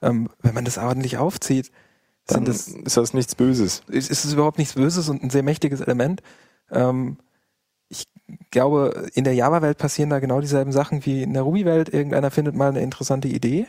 Ähm, 0.02 0.28
wenn 0.42 0.54
man 0.54 0.64
das 0.64 0.78
ordentlich 0.78 1.18
aufzieht, 1.18 1.70
Dann 2.26 2.44
das 2.44 2.68
ist 2.68 2.96
das 2.96 3.14
nichts 3.14 3.34
Böses. 3.34 3.82
ist, 3.88 4.10
ist 4.10 4.24
es 4.24 4.32
überhaupt 4.32 4.58
nichts 4.58 4.74
Böses 4.74 5.08
und 5.08 5.22
ein 5.22 5.30
sehr 5.30 5.42
mächtiges 5.42 5.80
Element. 5.80 6.22
Ähm, 6.70 7.18
ich 7.88 8.06
glaube, 8.50 9.08
in 9.14 9.24
der 9.24 9.34
Java-Welt 9.34 9.78
passieren 9.78 10.10
da 10.10 10.18
genau 10.18 10.40
dieselben 10.40 10.72
Sachen 10.72 11.04
wie 11.06 11.22
in 11.22 11.34
der 11.34 11.42
Ruby-Welt. 11.42 11.88
Irgendeiner 11.92 12.30
findet 12.30 12.54
mal 12.54 12.68
eine 12.70 12.80
interessante 12.80 13.28
Idee 13.28 13.66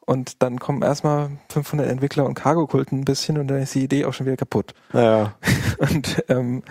und 0.00 0.42
dann 0.42 0.58
kommen 0.58 0.82
erstmal 0.82 1.30
500 1.50 1.88
Entwickler 1.88 2.26
und 2.26 2.34
Cargo-Kulten 2.34 3.00
ein 3.00 3.04
bisschen 3.04 3.38
und 3.38 3.48
dann 3.48 3.62
ist 3.62 3.74
die 3.74 3.84
Idee 3.84 4.04
auch 4.04 4.12
schon 4.12 4.26
wieder 4.26 4.36
kaputt. 4.36 4.74
Naja. 4.92 5.36
Und 5.78 6.24
ähm, 6.28 6.62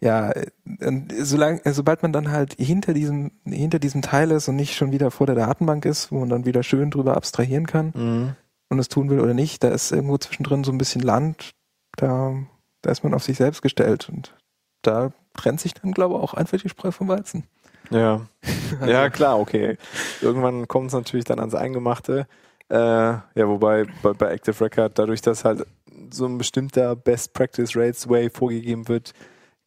ja, 0.00 0.32
und 0.80 1.12
solange, 1.18 1.60
sobald 1.72 2.02
man 2.02 2.12
dann 2.12 2.30
halt 2.30 2.54
hinter 2.58 2.92
diesem, 2.92 3.30
hinter 3.44 3.78
diesem 3.78 4.02
Teil 4.02 4.30
ist 4.30 4.48
und 4.48 4.56
nicht 4.56 4.74
schon 4.76 4.92
wieder 4.92 5.10
vor 5.10 5.26
der 5.26 5.36
Datenbank 5.36 5.84
ist, 5.86 6.12
wo 6.12 6.18
man 6.20 6.28
dann 6.28 6.44
wieder 6.44 6.62
schön 6.62 6.90
drüber 6.90 7.16
abstrahieren 7.16 7.66
kann 7.66 7.92
Mhm. 7.94 8.34
und 8.68 8.78
es 8.78 8.88
tun 8.88 9.08
will 9.10 9.20
oder 9.20 9.34
nicht, 9.34 9.64
da 9.64 9.68
ist 9.68 9.92
irgendwo 9.92 10.18
zwischendrin 10.18 10.64
so 10.64 10.72
ein 10.72 10.78
bisschen 10.78 11.00
Land, 11.02 11.52
da, 11.96 12.34
da 12.82 12.90
ist 12.90 13.04
man 13.04 13.14
auf 13.14 13.22
sich 13.24 13.36
selbst 13.38 13.62
gestellt 13.62 14.08
und 14.10 14.34
da 14.82 15.12
trennt 15.34 15.60
sich 15.60 15.74
dann, 15.74 15.92
glaube 15.92 16.14
ich, 16.16 16.20
auch 16.20 16.34
einfach 16.34 16.58
die 16.58 16.68
Spreu 16.68 16.90
vom 16.90 17.08
Weizen. 17.08 17.44
Ja. 17.90 18.26
Also- 18.80 18.92
Ja, 18.92 19.08
klar, 19.10 19.38
okay. 19.38 19.78
Irgendwann 20.20 20.66
kommt 20.68 20.88
es 20.88 20.92
natürlich 20.94 21.24
dann 21.24 21.38
ans 21.38 21.54
Eingemachte. 21.54 22.26
Äh, 22.68 22.76
ja, 22.76 23.22
wobei 23.36 23.84
bei, 24.02 24.12
bei 24.12 24.32
Active 24.32 24.60
Record, 24.64 24.98
dadurch, 24.98 25.22
dass 25.22 25.44
halt 25.44 25.64
so 26.10 26.26
ein 26.26 26.36
bestimmter 26.36 26.96
Best 26.96 27.32
Practice 27.32 27.76
Rates 27.76 28.08
Way 28.08 28.28
vorgegeben 28.30 28.88
wird, 28.88 29.12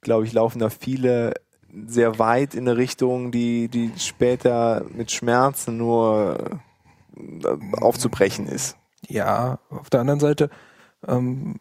glaube 0.01 0.25
ich, 0.25 0.33
laufen 0.33 0.59
da 0.59 0.69
viele 0.69 1.33
sehr 1.87 2.19
weit 2.19 2.55
in 2.55 2.67
eine 2.67 2.77
Richtung, 2.77 3.31
die, 3.31 3.67
die 3.67 3.91
später 3.97 4.85
mit 4.93 5.11
Schmerzen 5.11 5.77
nur 5.77 6.59
äh, 7.15 7.47
aufzubrechen 7.79 8.47
ist. 8.47 8.75
Ja, 9.07 9.59
auf 9.69 9.89
der 9.89 10.01
anderen 10.01 10.19
Seite, 10.19 10.49
ähm, 11.07 11.59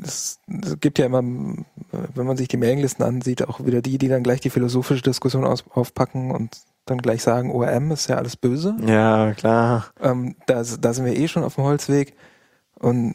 es, 0.00 0.40
es 0.46 0.80
gibt 0.80 0.98
ja 0.98 1.06
immer, 1.06 1.22
wenn 1.22 2.26
man 2.26 2.36
sich 2.36 2.48
die 2.48 2.56
Mailinglisten 2.56 3.04
ansieht, 3.04 3.46
auch 3.48 3.64
wieder 3.64 3.82
die, 3.82 3.98
die 3.98 4.08
dann 4.08 4.22
gleich 4.22 4.40
die 4.40 4.50
philosophische 4.50 5.02
Diskussion 5.02 5.44
aus, 5.44 5.64
aufpacken 5.70 6.30
und 6.30 6.56
dann 6.84 6.98
gleich 6.98 7.22
sagen, 7.22 7.50
ORM 7.50 7.90
ist 7.90 8.08
ja 8.08 8.16
alles 8.16 8.36
böse. 8.36 8.76
Ja, 8.86 9.34
klar. 9.34 9.86
Ähm, 10.00 10.36
da, 10.46 10.62
da 10.62 10.92
sind 10.92 11.04
wir 11.04 11.16
eh 11.16 11.28
schon 11.28 11.44
auf 11.44 11.56
dem 11.56 11.64
Holzweg. 11.64 12.14
Und 12.78 13.14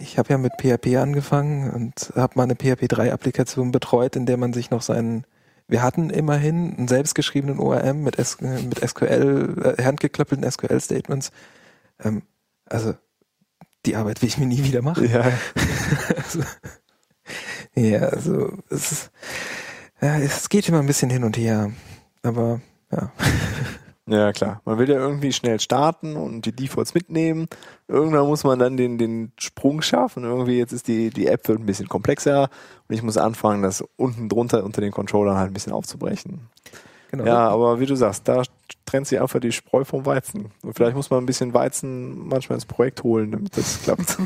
ich 0.00 0.18
habe 0.18 0.30
ja 0.30 0.38
mit 0.38 0.52
PHP 0.60 0.96
angefangen 0.96 1.70
und 1.70 2.12
habe 2.16 2.34
mal 2.36 2.44
eine 2.44 2.54
PHP 2.54 2.84
3-Applikation 2.84 3.72
betreut, 3.72 4.16
in 4.16 4.26
der 4.26 4.36
man 4.36 4.52
sich 4.52 4.70
noch 4.70 4.82
seinen 4.82 5.24
wir 5.68 5.82
hatten 5.82 6.08
immerhin 6.08 6.76
einen 6.76 6.88
selbstgeschriebenen 6.88 7.58
ORM 7.58 8.02
mit, 8.02 8.18
S 8.18 8.40
mit 8.40 8.80
SQL, 8.80 9.76
äh, 9.76 9.82
handgeklöppelten 9.84 10.50
SQL-Statements. 10.50 11.30
Ähm, 12.02 12.22
also 12.64 12.94
die 13.84 13.94
Arbeit 13.94 14.22
will 14.22 14.28
ich 14.28 14.38
mir 14.38 14.46
nie 14.46 14.64
wieder 14.64 14.80
machen. 14.80 15.08
Ja. 15.10 15.30
also, 16.16 16.40
ja, 17.74 18.00
also 18.00 18.56
es, 18.70 18.92
ist, 18.92 19.10
ja, 20.00 20.18
es 20.18 20.48
geht 20.48 20.66
immer 20.68 20.80
ein 20.80 20.86
bisschen 20.86 21.10
hin 21.10 21.24
und 21.24 21.36
her. 21.36 21.70
Aber 22.22 22.62
ja. 22.90 23.12
Ja, 24.08 24.32
klar. 24.32 24.62
Man 24.64 24.78
will 24.78 24.88
ja 24.88 24.96
irgendwie 24.96 25.32
schnell 25.32 25.60
starten 25.60 26.16
und 26.16 26.46
die 26.46 26.52
Defaults 26.52 26.94
mitnehmen. 26.94 27.46
Irgendwann 27.88 28.26
muss 28.26 28.42
man 28.42 28.58
dann 28.58 28.78
den, 28.78 28.96
den 28.96 29.32
Sprung 29.38 29.82
schaffen. 29.82 30.24
Irgendwie 30.24 30.56
jetzt 30.56 30.72
ist 30.72 30.88
die, 30.88 31.10
die 31.10 31.26
App 31.26 31.46
wird 31.46 31.60
ein 31.60 31.66
bisschen 31.66 31.88
komplexer 31.88 32.48
und 32.88 32.94
ich 32.94 33.02
muss 33.02 33.18
anfangen, 33.18 33.62
das 33.62 33.84
unten 33.96 34.30
drunter 34.30 34.64
unter 34.64 34.80
den 34.80 34.92
Controllern 34.92 35.36
halt 35.36 35.50
ein 35.50 35.52
bisschen 35.52 35.74
aufzubrechen. 35.74 36.48
Genau. 37.10 37.26
Ja, 37.26 37.48
aber 37.48 37.80
wie 37.80 37.86
du 37.86 37.96
sagst, 37.96 38.26
da 38.28 38.42
trennt 38.86 39.06
sich 39.06 39.20
einfach 39.20 39.40
die 39.40 39.52
Spreu 39.52 39.84
vom 39.84 40.06
Weizen. 40.06 40.52
Und 40.62 40.74
vielleicht 40.74 40.96
muss 40.96 41.10
man 41.10 41.22
ein 41.22 41.26
bisschen 41.26 41.52
Weizen 41.52 42.28
manchmal 42.28 42.56
ins 42.56 42.66
Projekt 42.66 43.02
holen, 43.02 43.30
damit 43.30 43.56
das 43.58 43.82
klappt. 43.82 44.16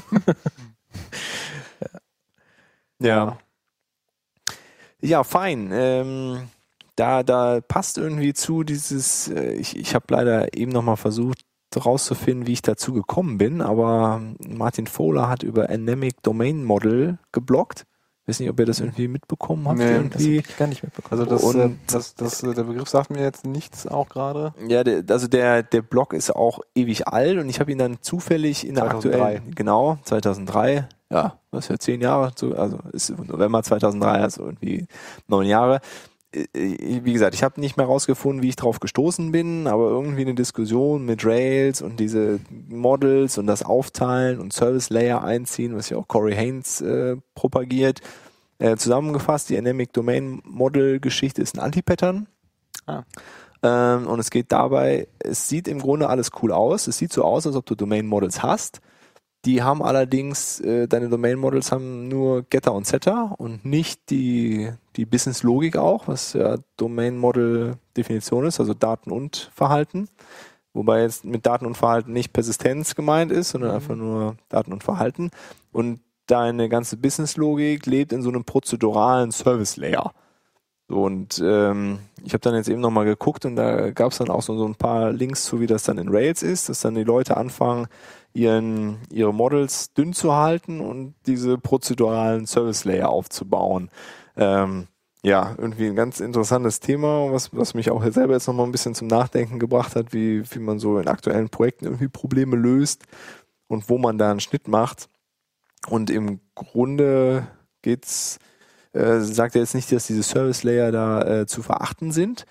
ja. 3.01 3.37
Ja, 5.01 5.25
fein. 5.25 5.71
Ähm, 5.73 6.49
da, 6.97 7.23
da 7.23 7.61
passt 7.61 7.99
irgendwie 7.99 8.35
zu 8.35 8.63
dieses, 8.65 9.29
äh, 9.29 9.53
ich, 9.53 9.77
ich 9.79 9.95
habe 9.95 10.07
leider 10.11 10.57
eben 10.57 10.73
nochmal 10.73 10.97
versucht 10.97 11.39
rauszufinden, 11.75 12.47
wie 12.47 12.53
ich 12.53 12.63
dazu 12.63 12.93
gekommen 12.93 13.39
bin, 13.39 13.63
aber 13.63 14.21
Martin 14.47 14.87
Fowler 14.87 15.29
hat 15.31 15.43
über 15.43 15.71
Anemic 15.71 16.23
Domain 16.23 16.65
Model 16.65 17.19
geblockt. 17.33 17.87
Weiß 18.27 18.39
nicht, 18.39 18.51
ob 18.51 18.61
ihr 18.61 18.67
das 18.67 18.79
irgendwie 18.79 19.09
mitbekommen 19.09 19.67
habt. 19.67 19.79
Nee, 19.79 19.85
das 19.87 19.95
irgendwie. 20.23 20.37
Das 20.37 20.45
hab 20.45 20.51
ich 20.51 20.57
gar 20.59 20.67
nicht 20.69 20.83
mitbekommen. 20.85 21.21
Also 21.21 21.25
das, 21.35 21.43
Und- 21.43 21.61
äh, 21.61 21.71
das, 21.89 22.15
das, 22.15 22.43
äh, 22.45 22.55
der 22.55 22.63
Begriff 22.65 22.89
sagt 22.89 23.11
mir 23.11 23.21
jetzt 23.23 23.45
nichts 23.47 23.87
auch 23.87 24.09
gerade. 24.09 24.55
Ja, 24.69 24.85
der, 24.85 25.03
also 25.09 25.27
der, 25.27 25.63
der 25.65 25.83
Blog 25.83 26.13
ist 26.13 26.31
auch 26.31 26.61
ewig 26.77 27.09
alt 27.09 27.39
und 27.39 27.49
ich 27.49 27.59
habe 27.59 27.73
ihn 27.73 27.79
dann 27.79 27.99
zufällig 28.01 28.65
in 28.67 28.75
der 28.77 28.85
2003. 28.85 29.19
aktuellen, 29.23 29.55
genau, 29.57 29.99
2003, 30.05 30.89
ja, 31.11 31.39
das 31.51 31.65
ist 31.65 31.69
ja 31.71 31.79
zehn 31.79 32.01
Jahre, 32.01 32.33
also 32.57 32.79
ist 32.93 33.11
November 33.11 33.63
2003, 33.63 34.09
also 34.21 34.45
irgendwie 34.45 34.87
neun 35.27 35.47
Jahre. 35.47 35.81
Äh, 36.33 36.47
Wie 37.05 37.13
gesagt, 37.13 37.35
ich 37.35 37.43
habe 37.43 37.61
nicht 37.61 37.77
mehr 37.77 37.87
rausgefunden, 37.87 38.43
wie 38.43 38.49
ich 38.49 38.57
drauf 38.57 38.81
gestoßen 38.81 39.33
bin, 39.33 39.67
aber 39.67 39.89
irgendwie 39.91 40.23
eine 40.23 40.35
Diskussion 40.35 41.05
mit 41.05 41.25
Rails 41.25 41.83
und 41.83 42.01
diese 42.01 42.41
Models 42.69 43.39
und 43.39 43.47
das 43.47 43.63
Aufteilen 43.63 44.41
und 44.41 44.53
Service 44.53 44.91
Layer 44.91 45.23
einziehen, 45.23 45.77
was 45.77 45.91
ja 45.91 45.97
auch 45.97 46.09
Corey 46.09 46.35
Haynes 46.35 46.81
äh, 46.81 47.17
propagiert. 47.35 48.01
Äh, 48.59 48.77
zusammengefasst, 48.77 49.51
die 49.51 49.59
Anemic 49.59 49.93
Domain 49.93 50.41
Model 50.45 51.01
Geschichte 51.01 51.43
ist 51.43 51.57
ein 51.57 51.61
Anti-Pattern. 51.61 52.29
Ah. 52.87 53.03
Ähm, 53.63 54.07
und 54.07 54.19
es 54.19 54.31
geht 54.31 54.53
dabei, 54.53 55.09
es 55.19 55.49
sieht 55.49 55.69
im 55.69 55.81
Grunde 55.81 56.09
alles 56.09 56.31
cool 56.43 56.53
aus. 56.53 56.87
Es 56.87 56.99
sieht 56.99 57.13
so 57.13 57.25
aus, 57.25 57.47
als 57.47 57.57
ob 57.57 57.67
du 57.67 57.75
Domain 57.75 58.07
Models 58.07 58.43
hast. 58.43 58.81
Die 59.45 59.63
haben 59.63 59.83
allerdings, 59.83 60.61
äh, 60.61 60.87
deine 60.87 61.09
Domain 61.09 61.37
Models 61.37 61.73
haben 61.73 62.07
nur 62.07 62.43
Getter 62.45 62.73
und 62.73 62.87
Setter 62.87 63.35
und 63.39 63.65
nicht 63.65 64.11
die, 64.11 64.71
die 64.95 65.05
Business 65.05 65.43
Logik 65.43 65.77
auch, 65.77 66.07
was 66.07 66.35
ja 66.35 66.59
Domain 66.77 67.19
Model 67.19 67.77
Definition 67.97 68.47
ist, 68.47 68.61
also 68.61 68.73
Daten 68.73 69.11
und 69.11 69.51
Verhalten. 69.53 70.09
Wobei 70.75 71.03
jetzt 71.03 71.25
mit 71.25 71.45
Daten 71.45 71.67
und 71.67 71.77
Verhalten 71.77 72.13
nicht 72.13 72.33
Persistenz 72.33 72.95
gemeint 72.95 73.33
ist, 73.33 73.51
sondern 73.51 73.73
einfach 73.73 73.97
nur 73.97 74.37
Daten 74.49 74.73
und 74.73 74.85
Verhalten. 74.85 75.31
Und 75.73 76.01
deine 76.27 76.69
ganze 76.69 76.97
Business 76.97 77.37
Logik 77.37 77.85
lebt 77.87 78.13
in 78.13 78.23
so 78.23 78.31
einem 78.31 78.45
prozeduralen 78.45 79.33
Service 79.33 79.77
Layer. 79.77 80.13
So, 80.89 81.03
und 81.03 81.43
ähm, 81.45 81.99
ich 82.25 82.33
habe 82.33 82.41
dann 82.41 82.55
jetzt 82.55 82.69
eben 82.69 82.81
nochmal 82.81 83.05
geguckt 83.05 83.45
und 83.45 83.57
da 83.57 83.91
gab 83.91 84.13
es 84.13 84.19
dann 84.19 84.31
auch 84.31 84.43
so, 84.43 84.57
so 84.57 84.67
ein 84.67 84.75
paar 84.75 85.13
Links 85.13 85.45
zu, 85.45 85.61
wie 85.61 85.67
das 85.67 85.83
dann 85.83 85.99
in 85.99 86.09
Rails 86.09 86.43
ist, 86.43 86.69
dass 86.69 86.81
dann 86.81 86.95
die 86.95 87.05
Leute 87.05 87.37
anfangen, 87.37 87.87
ihren, 88.35 88.99
ihre 89.11 89.35
Models 89.35 89.93
dünn 89.93 90.13
zu 90.13 90.35
halten 90.35 90.81
und 90.81 91.15
diese 91.27 91.59
prozeduralen 91.59 92.47
Service 92.47 92.85
Layer 92.85 93.11
aufzubauen. 93.11 93.91
Ähm, 94.37 94.89
ja, 95.25 95.55
irgendwie 95.57 95.87
ein 95.87 95.95
ganz 95.95 96.19
interessantes 96.19 96.81
Thema, 96.81 97.31
was, 97.33 97.55
was 97.55 97.75
mich 97.75 97.91
auch 97.91 98.03
selber 98.05 98.35
jetzt 98.35 98.49
nochmal 98.49 98.67
ein 98.67 98.73
bisschen 98.73 98.95
zum 98.95 99.07
Nachdenken 99.07 99.61
gebracht 99.61 99.95
hat, 99.95 100.13
wie, 100.13 100.43
wie 100.51 100.59
man 100.59 100.81
so 100.81 100.99
in 100.99 101.07
aktuellen 101.07 101.49
Projekten 101.49 101.85
irgendwie 101.85 102.09
Probleme 102.09 102.57
löst 102.57 103.05
und 103.69 103.89
wo 103.89 103.99
man 103.99 104.19
da 104.19 104.31
einen 104.31 104.41
Schnitt 104.41 104.67
macht. 104.67 105.09
Und 105.89 106.11
im 106.11 106.41
Grunde 106.55 107.47
geht's 107.83 108.39
äh, 108.93 109.21
sagt 109.21 109.55
er 109.55 109.63
jetzt 109.63 109.75
nicht, 109.75 109.91
dass 109.93 110.07
diese 110.07 110.23
Service 110.23 110.65
Layer 110.65 110.93
da 110.93 111.23
äh, 111.23 111.47
zu 111.47 111.63
verachten 111.63 112.13
sind, 112.13 112.45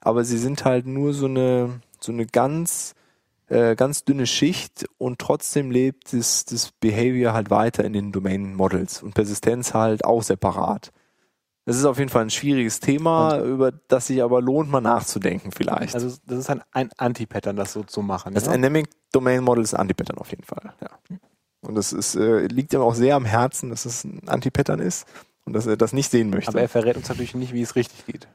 aber 0.00 0.24
sie 0.24 0.38
sind 0.38 0.64
halt 0.64 0.86
nur 0.86 1.12
so 1.14 1.26
eine 1.26 1.80
so 2.00 2.12
eine 2.12 2.26
ganz 2.26 2.94
äh, 3.50 3.74
ganz 3.74 4.04
dünne 4.04 4.26
Schicht 4.26 4.86
und 4.96 5.18
trotzdem 5.18 5.70
lebt 5.70 6.12
das, 6.12 6.44
das 6.44 6.70
Behavior 6.70 7.32
halt 7.32 7.50
weiter 7.50 7.84
in 7.84 7.92
den 7.92 8.12
Domain 8.12 8.54
Models 8.54 9.02
und 9.02 9.14
Persistenz 9.14 9.74
halt 9.74 10.04
auch 10.04 10.22
separat. 10.22 10.92
Das 11.66 11.76
ist 11.76 11.84
auf 11.84 11.98
jeden 11.98 12.10
Fall 12.10 12.22
ein 12.22 12.30
schwieriges 12.30 12.80
Thema, 12.80 13.38
über 13.40 13.72
das 13.72 14.06
sich 14.06 14.22
aber 14.22 14.40
lohnt, 14.40 14.70
mal 14.70 14.80
nachzudenken 14.80 15.52
vielleicht. 15.52 15.94
Also 15.94 16.16
das 16.26 16.38
ist 16.38 16.50
ein, 16.50 16.62
ein 16.72 16.90
Anti-Pattern, 16.96 17.56
das 17.56 17.72
so 17.72 17.82
zu 17.82 18.02
machen. 18.02 18.34
Das 18.34 18.46
ja? 18.46 18.52
Anemic 18.52 18.88
Domain 19.12 19.42
Model 19.42 19.64
ist 19.64 19.74
ein 19.74 19.80
Anti-Pattern 19.80 20.18
auf 20.18 20.30
jeden 20.30 20.44
Fall. 20.44 20.72
Ja. 20.80 21.18
Und 21.60 21.74
das 21.74 21.92
ist, 21.92 22.14
äh, 22.14 22.46
liegt 22.46 22.72
ihm 22.72 22.80
auch 22.80 22.94
sehr 22.94 23.16
am 23.16 23.24
Herzen, 23.24 23.70
dass 23.70 23.84
es 23.84 24.04
ein 24.04 24.28
Anti-Pattern 24.28 24.78
ist 24.78 25.06
und 25.44 25.52
dass 25.52 25.66
er 25.66 25.76
das 25.76 25.92
nicht 25.92 26.10
sehen 26.10 26.30
möchte. 26.30 26.50
Aber 26.50 26.60
er 26.60 26.68
verrät 26.68 26.96
uns 26.96 27.08
natürlich 27.08 27.34
nicht, 27.34 27.52
wie 27.52 27.62
es 27.62 27.76
richtig 27.76 28.06
geht. 28.06 28.28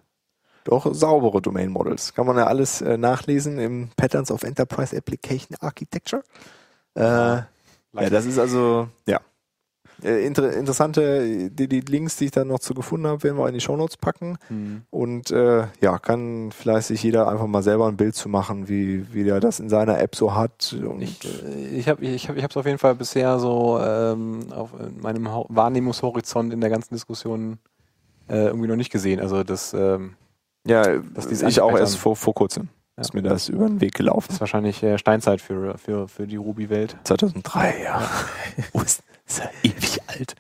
Doch 0.66 0.94
saubere 0.94 1.42
Domain 1.42 1.70
Models. 1.70 2.14
Kann 2.14 2.26
man 2.26 2.38
ja 2.38 2.48
alles 2.48 2.82
äh, 2.82 2.98
nachlesen 2.98 3.60
im 3.60 3.90
Patterns 3.96 4.32
of 4.32 4.44
Enterprise 4.44 4.98
Application 4.98 5.56
Architecture. 5.62 6.24
Äh, 6.96 7.02
ja, 7.02 7.46
das 7.94 8.26
ist 8.26 8.40
also, 8.40 8.88
ja. 9.06 9.22
äh, 10.04 10.26
inter 10.26 10.52
interessante, 10.54 11.50
die, 11.52 11.68
die 11.68 11.82
Links, 11.82 12.18
die 12.18 12.26
ich 12.26 12.32
dann 12.32 12.48
noch 12.48 12.60
zu 12.60 12.74
gefunden 12.74 13.06
habe, 13.06 13.22
werden 13.22 13.38
wir 13.38 13.48
in 13.48 13.54
die 13.54 13.62
Shownotes 13.62 13.98
packen. 13.98 14.38
Mhm. 14.50 14.82
Und 14.90 15.30
äh, 15.30 15.68
ja, 15.82 16.00
kann 16.00 16.52
vielleicht 16.52 16.88
sich 16.88 17.04
jeder 17.04 17.28
einfach 17.28 17.46
mal 17.46 17.62
selber 17.62 17.88
ein 17.88 17.96
Bild 17.96 18.16
zu 18.16 18.28
machen, 18.28 18.68
wie, 18.68 19.14
wie 19.14 19.24
der 19.24 19.40
das 19.40 19.60
in 19.60 19.70
seiner 19.70 20.00
App 20.00 20.16
so 20.16 20.34
hat. 20.34 20.74
Und 20.74 21.04
Ich, 21.04 21.24
äh, 21.26 21.78
ich 21.78 21.88
habe 21.88 22.04
ich 22.04 22.28
hab, 22.28 22.38
ich 22.38 22.44
auf 22.44 22.66
jeden 22.66 22.80
Fall 22.80 22.96
bisher 22.96 23.38
so 23.38 23.80
ähm, 23.80 24.52
auf 24.52 24.72
in 24.80 25.00
meinem 25.00 25.28
Wahrnehmungshorizont 25.28 26.52
in 26.52 26.60
der 26.60 26.72
ganzen 26.72 26.96
Diskussion 26.96 27.60
äh, 28.28 28.48
irgendwie 28.48 28.68
noch 28.68 28.76
nicht 28.76 28.92
gesehen. 28.92 29.20
Also 29.20 29.44
das 29.44 29.74
ähm, 29.76 30.16
ja, 30.66 30.98
dieses 30.98 31.42
ich 31.44 31.62
auch 31.62 31.78
erst 31.78 31.98
vor, 31.98 32.16
vor 32.16 32.34
kurzem. 32.34 32.70
Ja. 32.98 33.02
Ist 33.02 33.14
mir 33.14 33.22
das 33.22 33.50
über 33.50 33.68
den 33.68 33.82
Weg 33.82 33.94
gelaufen. 33.94 34.32
ist 34.32 34.40
wahrscheinlich 34.40 34.82
äh, 34.82 34.98
Steinzeit 34.98 35.42
für, 35.42 35.78
für, 35.78 36.08
für 36.08 36.28
die 36.28 36.38
Ruby-Welt. 36.38 36.96
2003, 37.04 37.84
ja. 37.84 38.02
Oh, 38.74 38.82
ist, 38.82 39.04
ist 39.28 39.40
ja 39.40 39.50
ewig 39.64 40.00
alt. 40.08 40.36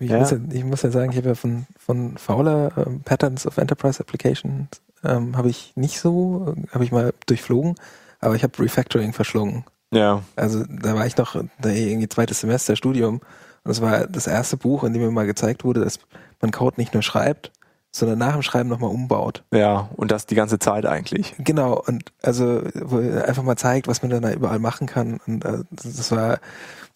Ich, 0.00 0.10
Ja. 0.10 0.18
muss, 0.18 0.30
ja, 0.32 0.38
ich 0.52 0.64
muss 0.64 0.82
ja 0.82 0.90
sagen, 0.90 1.12
ich 1.12 1.16
habe 1.18 1.28
ja 1.28 1.34
von, 1.34 1.66
von 1.78 2.16
Fowler 2.18 2.72
ähm, 2.84 3.00
Patterns 3.04 3.46
of 3.46 3.58
Enterprise 3.58 4.00
Applications 4.00 4.68
ähm, 5.04 5.36
habe 5.36 5.50
ich 5.50 5.72
nicht 5.76 6.00
so, 6.00 6.54
äh, 6.56 6.74
habe 6.74 6.84
ich 6.84 6.90
mal 6.92 7.12
durchflogen, 7.26 7.76
aber 8.20 8.34
ich 8.34 8.42
habe 8.42 8.58
Refactoring 8.58 9.12
verschlungen. 9.12 9.64
Ja. 9.92 10.22
Also 10.36 10.64
da 10.68 10.94
war 10.96 11.06
ich 11.06 11.16
noch 11.16 11.36
da 11.60 11.68
irgendwie 11.68 12.08
zweites 12.08 12.40
Semester 12.40 12.74
Studium 12.76 13.20
und 13.64 13.70
es 13.70 13.80
war 13.80 14.06
das 14.06 14.26
erste 14.26 14.56
Buch, 14.56 14.84
in 14.84 14.92
dem 14.92 15.02
mir 15.02 15.10
mal 15.10 15.26
gezeigt 15.26 15.64
wurde, 15.64 15.84
dass 15.84 16.00
man 16.40 16.50
Code 16.50 16.74
nicht 16.80 16.92
nur 16.94 17.02
schreibt, 17.02 17.52
sondern 17.98 18.18
nach 18.18 18.32
dem 18.32 18.42
Schreiben 18.42 18.68
nochmal 18.68 18.90
umbaut. 18.90 19.44
Ja, 19.52 19.88
und 19.96 20.10
das 20.10 20.26
die 20.26 20.34
ganze 20.34 20.58
Zeit 20.58 20.86
eigentlich. 20.86 21.34
Genau, 21.38 21.82
und 21.86 22.12
also 22.22 22.62
wo 22.74 22.98
einfach 22.98 23.42
mal 23.42 23.56
zeigt, 23.56 23.88
was 23.88 24.02
man 24.02 24.10
dann 24.10 24.22
da 24.22 24.32
überall 24.32 24.58
machen 24.58 24.86
kann. 24.86 25.20
Und 25.26 25.44
äh, 25.44 25.64
das 25.70 26.10
war, 26.10 26.38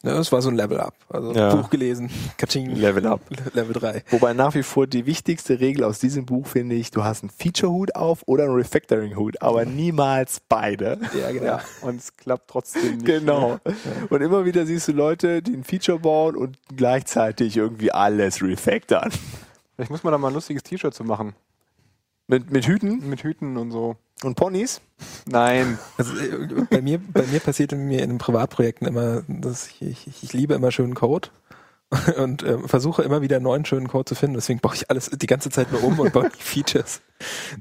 ja, 0.02 0.14
das 0.16 0.32
war 0.32 0.42
so 0.42 0.48
ein 0.48 0.56
Level 0.56 0.80
Up. 0.80 0.94
Also 1.08 1.32
Ja. 1.32 1.54
Buch 1.54 1.70
gelesen, 1.70 2.10
Katsching, 2.38 2.70
Level 2.74 3.06
up. 3.06 3.20
Level 3.54 3.72
3. 3.72 4.04
Wobei 4.10 4.32
nach 4.32 4.54
wie 4.54 4.62
vor 4.62 4.86
die 4.86 5.06
wichtigste 5.06 5.60
Regel 5.60 5.84
aus 5.84 5.98
diesem 5.98 6.26
Buch 6.26 6.46
finde 6.46 6.74
ich, 6.74 6.90
du 6.90 7.04
hast 7.04 7.22
einen 7.22 7.30
Feature-Hut 7.30 7.94
auf 7.94 8.22
oder 8.26 8.44
einen 8.44 8.54
Refactoring-Hut, 8.54 9.42
aber 9.42 9.64
niemals 9.64 10.40
beide. 10.48 10.98
Ja, 11.18 11.30
genau. 11.30 11.44
Ja, 11.44 11.60
und 11.82 11.96
es 12.00 12.16
klappt 12.16 12.48
trotzdem 12.50 12.96
nicht. 12.96 13.06
Genau. 13.06 13.58
Und 14.10 14.20
immer 14.22 14.44
wieder 14.44 14.66
siehst 14.66 14.88
du 14.88 14.92
Leute, 14.92 15.42
die 15.42 15.52
ein 15.52 15.64
Feature 15.64 15.98
bauen 15.98 16.36
und 16.36 16.58
gleichzeitig 16.76 17.56
irgendwie 17.56 17.92
alles 17.92 18.42
refactoren. 18.42 19.10
Vielleicht 19.82 19.90
muss 19.90 20.04
man 20.04 20.12
da 20.12 20.18
mal 20.18 20.28
ein 20.28 20.34
lustiges 20.34 20.62
T-Shirt 20.62 20.94
zu 20.94 21.02
machen. 21.02 21.34
Mit, 22.28 22.52
mit 22.52 22.68
Hüten 22.68 23.08
Mit 23.10 23.24
Hüten 23.24 23.56
und 23.56 23.72
so. 23.72 23.96
und 24.22 24.36
Ponys? 24.36 24.80
Nein. 25.26 25.76
Also 25.98 26.16
äh, 26.16 26.64
bei 26.70 26.80
mir, 26.80 27.00
bei 27.00 27.26
mir 27.26 27.40
passiert 27.40 27.72
in 27.72 27.88
mir 27.88 28.00
in 28.00 28.10
den 28.10 28.18
Privatprojekten 28.18 28.86
immer, 28.86 29.24
dass 29.26 29.66
ich, 29.66 29.82
ich, 30.06 30.22
ich 30.22 30.32
liebe 30.32 30.54
immer 30.54 30.70
schönen 30.70 30.94
Code 30.94 31.30
und 32.16 32.44
äh, 32.44 32.58
versuche 32.68 33.02
immer 33.02 33.22
wieder 33.22 33.40
neuen 33.40 33.64
schönen 33.64 33.88
Code 33.88 34.04
zu 34.04 34.14
finden. 34.14 34.34
Deswegen 34.34 34.60
baue 34.60 34.76
ich 34.76 34.88
alles 34.88 35.10
die 35.10 35.26
ganze 35.26 35.50
Zeit 35.50 35.72
nur 35.72 35.82
um 35.82 35.98
und 35.98 36.12
baue 36.12 36.30
die 36.30 36.42
Features. 36.44 37.00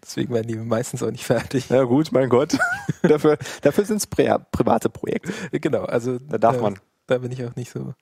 Deswegen 0.03 0.31
werden 0.31 0.47
die 0.47 0.57
meistens 0.57 1.01
auch 1.01 1.09
nicht 1.09 1.25
fertig. 1.25 1.69
Ja 1.69 1.85
gut, 1.85 2.11
mein 2.11 2.29
Gott. 2.29 2.55
dafür 3.01 3.39
dafür 3.63 3.85
sind 3.85 3.97
es 3.97 4.05
private 4.05 4.89
Projekte. 4.89 5.33
Genau, 5.59 5.85
also 5.85 6.19
Da 6.19 6.37
darf 6.37 6.61
man. 6.61 6.77
Da 7.07 7.17
bin 7.17 7.31
ich 7.31 7.43
auch 7.43 7.55
nicht 7.55 7.71
so 7.71 7.95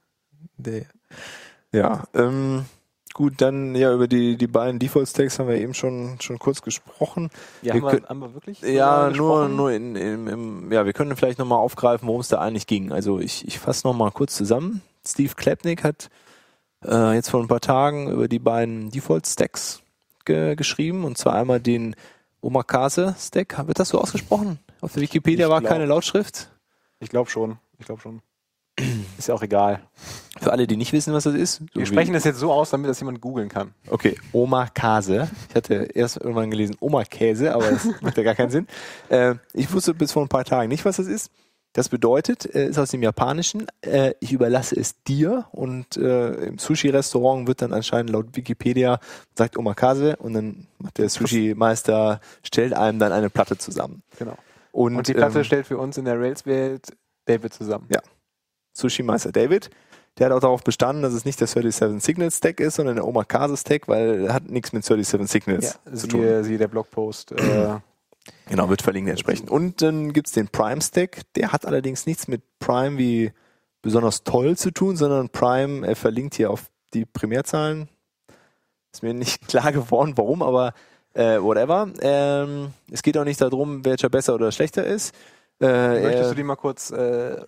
der. 0.57 0.88
Ja, 1.72 2.03
ähm, 2.13 2.65
gut, 3.14 3.34
dann 3.41 3.76
ja 3.76 3.93
über 3.93 4.07
die, 4.07 4.38
die 4.38 4.47
beiden 4.47 4.80
Default-Stacks 4.80 5.39
haben 5.39 5.47
wir 5.49 5.55
eben 5.57 5.74
schon, 5.74 6.18
schon 6.22 6.39
kurz 6.39 6.62
gesprochen. 6.62 7.30
Ja, 7.62 7.74
Wir 7.76 7.82
haben, 7.82 7.89
können- 7.89 8.03
wir, 8.03 8.10
haben 8.10 8.20
wir 8.20 8.34
wirklich? 8.34 8.62
Ja, 8.62 9.10
nur, 9.10 9.49
nur 9.49 9.72
in, 9.72 9.95
in, 9.95 10.28
im, 10.28 10.72
ja, 10.72 10.86
wir 10.86 10.93
können 10.93 11.16
vielleicht 11.16 11.39
nochmal 11.39 11.60
aufgreifen, 11.60 12.07
worum 12.07 12.22
es 12.22 12.28
da 12.30 12.39
eigentlich 12.39 12.68
ging. 12.68 12.91
Also 12.91 13.20
ich, 13.20 13.47
ich 13.47 13.60
fasse 13.60 13.86
nochmal 13.88 14.12
kurz 14.12 14.36
zusammen. 14.36 14.82
Steve 15.05 15.34
Klepnick 15.36 15.84
hat 15.84 16.10
äh, 16.86 17.14
jetzt 17.16 17.30
vor 17.30 17.41
ein 17.41 17.47
paar 17.47 17.62
Tagen 17.62 18.10
über 18.12 18.28
die 18.28 18.39
beiden 18.39 18.89
Default-Stacks 18.91 19.82
ge 20.26 20.55
geschrieben 20.55 21.03
und 21.05 21.18
zwar 21.18 21.34
einmal 21.36 21.60
den 21.60 21.95
Omakase-Stack. 22.41 23.68
Wird 23.68 23.80
das 23.80 23.89
so 23.89 23.99
ausgesprochen? 23.99 24.60
Auf 24.82 24.93
der 24.93 25.01
Wikipedia 25.01 25.47
Ich 25.47 25.51
war 25.51 25.60
glaub- 25.62 25.72
keine 25.72 25.86
Lautschrift. 25.86 26.49
Ich 26.99 27.10
glaube 27.10 27.30
schon. 27.30 27.57
Ich 27.80 27.86
glaube 27.86 28.01
schon. 28.01 28.22
Ist 29.20 29.28
ja 29.28 29.36
auch 29.36 29.43
egal. 29.43 29.82
Für 30.39 30.53
alle, 30.53 30.65
die 30.65 30.78
nicht 30.78 30.93
wissen, 30.93 31.13
was 31.13 31.26
das 31.26 31.36
ist. 31.36 31.55
so 31.55 31.65
Wir 31.74 31.86
sprechen 31.86 32.13
das 32.13 32.24
jetzt 32.24 32.39
so 32.39 32.53
aus, 32.53 32.70
damit 32.70 32.89
das 32.89 33.01
jemand 33.01 33.20
googeln 33.20 33.49
kann. 33.49 33.74
Okay, 33.89 34.15
Omakase. 34.32 35.30
Ich 35.49 35.55
hatte 35.55 35.89
erst 35.93 36.15
irgendwann 36.15 36.49
gelesen 36.49 36.78
Omakäse, 36.80 37.53
aber 37.53 37.70
das 37.70 37.86
macht 38.01 38.15
ja 38.15 38.24
gar 38.24 38.36
keinen 38.36 38.49
Sinn. 38.49 38.65
Äh, 39.09 39.36
ich 39.53 39.74
wusste 39.74 39.93
bis 39.93 40.13
vor 40.13 40.24
ein 40.24 40.30
paar 40.30 40.45
Tagen 40.45 40.70
nicht, 40.70 40.86
was 40.86 40.95
das 40.95 41.07
ist. 41.07 41.32
Das 41.74 41.89
bedeutet, 41.89 42.45
äh, 42.55 42.70
ist 42.70 42.80
aus 42.80 42.91
dem 42.91 43.03
Japanischen, 43.03 43.67
äh, 43.82 44.13
ich 44.22 44.32
überlasse 44.32 44.80
es 44.80 45.03
dir 45.03 45.47
und 45.51 45.97
äh, 45.97 46.32
im 46.45 46.57
Sushi-Restaurant 46.57 47.45
wird 47.45 47.61
dann 47.61 47.74
anscheinend 47.74 48.11
laut 48.11 48.38
Wikipedia 48.38 49.01
sagt 49.38 49.57
Omakase 49.57 50.15
und 50.15 50.32
dann 50.34 50.67
macht 50.78 50.97
der 50.97 51.09
Sushi-Meister, 51.09 52.22
stellt 52.41 52.74
einem 52.74 52.99
dann 52.99 53.11
eine 53.11 53.30
Platte 53.30 53.57
zusammen. 53.57 54.01
Genau. 54.17 54.38
Und, 54.72 54.95
Und 54.95 55.09
die 55.09 55.13
Platte 55.13 55.39
ähm, 55.39 55.43
stellt 55.43 55.67
für 55.67 55.78
uns 55.78 55.97
in 55.97 56.05
der 56.05 56.17
Rails-Welt 56.17 56.95
David 57.26 57.53
zusammen. 57.53 57.88
Ja. 57.89 57.99
Sushi-Meister 58.80 59.32
David, 59.32 59.69
der 60.17 60.27
hat 60.27 60.34
auch 60.34 60.39
darauf 60.39 60.63
bestanden, 60.63 61.01
dass 61.03 61.13
es 61.13 61.25
nicht 61.25 61.39
der 61.39 61.47
37 61.47 62.03
Signals 62.03 62.38
Stack 62.38 62.59
ist, 62.59 62.75
sondern 62.75 62.95
der 62.95 63.07
Omakase 63.07 63.55
Stack, 63.57 63.88
weil 63.88 64.25
er 64.25 64.34
hat 64.34 64.49
nichts 64.49 64.73
mit 64.73 64.84
37 64.84 65.32
Signals 65.32 65.80
Ja, 65.86 65.95
zu 65.95 66.07
tun. 66.07 66.21
siehe, 66.21 66.43
siehe 66.43 66.57
der 66.57 66.67
Blogpost. 66.67 67.32
Äh, 67.34 67.75
Genau, 68.47 68.69
wird 68.69 68.82
verlinkt 68.84 69.09
entsprechend. 69.09 69.49
Und 69.49 69.82
dann 69.82 70.13
gibt's 70.13 70.34
den 70.34 70.49
Prime 70.49 70.82
Stack, 70.82 71.21
der 71.36 71.51
hat 71.51 71.65
allerdings 71.65 72.05
nichts 72.05 72.27
mit 72.27 72.41
Prime 72.59 72.97
wie 72.97 73.32
besonders 73.82 74.23
toll 74.23 74.55
zu 74.57 74.71
tun, 74.71 74.97
sondern 74.97 75.30
Prime, 75.30 75.88
er 75.88 75.95
verlinkt 75.95 76.36
hier 76.36 76.51
auf 76.51 76.65
die 76.93 77.05
Primärzahlen. 77.05 77.89
Ist 78.93 79.03
mir 79.03 79.13
nicht 79.13 79.47
klar 79.47 79.71
geworden, 79.71 80.13
warum, 80.15 80.43
aber 80.43 80.73
äh, 81.13 81.39
whatever. 81.41 81.89
Ähm, 82.01 82.73
es 82.91 83.01
geht 83.01 83.17
auch 83.17 83.23
nicht 83.23 83.41
darum, 83.41 83.84
welcher 83.86 84.09
besser 84.09 84.36
oder 84.36 84.51
schlechter 84.51 84.84
ist. 84.86 85.15
Äh, 85.62 86.01
möchtest 86.01 86.24
er- 86.24 86.30
du 86.30 86.36
die 86.36 86.43
mal 86.43 86.55
kurz 86.55 86.89
äh, 86.91 87.45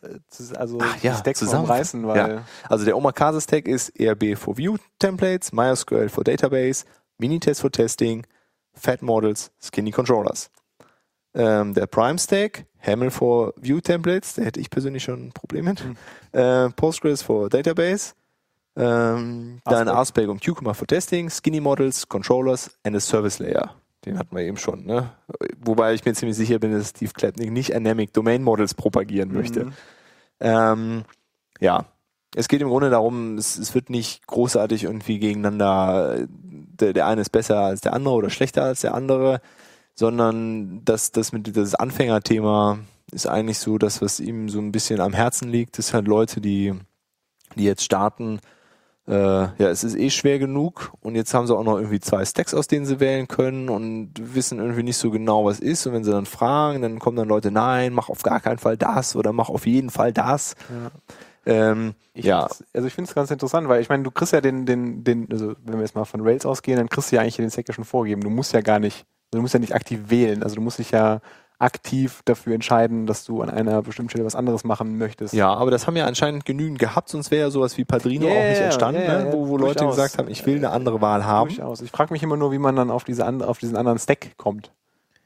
also 0.55 0.79
Ach 0.81 1.01
ja, 1.01 1.21
umreißen, 1.59 2.05
weil 2.05 2.43
Also 2.67 2.85
der 2.85 2.97
Omakase 2.97 3.39
Stack 3.39 3.67
ist 3.67 3.89
ERB 3.99 4.35
for 4.35 4.57
View 4.57 4.75
Templates, 4.99 5.53
MySQL 5.53 6.09
for 6.09 6.23
Database, 6.23 6.85
Minitest 7.17 7.61
for 7.61 7.71
Testing, 7.71 8.25
Fat 8.73 9.01
Models, 9.01 9.51
Skinny 9.61 9.91
Controllers. 9.91 10.49
Ähm, 11.33 11.73
der 11.73 11.87
Prime 11.87 12.19
Stack, 12.19 12.65
Haml 12.85 13.11
for 13.11 13.53
View 13.55 13.79
Templates, 13.79 14.33
da 14.33 14.41
hätte 14.41 14.59
ich 14.59 14.69
persönlich 14.69 15.03
schon 15.03 15.27
ein 15.27 15.31
Problem 15.31 15.65
mit. 15.65 15.81
Hm. 15.81 15.95
Äh, 16.33 16.69
Postgres 16.71 17.21
for 17.21 17.47
Database, 17.49 18.13
ähm, 18.75 19.59
dann. 19.63 19.87
RSpec 19.87 20.27
und 20.27 20.43
Cucumber 20.43 20.73
for 20.73 20.87
Testing, 20.87 21.29
Skinny 21.29 21.61
Models, 21.61 22.07
Controllers 22.09 22.71
and 22.83 22.95
a 22.95 22.99
Service 22.99 23.39
Layer. 23.39 23.75
Den 24.05 24.17
hatten 24.17 24.35
wir 24.35 24.43
eben 24.43 24.57
schon, 24.57 24.85
ne? 24.85 25.11
Wobei 25.59 25.93
ich 25.93 26.03
mir 26.03 26.13
ziemlich 26.13 26.37
sicher 26.37 26.59
bin, 26.59 26.71
dass 26.71 26.89
Steve 26.89 27.13
Klapnick 27.13 27.51
nicht 27.51 27.75
Anemic 27.75 28.13
Domain 28.13 28.41
Models 28.43 28.73
propagieren 28.73 29.31
möchte. 29.31 29.65
Mhm. 29.65 29.73
Ähm, 30.39 31.03
ja, 31.59 31.85
es 32.35 32.47
geht 32.47 32.61
im 32.61 32.69
Grunde 32.69 32.89
darum, 32.89 33.37
es, 33.37 33.57
es 33.57 33.75
wird 33.75 33.89
nicht 33.89 34.25
großartig 34.25 34.85
irgendwie 34.85 35.19
gegeneinander, 35.19 36.25
der, 36.29 36.93
der 36.93 37.05
eine 37.05 37.21
ist 37.21 37.31
besser 37.31 37.59
als 37.59 37.81
der 37.81 37.93
andere 37.93 38.15
oder 38.15 38.29
schlechter 38.29 38.63
als 38.63 38.81
der 38.81 38.95
andere, 38.95 39.41
sondern 39.95 40.83
das, 40.85 41.11
das 41.11 41.31
mit 41.31 41.55
das 41.55 41.75
Anfängerthema 41.75 42.79
ist 43.11 43.27
eigentlich 43.27 43.59
so 43.59 43.77
das, 43.77 44.01
was 44.01 44.19
ihm 44.19 44.49
so 44.49 44.59
ein 44.59 44.71
bisschen 44.71 45.01
am 45.01 45.13
Herzen 45.13 45.49
liegt. 45.49 45.77
Das 45.77 45.87
sind 45.87 45.95
halt 45.95 46.07
Leute, 46.07 46.39
die, 46.39 46.73
die 47.55 47.65
jetzt 47.65 47.83
starten, 47.83 48.39
äh, 49.11 49.15
ja, 49.15 49.69
es 49.69 49.83
ist 49.83 49.95
eh 49.97 50.09
schwer 50.09 50.39
genug 50.39 50.93
und 51.01 51.15
jetzt 51.15 51.33
haben 51.33 51.45
sie 51.45 51.53
auch 51.53 51.65
noch 51.65 51.75
irgendwie 51.77 51.99
zwei 51.99 52.23
Stacks, 52.23 52.53
aus 52.53 52.67
denen 52.67 52.85
sie 52.85 53.01
wählen 53.01 53.27
können 53.27 53.67
und 53.67 54.13
wissen 54.15 54.59
irgendwie 54.59 54.83
nicht 54.83 54.97
so 54.97 55.11
genau, 55.11 55.43
was 55.43 55.59
ist. 55.59 55.85
Und 55.85 55.93
wenn 55.93 56.05
sie 56.05 56.11
dann 56.11 56.25
fragen, 56.25 56.81
dann 56.81 56.99
kommen 56.99 57.17
dann 57.17 57.27
Leute, 57.27 57.51
nein, 57.51 57.91
mach 57.93 58.07
auf 58.07 58.23
gar 58.23 58.39
keinen 58.39 58.57
Fall 58.57 58.77
das 58.77 59.15
oder 59.17 59.33
mach 59.33 59.49
auf 59.49 59.67
jeden 59.67 59.89
Fall 59.89 60.13
das. 60.13 60.55
Ja. 60.69 60.91
Ähm, 61.71 61.93
Ich 62.13 62.25
ja, 62.25 62.47
also 62.73 62.87
ich 62.87 62.93
finde 62.93 63.09
es 63.09 63.15
ganz 63.15 63.31
interessant, 63.31 63.67
weil 63.67 63.81
ich 63.81 63.89
meine, 63.89 64.03
du 64.03 64.11
kriegst 64.11 64.31
ja 64.31 64.39
den, 64.41 64.65
den, 64.65 65.03
den, 65.03 65.27
also 65.31 65.55
wenn 65.65 65.75
wir 65.75 65.81
jetzt 65.81 65.95
mal 65.95 66.05
von 66.05 66.21
Rails 66.21 66.45
ausgehen, 66.45 66.77
dann 66.77 66.87
kriegst 66.87 67.11
du 67.11 67.17
ja 67.17 67.21
eigentlich 67.21 67.35
den 67.35 67.51
Stack 67.51 67.67
ja 67.67 67.73
schon 67.73 67.83
vorgeben. 67.83 68.21
Du 68.21 68.29
musst 68.29 68.53
ja 68.53 68.61
gar 68.61 68.79
nicht, 68.79 69.05
also 69.31 69.39
du 69.39 69.41
musst 69.41 69.53
ja 69.53 69.59
nicht 69.59 69.75
aktiv 69.75 69.99
wählen. 70.07 70.43
Also 70.43 70.55
du 70.55 70.61
musst 70.61 70.79
dich 70.79 70.91
ja 70.91 71.19
aktiv 71.61 72.21
dafür 72.25 72.55
entscheiden, 72.55 73.05
dass 73.05 73.23
du 73.23 73.41
an 73.41 73.49
einer 73.49 73.81
bestimmten 73.81 74.09
Stelle 74.09 74.25
was 74.25 74.35
anderes 74.35 74.63
machen 74.63 74.97
möchtest. 74.97 75.33
ja, 75.33 75.53
aber 75.53 75.71
das 75.71 75.87
haben 75.87 75.95
ja 75.95 76.05
anscheinend 76.05 76.45
genügend 76.45 76.79
gehabt, 76.79 77.09
sonst 77.09 77.31
wäre 77.31 77.41
ja 77.47 77.49
sowas 77.51 77.77
wie 77.77 77.85
Padrino 77.85 78.27
Ja, 78.27 78.33
auch 78.41 78.47
nicht 78.47 78.61
entstanden, 78.61 79.01
ja, 79.01 79.19
ne? 79.19 79.25
ja, 79.27 79.33
wo, 79.33 79.47
wo 79.47 79.57
Leute 79.57 79.85
gesagt 79.85 80.17
haben, 80.17 80.27
ich 80.27 80.45
will 80.45 80.57
eine 80.57 80.71
andere 80.71 81.01
Wahl 81.01 81.25
haben. 81.25 81.49
Durchaus. 81.49 81.81
Ich 81.81 81.91
frage 81.91 82.13
mich 82.13 82.23
immer 82.23 82.37
nur, 82.37 82.51
wie 82.51 82.57
man 82.57 82.75
dann 82.75 82.89
auf 82.91 83.03
diese 83.03 83.25
and, 83.25 83.43
auf 83.43 83.57
diesen 83.59 83.75
anderen 83.77 83.99
Stack 83.99 84.37
kommt. 84.37 84.71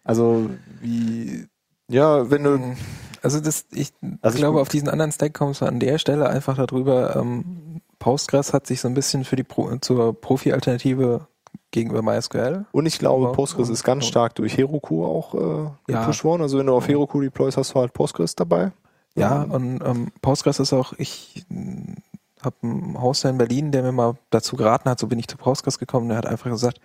Also 0.04 0.50
wie 0.82 1.48
Ja, 1.90 2.30
wenn 2.30 2.44
du, 2.44 2.76
Also 3.22 3.40
das, 3.40 3.66
ich 3.72 3.92
Also 4.22 4.36
ich- 4.36 4.42
glaube, 4.42 4.60
auf 4.62 4.70
diesen 4.70 4.90
anderen 4.90 5.12
Stack 5.12 5.34
kommst 5.34 5.62
du 5.62 5.66
an 5.66 5.80
der 5.80 5.98
Stelle 5.98 6.30
einfach 6.30 6.58
darüber, 6.58 7.16
ähm, 7.16 7.82
Postgres 7.98 8.54
hat 8.54 8.68
sich 8.68 8.82
so 8.82 8.88
ein 8.88 8.94
bisschen 8.94 9.24
für 9.24 9.36
die 9.36 9.44
Pro 9.44 9.74
zur 9.78 10.20
Profi-Alternative 10.20 11.28
gegenüber 11.76 12.02
MySQL. 12.02 12.66
und 12.72 12.86
ich 12.88 12.98
glaube, 12.98 13.32
Postgres 13.34 13.70
ist 13.70 13.84
ganz 13.84 14.06
stark 14.06 14.34
durch 14.36 14.58
Heroku 14.58 15.06
auch 15.06 15.36
äh, 15.36 15.92
Ja. 15.92 16.00
gepusht 16.02 16.24
worden. 16.24 16.42
Also 16.42 16.58
wenn 16.58 16.66
du 16.66 16.74
auf 16.76 16.88
Heroku 16.88 17.22
deployst, 17.22 17.58
hast 17.58 17.76
du 17.76 17.80
halt 17.80 17.94
Postgres 17.94 18.36
dabei. 18.36 18.72
Ja, 19.16 19.44
und 19.44 19.82
ähm, 19.86 20.12
Postgres 20.22 20.60
ist 20.60 20.74
auch, 20.74 20.94
ich 20.98 21.46
mh, 21.50 21.96
habe 22.44 22.56
einen 22.64 23.02
Hoster 23.02 23.30
in 23.30 23.38
Berlin, 23.38 23.72
der 23.72 23.84
mir 23.84 23.92
mal 23.92 24.16
dazu 24.30 24.56
geraten 24.58 24.90
hat, 24.90 25.00
so 25.00 25.08
bin 25.08 25.20
ich 25.20 25.28
zu 25.28 25.38
Postgres 25.38 25.80
gekommen, 25.80 26.10
der 26.10 26.18
hat 26.18 26.26
einfach 26.26 26.50
gesagt, 26.50 26.80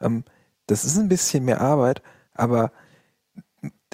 ähm, 0.00 0.24
das 0.66 0.84
ist 0.84 0.96
ein 0.98 1.08
bisschen 1.08 1.44
mehr 1.44 1.60
Arbeit, 1.60 2.02
aber 2.34 2.72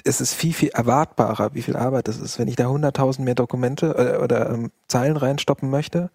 es 0.03 0.19
ist 0.21 0.33
viel, 0.33 0.53
viel 0.53 0.69
erwartbarer, 0.69 1.53
wie 1.53 1.61
viel 1.61 1.75
Arbeit 1.77 2.07
das 2.07 2.17
ist. 2.17 2.37
Wenn 2.39 2.47
ich 2.47 2.55
da 2.57 2.67
100.000 2.67 3.21
mehr 3.21 3.35
Dokumente 3.35 3.95
äh, 4.17 4.21
oder 4.23 4.49
ähm, 4.49 4.71
Zeilen 4.87 5.15
reinstoppen 5.15 5.69
möchte, 5.69 6.09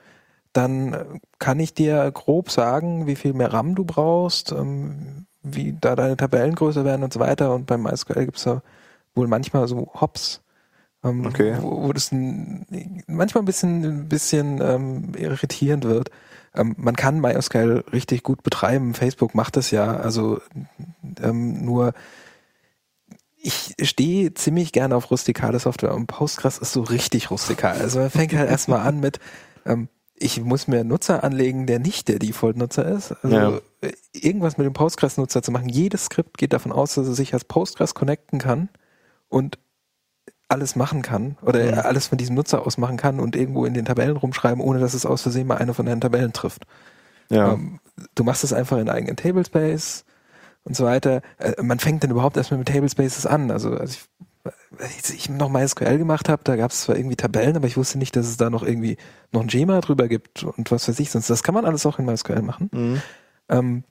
dann 0.53 0.93
äh, 0.93 1.05
kann 1.39 1.61
ich 1.61 1.75
dir 1.75 2.11
grob 2.13 2.51
sagen, 2.51 3.07
wie 3.07 3.17
viel 3.17 3.33
mehr 3.33 3.53
RAM 3.53 3.75
du 3.75 3.85
brauchst, 3.85 4.53
ähm, 4.53 5.27
wie 5.43 5.77
da 5.81 5.97
deine 5.97 6.17
Tabellen 6.17 6.55
größer 6.55 6.85
werden 6.85 7.03
und 7.03 7.13
so 7.13 7.21
weiter. 7.21 7.55
Und 7.55 7.67
beim 7.67 7.83
MySQL 7.83 8.27
gibt 8.27 8.39
es 8.39 8.45
ja 8.45 8.63
wohl 9.15 9.29
manchmal 9.29 9.69
so 9.69 9.91
Hops, 10.01 10.43
ähm, 11.05 11.27
Okay. 11.27 11.57
wo, 11.61 11.85
wo 11.85 11.93
das 11.93 12.13
ein, 12.13 12.67
manchmal 13.07 13.43
ein 13.43 13.47
bisschen, 13.47 13.85
ein 13.85 14.09
bisschen 14.09 14.61
ähm, 14.61 15.13
irritierend 15.17 15.85
wird. 15.85 16.11
Ähm, 16.55 16.75
man 16.79 16.97
kann 16.97 17.21
MySQL 17.21 17.85
richtig 17.93 18.23
gut 18.23 18.43
betreiben. 18.43 18.95
Facebook 18.95 19.35
macht 19.35 19.57
das 19.57 19.71
ja. 19.71 19.97
Also 19.97 20.41
ähm, 21.23 21.65
nur 21.65 21.93
ich 23.41 23.75
stehe 23.83 24.35
ziemlich 24.35 24.73
gerne 24.73 24.97
auf 24.97 25.11
rustikale 25.11 25.59
Software 25.59 25.95
und 25.95 26.07
Postgres 26.09 26.59
ist 26.59 26.73
so 26.73 26.83
richtig 26.83 27.31
rustikal. 27.31 27.79
Also 27.81 28.01
man 28.01 28.11
fängt 28.11 28.35
halt 28.35 28.51
erstmal 28.51 28.81
an 28.81 28.99
mit, 29.01 29.21
ähm, 29.65 29.89
ich 30.21 30.41
muss 30.43 30.67
mir 30.69 30.81
einen 30.81 30.89
Nutzer 30.89 31.23
anlegen, 31.25 31.67
der 31.67 31.79
nicht 31.79 32.09
der 32.09 32.19
Default-Nutzer 32.19 32.87
ist. 32.87 33.13
Also 33.23 33.37
Ja. 33.37 33.61
äh, 33.81 33.93
irgendwas 34.13 34.59
mit 34.59 34.67
dem 34.67 34.73
Postgres-Nutzer 34.73 35.43
zu 35.43 35.51
machen. 35.53 35.69
Jedes 35.69 36.07
Skript 36.07 36.39
geht 36.39 36.53
davon 36.53 36.73
aus, 36.73 36.95
dass 36.95 37.07
er 37.07 37.15
sich 37.15 37.35
als 37.35 37.45
Postgres 37.45 37.95
connecten 37.95 38.39
kann 38.39 38.69
und 39.29 39.59
alles 40.49 40.77
machen 40.77 41.03
kann 41.03 41.37
oder 41.43 41.61
Mhm. 41.63 41.79
alles 41.81 42.07
von 42.07 42.17
diesem 42.19 42.35
Nutzer 42.35 42.67
aus 42.67 42.79
machen 42.79 42.97
kann 42.97 43.21
und 43.21 43.37
irgendwo 43.37 43.65
in 43.67 43.75
den 43.75 43.85
Tabellen 43.85 44.17
rumschreiben, 44.17 44.63
ohne 44.63 44.79
dass 44.81 44.95
es 44.95 45.05
aus 45.07 45.23
Versehen 45.23 45.47
mal 45.47 45.59
eine 45.59 45.75
von 45.75 45.85
deinen 45.87 46.01
Tabellen 46.01 46.33
trifft. 46.33 46.63
Ja. 47.31 47.53
Ähm, 47.53 47.81
du 48.15 48.25
machst 48.25 48.45
es 48.45 48.53
einfach 48.55 48.79
in 48.79 48.89
eigenen 48.89 49.17
Tablespace 49.17 50.05
und 50.65 50.75
so 50.75 50.85
weiter. 50.85 51.21
Äh, 51.39 51.63
man 51.63 51.79
fängt 51.79 52.03
dann 52.03 52.11
überhaupt 52.11 52.37
erstmal 52.39 52.59
mit 52.59 52.69
Tablespaces 52.69 53.27
an. 53.27 53.51
Also 53.51 53.77
als 53.77 53.93
ich, 53.93 54.05
als 54.79 55.11
ich 55.11 55.29
noch 55.31 55.49
MySQL 55.49 55.99
gemacht 55.99 56.29
habe, 56.29 56.43
da 56.45 56.57
gab 56.57 56.71
es 56.71 56.83
zwar 56.83 56.97
irgendwie 56.97 57.17
Tabellen, 57.17 57.57
aber 57.57 57.67
ich 57.67 57.77
wusste 57.77 57.99
nicht, 57.99 58.15
dass 58.17 58.27
es 58.27 58.37
da 58.37 58.51
noch 58.51 58.63
irgendwie 58.63 58.97
noch 59.33 59.41
ein 59.43 59.51
Schema 59.51 59.81
drüber 59.81 60.09
gibt 60.09 60.43
und 60.45 60.71
was 60.71 60.89
weiß 60.89 60.99
ich. 61.01 61.11
Sonst 61.11 61.31
das 61.31 61.43
kann 61.43 61.55
man 61.55 61.65
alles 61.65 61.87
auch 61.87 61.99
in 61.99 62.05
MySQL 62.05 62.43
machen. 62.43 62.71
Mhm. 62.73 63.03
Ähm, 63.49 63.85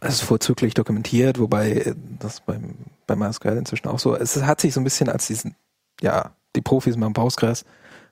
es 0.00 0.14
ist 0.14 0.22
vorzüglich 0.22 0.74
dokumentiert, 0.74 1.38
wobei 1.38 1.72
äh, 1.72 1.94
das 2.18 2.40
beim, 2.40 2.74
bei 3.06 3.14
MySQL 3.14 3.56
inzwischen 3.56 3.88
auch 3.88 3.98
so. 4.00 4.16
Es 4.16 4.36
hat 4.42 4.60
sich 4.60 4.74
so 4.74 4.80
ein 4.80 4.84
bisschen 4.84 5.08
als 5.08 5.26
diesen, 5.28 5.54
ja, 6.00 6.32
die 6.56 6.62
Profis 6.62 6.96
machen 6.96 7.12
Postgres 7.12 7.64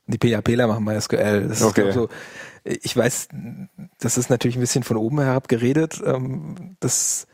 und 0.06 0.14
die 0.14 0.18
PHPler 0.18 0.68
machen 0.68 0.84
MySQL. 0.84 1.48
Das 1.48 1.62
Okay. 1.62 1.88
ist 1.88 1.94
so. 1.94 2.08
Ich 2.64 2.96
weiß, 2.96 3.28
das 3.98 4.16
ist 4.18 4.30
natürlich 4.30 4.56
ein 4.56 4.60
bisschen 4.60 4.84
von 4.84 4.96
oben 4.96 5.20
herab 5.20 5.48
geredet. 5.48 6.00
Ähm, 6.04 6.76
das 6.78 7.26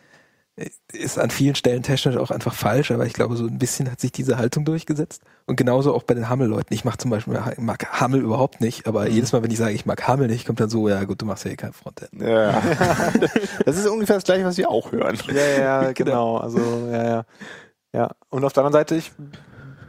ist 0.93 1.19
an 1.19 1.31
vielen 1.31 1.55
Stellen 1.55 1.83
technisch 1.83 2.17
auch 2.17 2.31
einfach 2.31 2.53
falsch, 2.55 2.91
aber 2.91 3.07
ich 3.07 3.13
glaube, 3.13 3.37
so 3.37 3.47
ein 3.47 3.59
bisschen 3.59 3.91
hat 3.91 4.01
sich 4.01 4.11
diese 4.13 4.39
Haltung 4.39 4.65
durchgesetzt. 4.65 5.23
Und 5.47 5.57
genauso 5.57 5.95
auch 5.95 6.03
bei 6.03 6.15
den 6.15 6.29
Hammel-Leuten. 6.29 6.75
Ich 6.75 6.85
mache 6.85 6.99
zum 6.99 7.11
Beispiel, 7.11 7.39
ich 7.53 7.59
mag 7.59 8.01
Hammel 8.01 8.21
überhaupt 8.21 8.61
nicht, 8.61 8.87
aber 8.87 9.05
Mhm. 9.05 9.11
jedes 9.13 9.33
Mal, 9.33 9.43
wenn 9.43 9.51
ich 9.51 9.59
sage, 9.59 9.73
ich 9.75 9.87
mag 9.87 10.07
Hammel 10.09 10.27
nicht, 10.27 10.47
kommt 10.47 10.61
dann 10.61 10.69
so, 10.69 10.89
ja 10.89 11.05
gut, 11.05 11.23
du 11.23 11.27
machst 11.27 11.45
ja 11.45 11.51
eh 11.53 11.57
kein 11.57 11.73
Frontend. 11.73 12.11
Ja. 12.21 12.61
das 13.65 13.77
ist 13.77 13.87
ungefähr 13.87 14.17
das 14.17 14.25
gleiche, 14.25 14.45
was 14.45 14.57
wir 14.57 14.69
auch 14.71 14.91
hören. 14.93 15.17
Ja, 15.33 15.61
ja, 15.85 15.93
genau. 15.95 16.39
Also, 16.39 16.59
ja, 16.91 17.05
ja. 17.05 17.25
Ja. 17.95 18.11
Und 18.29 18.45
auf 18.45 18.53
der 18.53 18.65
anderen 18.65 18.81
Seite, 18.81 18.97
ich 18.97 19.13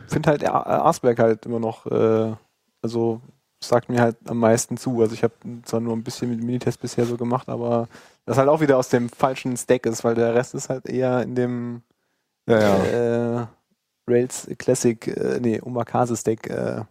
finde 0.07 0.29
halt 0.29 0.43
Arsberg 0.47 1.19
halt 1.19 1.45
immer 1.45 1.59
noch, 1.59 1.85
äh, 1.87 2.33
also 2.81 3.21
sagt 3.61 3.89
mir 3.89 4.01
halt 4.01 4.17
am 4.25 4.39
meisten 4.39 4.77
zu. 4.77 5.01
Also 5.01 5.13
ich 5.13 5.23
habe 5.23 5.33
zwar 5.63 5.79
nur 5.79 5.95
ein 5.95 6.03
bisschen 6.03 6.29
mit 6.29 6.41
Minitest 6.41 6.81
bisher 6.81 7.05
so 7.05 7.17
gemacht, 7.17 7.49
aber 7.49 7.87
das 8.25 8.37
halt 8.37 8.49
auch 8.49 8.61
wieder 8.61 8.77
aus 8.77 8.89
dem 8.89 9.09
falschen 9.09 9.57
Stack 9.57 9.85
ist, 9.85 10.03
weil 10.03 10.15
der 10.15 10.35
Rest 10.35 10.53
ist 10.55 10.69
halt 10.69 10.87
eher 10.87 11.21
in 11.23 11.35
dem 11.35 11.81
Ja, 12.47 12.59
ja. 12.59 13.41
äh, 13.41 13.47
Rails 14.07 14.47
Classic, 14.57 15.07
äh, 15.07 15.39
nee, 15.41 15.61
Omakase 15.61 16.15
Stack 16.15 16.47
äh, 16.49 16.83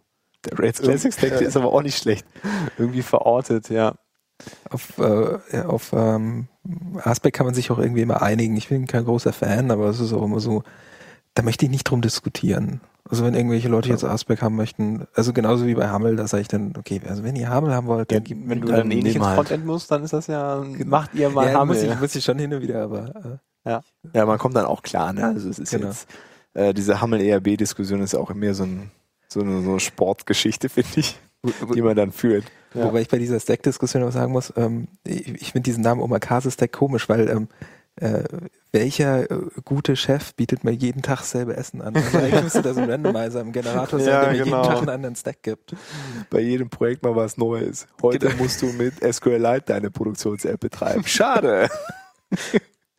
Der 0.45 0.59
Rails 0.59 0.81
Classic 0.81 1.13
Stack 1.13 1.37
der 1.37 1.47
ist 1.47 1.57
aber 1.57 1.73
auch 1.73 1.81
nicht 1.81 1.97
schlecht. 1.97 2.25
irgendwie 2.77 3.01
verortet, 3.01 3.69
ja. 3.69 3.95
Auf, 4.69 4.97
äh, 4.99 5.61
auf 5.63 5.91
ähm, 5.91 6.47
Aspect 7.03 7.35
kann 7.35 7.45
man 7.45 7.55
sich 7.55 7.71
auch 7.71 7.79
irgendwie 7.79 8.01
immer 8.01 8.21
einigen. 8.21 8.55
Ich 8.55 8.69
bin 8.69 8.87
kein 8.87 9.03
großer 9.03 9.33
Fan, 9.33 9.69
aber 9.69 9.87
es 9.89 9.99
ist 9.99 10.13
auch 10.13 10.23
immer 10.23 10.39
so, 10.39 10.63
da 11.33 11.43
möchte 11.43 11.65
ich 11.65 11.71
nicht 11.71 11.83
drum 11.83 12.01
diskutieren. 12.01 12.79
Also 13.09 13.25
wenn 13.25 13.33
irgendwelche 13.33 13.69
Leute 13.69 13.89
jetzt 13.89 14.03
Aspect 14.03 14.43
haben 14.43 14.55
möchten, 14.55 15.07
also 15.15 15.33
genauso 15.33 15.65
wie 15.65 15.73
bei 15.73 15.87
Hamel, 15.89 16.15
da 16.15 16.27
sage 16.27 16.41
ich 16.41 16.47
dann, 16.47 16.73
okay, 16.77 17.01
also 17.07 17.23
wenn 17.23 17.35
ihr 17.35 17.49
Hamel 17.49 17.73
haben 17.73 17.87
wollt, 17.87 18.11
dann 18.11 18.23
gebt 18.23 18.47
Wenn 18.47 18.61
du 18.61 18.67
dann 18.67 18.77
dann 18.77 18.91
eh 18.91 19.01
nicht 19.01 19.15
ins 19.15 19.25
halt. 19.25 19.35
Frontend 19.35 19.65
musst, 19.65 19.89
dann 19.89 20.03
ist 20.03 20.13
das 20.13 20.27
ja, 20.27 20.63
macht 20.85 21.15
ihr 21.15 21.29
mal 21.31 21.51
ja, 21.51 21.65
muss 21.65 21.77
Hammel. 21.77 21.91
ich, 21.93 21.99
muss 21.99 22.15
ich 22.15 22.23
schon 22.23 22.37
hin 22.37 22.53
und 22.53 22.61
wieder, 22.61 22.83
aber 22.83 23.39
äh, 23.65 23.79
Ja, 24.13 24.25
man 24.27 24.37
kommt 24.37 24.55
dann 24.55 24.65
auch 24.65 24.83
klar, 24.83 25.11
ne? 25.11 25.25
Also 25.25 25.49
es 25.49 25.57
ist 25.57 25.71
Genau. 25.71 25.87
jetzt, 25.87 26.07
äh, 26.53 26.71
diese 26.73 27.01
Hammel-ERB-Diskussion 27.01 28.01
ist 28.01 28.13
auch 28.13 28.31
mehr 28.35 28.53
so, 28.53 28.63
ein, 28.63 28.91
so 29.27 29.39
eine, 29.41 29.63
so 29.63 29.71
eine 29.71 29.79
Sportgeschichte, 29.79 30.69
finde 30.69 30.99
ich, 30.99 31.19
die 31.73 31.81
man 31.81 31.95
dann 31.95 32.11
führt. 32.11 32.45
Ja. 32.75 32.85
wobei 32.85 33.01
ich 33.01 33.07
bei 33.07 33.17
dieser 33.17 33.39
Stack-Diskussion 33.39 34.03
auch 34.03 34.11
sagen 34.11 34.31
muss, 34.31 34.53
ähm, 34.55 34.87
ich, 35.03 35.27
ich 35.27 35.51
finde 35.53 35.61
diesen 35.65 35.81
Namen 35.81 36.01
Omakase-Stack 36.01 36.71
komisch, 36.71 37.09
weil 37.09 37.27
ähm, 37.27 37.47
äh, 37.99 38.23
welcher 38.71 39.29
äh, 39.29 39.37
gute 39.65 39.95
Chef 39.95 40.33
bietet 40.35 40.63
mir 40.63 40.71
jeden 40.71 41.01
Tag 41.01 41.21
selbe 41.21 41.55
Essen 41.57 41.81
an? 41.81 41.95
Also 41.95 42.17
eigentlich 42.17 42.43
müsste 42.43 42.61
da 42.61 42.73
so 42.73 42.81
ein 42.81 42.89
Randomizer 42.89 43.41
im 43.41 43.51
Generator 43.51 43.99
sein, 43.99 44.07
Ja, 44.09 44.21
der 44.25 44.31
mir 44.33 44.43
genau. 44.43 44.61
jeden 44.61 44.69
Tag 44.69 44.77
einen 44.79 44.89
anderen 44.89 45.15
Stack 45.15 45.43
gibt. 45.43 45.75
Bei 46.29 46.39
jedem 46.39 46.69
Projekt 46.69 47.03
mal 47.03 47.15
was 47.15 47.37
Neues. 47.37 47.87
Heute 48.01 48.27
Genau. 48.27 48.43
musst 48.43 48.61
du 48.61 48.67
mit 48.67 48.95
SQLite 49.03 49.63
deine 49.65 49.91
Produktions-App 49.91 50.59
betreiben. 50.59 51.03
Schade. 51.05 51.69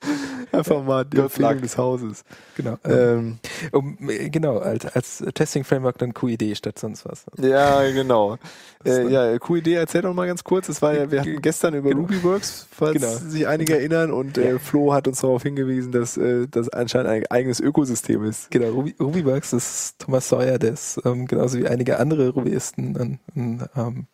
Einfach 0.53 0.83
mal 0.83 1.05
die 1.05 1.19
Empfehlung 1.19 1.61
des 1.61 1.79
Hauses. 1.79 2.25
Genau. 2.57 2.77
Ähm, 2.85 3.39
um, 3.73 3.97
äh, 4.09 4.31
genau, 4.31 4.59
als, 4.59 4.85
als 4.87 5.25
Testing-Framework 5.35 5.99
dann 5.99 6.13
QID 6.15 6.57
statt 6.57 6.79
sonst 6.79 7.05
was. 7.05 7.25
ja, 7.39 7.89
genau. 7.91 8.37
Äh, 8.83 9.09
ja, 9.09 9.39
QID, 9.39 9.67
erzähl 9.75 10.01
doch 10.01 10.15
mal 10.15 10.27
ganz 10.27 10.43
kurz. 10.43 10.69
Das 10.69 10.81
war 10.81 10.95
ja, 10.95 11.11
wir 11.11 11.21
hatten 11.21 11.43
gestern 11.43 11.75
über 11.75 11.91
Genau. 11.91 12.01
RubyWorks, 12.01 12.67
falls 12.71 12.95
Genau. 12.95 13.13
sich 13.13 13.47
einige 13.47 13.75
erinnern, 13.77 14.11
und 14.11 14.39
äh, 14.39 14.59
Flo 14.59 14.95
hat 14.95 15.07
uns 15.07 15.21
darauf 15.21 15.43
hingewiesen, 15.43 15.93
dass 15.93 16.17
äh, 16.17 16.47
das 16.51 16.71
anscheinend 16.71 17.11
ein 17.11 17.27
eigenes 17.27 17.61
Ökosystem 17.61 18.25
ist. 18.25 18.51
Genau, 18.51 18.69
Ruby, 18.71 18.95
Rubyworks 18.99 19.53
ist 19.53 19.99
Thomas 19.99 20.31
Sawyer, 20.31 20.59
der 20.59 20.73
ist 20.73 20.99
ähm, 21.05 21.27
genauso 21.27 21.59
wie 21.59 21.67
einige 21.69 21.99
andere 21.99 22.31
Rubyisten 22.31 22.97
ein, 22.97 23.21
ein, 23.37 23.69
ähm, 23.77 24.07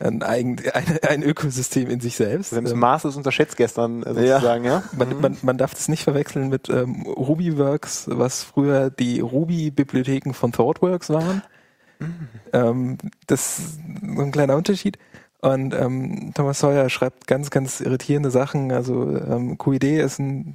ein, 0.00 0.22
eigen, 0.22 0.56
ein, 0.72 0.98
ein 1.08 1.22
Ökosystem 1.22 1.88
in 1.90 2.00
sich 2.00 2.16
selbst. 2.16 2.52
Das 2.52 2.72
Ähm, 2.72 2.78
Maß 2.78 3.04
ist 3.06 3.16
unterschätzt 3.16 3.56
gestern 3.56 4.02
äh, 4.02 4.24
Ja. 4.24 4.34
sozusagen, 4.36 4.64
ja. 4.64 4.82
man, 4.96 5.20
man, 5.20 5.36
man 5.42 5.58
darf 5.58 5.74
das 5.74 5.88
nicht 5.88 6.04
verwechseln 6.04 6.48
mit 6.48 6.68
ähm, 6.68 7.02
Rubyworks, 7.02 8.06
was 8.10 8.42
früher 8.42 8.90
die 8.90 9.20
Ruby-Bibliotheken 9.20 10.32
von 10.32 10.52
ThoughtWorks 10.52 11.10
waren. 11.10 11.42
Ähm, 12.52 12.98
das 13.26 13.58
ist 13.58 13.80
so 14.14 14.22
ein 14.22 14.30
kleiner 14.32 14.56
Unterschied. 14.56 14.98
Und 15.40 15.74
ähm, 15.74 16.32
Thomas 16.34 16.58
Sawyer 16.60 16.88
schreibt 16.88 17.26
ganz, 17.26 17.50
ganz 17.50 17.80
irritierende 17.80 18.30
Sachen. 18.30 18.72
Also 18.72 19.16
ähm, 19.16 19.58
QID 19.58 19.84
ist 19.84 20.18
ein 20.18 20.54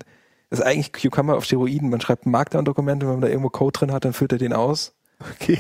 ist 0.50 0.62
eigentlich 0.62 0.94
Cucumber 0.94 1.36
auf 1.36 1.46
Steroiden. 1.46 1.90
Man 1.90 2.00
schreibt 2.00 2.28
ein 2.28 2.32
Markdown-Dokument 2.32 3.02
und 3.02 3.10
wenn 3.10 3.16
man 3.16 3.22
da 3.22 3.28
irgendwo 3.28 3.50
Code 3.50 3.80
drin 3.80 3.92
hat, 3.92 4.06
dann 4.06 4.14
füllt 4.14 4.34
er 4.34 4.38
den 4.38 4.54
aus. 4.54 4.94
Okay. 5.36 5.58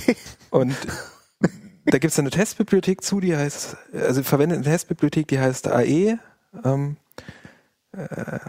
Und 0.51 0.75
da 1.85 1.97
gibt 1.97 2.11
es 2.11 2.19
eine 2.19 2.29
Testbibliothek 2.29 3.03
zu, 3.03 3.19
die 3.19 3.35
heißt, 3.35 3.77
also 3.93 4.23
verwendet 4.23 4.57
eine 4.57 4.65
Testbibliothek, 4.65 5.27
die 5.27 5.39
heißt 5.39 5.67
AE, 5.67 6.17
ähm, 6.63 6.97
äh, 7.91 8.39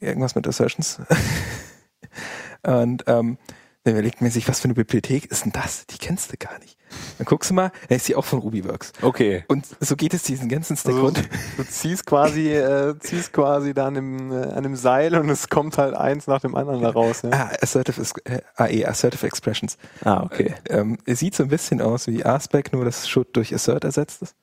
irgendwas 0.00 0.34
mit 0.34 0.46
Assertions. 0.46 1.00
Und 2.62 3.04
ähm, 3.06 3.38
dann 3.84 3.94
überlegt 3.94 4.20
man 4.20 4.30
sich, 4.30 4.48
was 4.48 4.60
für 4.60 4.64
eine 4.64 4.74
Bibliothek 4.74 5.26
ist 5.26 5.44
denn 5.44 5.52
das? 5.52 5.86
Die 5.86 5.98
kennst 5.98 6.32
du 6.32 6.36
gar 6.36 6.58
nicht. 6.58 6.76
Dann 7.18 7.24
guckst 7.24 7.50
du 7.50 7.54
mal, 7.54 7.72
dann 7.88 7.96
ist 7.96 8.08
die 8.08 8.14
auch 8.14 8.24
von 8.24 8.38
Rubyworks. 8.38 8.92
Okay. 9.02 9.44
Und 9.48 9.66
so 9.80 9.96
geht 9.96 10.14
es 10.14 10.22
diesen 10.22 10.48
ganzen 10.48 10.76
Stack 10.76 10.94
Also, 10.94 11.10
du 11.56 11.64
ziehst 11.64 12.06
quasi, 12.06 12.52
äh, 12.52 12.98
ziehst 12.98 13.32
quasi 13.32 13.74
da 13.74 13.86
an 13.86 13.96
einem, 13.96 14.32
äh, 14.32 14.34
an 14.34 14.58
einem 14.58 14.76
Seil 14.76 15.16
und 15.16 15.28
es 15.30 15.48
kommt 15.48 15.78
halt 15.78 15.94
eins 15.94 16.26
nach 16.26 16.40
dem 16.40 16.54
anderen 16.54 16.82
da 16.82 16.90
raus. 16.90 17.22
Ja. 17.22 17.30
Ah, 17.30 17.50
Assertive, 17.60 18.02
äh, 18.24 18.40
AE, 18.56 18.86
Assertive 18.86 19.26
Expressions. 19.26 19.76
Ah, 20.04 20.22
okay. 20.22 20.54
Ähm, 20.68 20.98
es 21.06 21.20
sieht 21.20 21.34
so 21.34 21.42
ein 21.42 21.48
bisschen 21.48 21.80
aus 21.80 22.06
wie 22.06 22.24
ASPEC, 22.24 22.72
nur 22.72 22.84
dass 22.84 23.08
Should 23.08 23.34
durch 23.36 23.54
Assert 23.54 23.84
ersetzt 23.84 24.22
ist. 24.22 24.34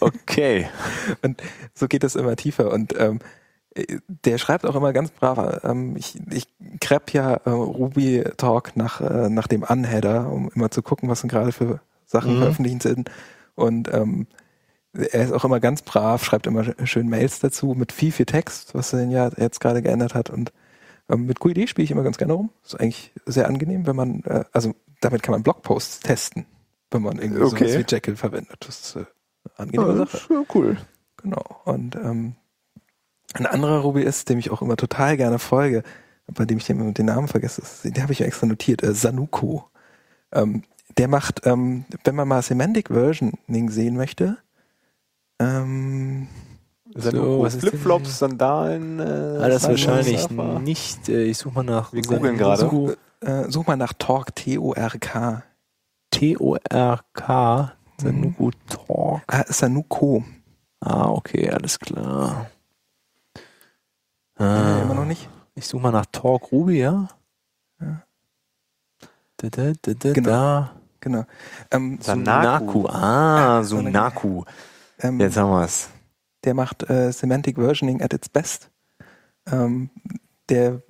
Okay. 0.00 0.68
Und 1.22 1.42
so 1.74 1.88
geht 1.88 2.04
es 2.04 2.16
immer 2.16 2.36
tiefer. 2.36 2.72
Und 2.72 2.94
ähm, 2.98 3.18
äh, 3.18 3.43
der 4.08 4.38
schreibt 4.38 4.64
auch 4.66 4.74
immer 4.76 4.92
ganz 4.92 5.10
brav. 5.10 5.60
Ähm, 5.64 5.96
ich 5.96 6.18
ich 6.30 6.46
crepp 6.80 7.12
ja 7.12 7.34
äh, 7.44 7.50
Ruby 7.50 8.24
Talk 8.36 8.76
nach, 8.76 9.00
äh, 9.00 9.28
nach 9.28 9.46
dem 9.48 9.62
Unheader, 9.64 10.30
um 10.30 10.50
immer 10.54 10.70
zu 10.70 10.82
gucken, 10.82 11.08
was 11.08 11.20
denn 11.22 11.30
gerade 11.30 11.52
für 11.52 11.80
Sachen 12.06 12.34
Mhm. 12.34 12.38
veröffentlicht 12.38 12.82
sind. 12.82 13.10
Und 13.56 13.92
ähm, 13.92 14.26
er 14.92 15.24
ist 15.24 15.32
auch 15.32 15.44
immer 15.44 15.58
ganz 15.58 15.82
brav, 15.82 16.24
schreibt 16.24 16.46
immer 16.46 16.60
sch- 16.62 16.86
schön 16.86 17.08
Mails 17.08 17.40
dazu 17.40 17.74
mit 17.76 17.90
viel, 17.90 18.12
viel 18.12 18.26
Text, 18.26 18.74
was 18.74 18.92
er 18.92 19.00
denn 19.00 19.10
ja 19.10 19.30
jetzt 19.36 19.60
gerade 19.60 19.82
geändert 19.82 20.14
hat. 20.14 20.30
Und 20.30 20.52
ähm, 21.08 21.26
mit 21.26 21.40
QED 21.40 21.68
spiele 21.68 21.84
ich 21.84 21.90
immer 21.90 22.04
ganz 22.04 22.16
gerne 22.16 22.32
rum. 22.34 22.50
Ist 22.64 22.78
eigentlich 22.80 23.12
sehr 23.26 23.48
angenehm, 23.48 23.86
wenn 23.88 23.96
man, 23.96 24.22
äh, 24.24 24.44
also 24.52 24.74
damit 25.00 25.22
kann 25.24 25.32
man 25.32 25.42
Blogposts 25.42 26.00
testen. 26.00 26.46
wenn 26.92 27.02
man 27.02 27.18
irgendwie 27.18 27.42
Okay. 27.42 27.66
sowas 27.66 27.78
wie 27.88 27.94
Jekyll 27.94 28.16
verwendet. 28.16 28.56
Das 28.60 28.80
ist 28.80 28.96
äh, 28.96 28.98
eine 29.00 29.58
angenehme 29.58 29.92
Ja, 29.98 30.06
Sache. 30.06 30.16
ist, 30.18 30.30
äh, 30.30 30.44
cool. 30.54 30.76
Genau. 31.16 31.42
Und 31.64 31.96
ähm, 31.96 32.36
ein 33.34 33.46
anderer 33.46 33.80
Ruby 33.80 34.02
ist, 34.02 34.28
dem 34.28 34.38
ich 34.38 34.50
auch 34.50 34.62
immer 34.62 34.76
total 34.76 35.16
gerne 35.16 35.38
folge, 35.38 35.82
bei 36.32 36.44
dem 36.46 36.58
ich 36.58 36.64
den, 36.64 36.94
den 36.94 37.06
Namen 37.06 37.28
vergesse, 37.28 37.62
den 37.90 38.02
habe 38.02 38.12
ich 38.12 38.20
ja 38.20 38.26
extra 38.26 38.46
notiert, 38.46 38.82
äh, 38.82 38.94
Sanuko. 38.94 39.68
Ähm, 40.32 40.62
der 40.96 41.08
macht, 41.08 41.42
ähm, 41.44 41.84
wenn 42.04 42.14
man 42.14 42.28
mal 42.28 42.42
Semantic 42.42 42.88
Versioning 42.88 43.70
sehen 43.70 43.96
möchte, 43.96 44.38
ähm, 45.40 46.28
So, 46.96 47.42
was 47.42 47.54
ist 47.56 47.60
Flipflops, 47.60 48.18
Sandalen. 48.20 49.00
Äh, 49.00 49.02
Ah, 49.42 49.48
das 49.48 49.64
wahrscheinlich 49.68 50.28
nicht. 50.62 51.08
Äh, 51.08 51.24
ich 51.24 51.38
suche 51.38 51.54
mal 51.56 51.64
nach. 51.64 51.92
Wir 51.92 52.02
googeln 52.02 52.38
gerade. 52.38 52.62
such, 52.70 52.92
äh, 53.20 53.50
such 53.50 53.66
mal 53.66 53.76
nach 53.76 53.92
Torque, 53.94 54.32
T-O-R-K. 54.34 55.42
T-O-R-K. 56.10 57.72
Sanuku 58.00 58.50
Talk. 58.68 59.22
Ah, 59.26 59.44
Sanuko. 59.48 60.24
Ah, 60.80 61.08
okay, 61.10 61.50
alles 61.50 61.78
klar. 61.78 62.46
Äh, 64.38 64.42
Ah, 64.44 64.82
immer 64.82 64.94
noch 64.94 65.04
nicht? 65.04 65.28
Ich 65.54 65.66
suche 65.66 65.82
mal 65.82 65.92
nach 65.92 66.06
Talk 66.06 66.50
Ruby, 66.52 66.78
ja? 66.80 67.08
Ja. 67.80 68.02
Da, 69.36 69.48
da, 69.50 69.72
da, 69.94 70.12
Genau. 70.12 70.28
da. 70.28 70.70
Genau. 71.00 71.24
Ähm, 71.70 71.98
Sunaku. 72.00 72.86
Ah, 72.88 73.62
Sunaku. 73.64 74.44
ähm, 75.00 75.20
Jetzt 75.20 75.36
haben 75.36 75.50
wir 75.50 75.64
es. 75.64 75.90
der 76.44 76.54
macht 76.54 76.88
äh, 76.88 77.12
Semantic 77.12 77.56
Versioning 77.56 78.00
at 78.02 78.12
its 78.14 78.28
best. 78.28 78.70
Ähm, 79.50 79.90
der, 80.48 80.80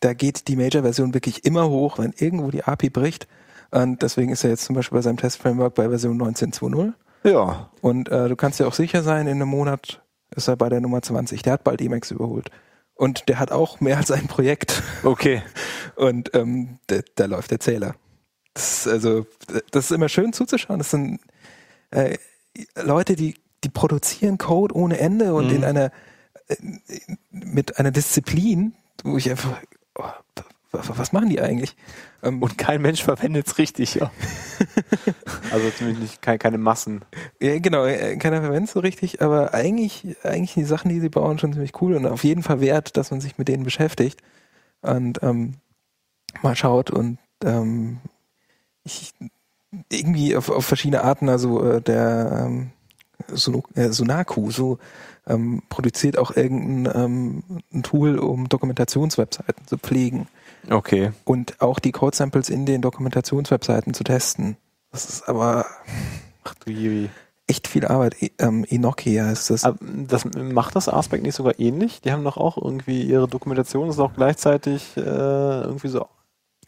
da 0.00 0.12
geht 0.14 0.48
die 0.48 0.56
Major-Version 0.56 1.14
wirklich 1.14 1.44
immer 1.44 1.68
hoch, 1.68 1.98
wenn 1.98 2.12
irgendwo 2.16 2.50
die 2.50 2.64
API 2.64 2.90
bricht. 2.90 3.26
Und 3.70 4.02
deswegen 4.02 4.30
ist 4.32 4.44
er 4.44 4.50
jetzt 4.50 4.64
zum 4.64 4.76
Beispiel 4.76 4.98
bei 4.98 5.02
seinem 5.02 5.16
Test-Framework 5.16 5.74
bei 5.74 5.88
Version 5.88 6.20
19.2.0. 6.20 6.92
Ja, 7.24 7.70
Und 7.80 8.08
äh, 8.10 8.28
du 8.28 8.36
kannst 8.36 8.60
dir 8.60 8.66
auch 8.66 8.74
sicher 8.74 9.02
sein, 9.02 9.26
in 9.26 9.36
einem 9.40 9.48
Monat 9.48 10.02
ist 10.34 10.48
er 10.48 10.56
bei 10.56 10.68
der 10.68 10.80
Nummer 10.80 11.00
20. 11.00 11.40
Der 11.42 11.54
hat 11.54 11.64
bald 11.64 11.80
Emacs 11.80 12.10
überholt. 12.10 12.50
Und 13.02 13.28
der 13.28 13.40
hat 13.40 13.50
auch 13.50 13.80
mehr 13.80 13.96
als 13.96 14.12
ein 14.12 14.28
Projekt. 14.28 14.80
Okay. 15.02 15.42
Und 15.96 16.36
ähm, 16.36 16.78
da, 16.86 17.24
läuft 17.24 17.50
der 17.50 17.58
Zähler. 17.58 17.96
Das 18.54 18.86
ist 18.86 18.86
also, 18.86 19.26
das 19.72 19.86
ist 19.86 19.90
immer 19.90 20.08
schön 20.08 20.32
zuzuschauen. 20.32 20.78
Das 20.78 20.92
sind 20.92 21.18
äh, 21.90 22.16
Leute, 22.80 23.16
die, 23.16 23.34
die 23.64 23.70
produzieren 23.70 24.38
Code 24.38 24.76
ohne 24.76 25.00
Ende 25.00 25.34
und 25.34 25.48
Mhm. 25.48 25.56
in 25.56 25.64
einer 25.64 25.90
äh, 26.46 26.56
mit 27.32 27.76
einer 27.76 27.90
Disziplin, 27.90 28.76
wo 29.02 29.16
ich 29.16 29.28
einfach, 29.28 29.60
oh, 29.98 30.04
was 30.72 31.12
machen 31.12 31.28
die 31.28 31.40
eigentlich? 31.40 31.76
Ähm, 32.22 32.42
Und 32.42 32.56
kein 32.56 32.80
Mensch 32.80 33.02
verwendet 33.02 33.46
es 33.46 33.58
richtig, 33.58 33.94
ja. 33.94 34.10
Also 35.50 35.70
zumindest 35.70 36.02
nicht, 36.02 36.22
keine, 36.22 36.38
keine 36.38 36.58
Massen. 36.58 37.04
ja, 37.40 37.58
genau, 37.58 37.84
äh, 37.84 38.16
keiner 38.16 38.40
verwendet 38.40 38.70
so 38.70 38.80
richtig, 38.80 39.20
aber 39.20 39.52
eigentlich, 39.52 40.16
eigentlich 40.22 40.54
die 40.54 40.64
Sachen, 40.64 40.88
die 40.88 41.00
sie 41.00 41.10
bauen, 41.10 41.38
schon 41.38 41.52
ziemlich 41.52 41.80
cool 41.82 41.94
und 41.94 42.06
auf 42.06 42.24
jeden 42.24 42.42
Fall 42.42 42.60
wert, 42.60 42.96
dass 42.96 43.10
man 43.10 43.20
sich 43.20 43.36
mit 43.38 43.48
denen 43.48 43.64
beschäftigt 43.64 44.22
und 44.80 45.22
ähm, 45.22 45.54
mal 46.42 46.56
schaut 46.56 46.90
und 46.90 47.18
ähm, 47.44 47.98
ich 48.84 49.12
irgendwie 49.90 50.36
auf, 50.36 50.48
auf 50.48 50.64
verschiedene 50.64 51.04
Arten, 51.04 51.28
also 51.28 51.62
äh, 51.64 51.82
der 51.82 52.44
ähm, 52.46 52.70
Sunu- 53.28 53.64
äh, 53.76 53.90
Sunaku, 53.92 54.50
so 54.50 54.78
ähm, 55.26 55.62
produziert 55.68 56.18
auch 56.18 56.34
irgendein 56.36 57.42
ähm, 57.72 57.82
Tool, 57.82 58.18
um 58.18 58.48
Dokumentationswebseiten 58.48 59.66
zu 59.66 59.78
pflegen 59.78 60.26
Okay. 60.70 61.12
und 61.24 61.60
auch 61.60 61.78
die 61.78 61.92
Code-Samples 61.92 62.48
in 62.48 62.66
den 62.66 62.82
Dokumentationswebseiten 62.82 63.94
zu 63.94 64.04
testen. 64.04 64.56
Das 64.90 65.06
ist 65.06 65.28
aber 65.28 65.64
Ach 66.44 66.54
du 66.54 66.70
Jiri. 66.70 67.08
echt 67.46 67.68
viel 67.68 67.86
Arbeit. 67.86 68.20
E- 68.22 68.30
Ähm, 68.38 68.64
Enoki 68.68 69.14
heißt 69.16 69.50
das. 69.50 69.64
Aber 69.64 69.78
das 69.80 70.24
macht 70.34 70.74
das 70.76 70.88
Aspect 70.88 71.22
nicht 71.22 71.34
sogar 71.36 71.58
ähnlich? 71.58 72.00
Die 72.00 72.12
haben 72.12 72.24
doch 72.24 72.36
auch 72.36 72.56
irgendwie 72.56 73.02
ihre 73.02 73.28
Dokumentation 73.28 73.88
ist 73.88 73.98
auch 74.00 74.14
gleichzeitig 74.14 74.96
äh, 74.96 75.00
irgendwie 75.00 75.88
so. 75.88 76.06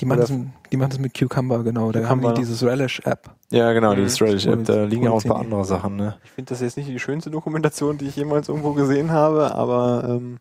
Die 0.01 0.07
machen, 0.07 0.21
das, 0.21 0.69
die 0.73 0.77
machen 0.77 0.91
das 0.91 0.99
mit 0.99 1.15
Cucumber, 1.15 1.63
genau. 1.63 1.93
Da 1.93 2.09
haben 2.09 2.21
die 2.21 2.35
dieses 2.35 2.63
Relish-App. 2.65 3.31
ja 3.51 3.73
genau, 3.73 3.93
Mhm. 3.95 4.05
die 4.05 4.11
Strategy 4.11 4.49
App, 4.49 4.65
da 4.65 4.83
liegen 4.85 5.05
ja 5.05 5.11
auch 5.13 5.23
ein 5.25 5.29
paar 5.29 5.39
andere 5.41 5.65
Sachen, 5.65 5.95
ne? 5.97 6.17
Ich 6.25 6.31
finde 6.33 6.49
das 6.51 6.61
jetzt 6.61 6.77
nicht 6.77 6.89
die 6.89 6.99
schönste 6.99 7.31
Dokumentation, 7.31 7.97
die 7.99 8.07
ich 8.07 8.17
jemals 8.17 8.49
irgendwo 8.49 8.73
gesehen 8.73 9.13
habe, 9.13 9.55
aber 9.55 10.05
ähm, 10.09 10.39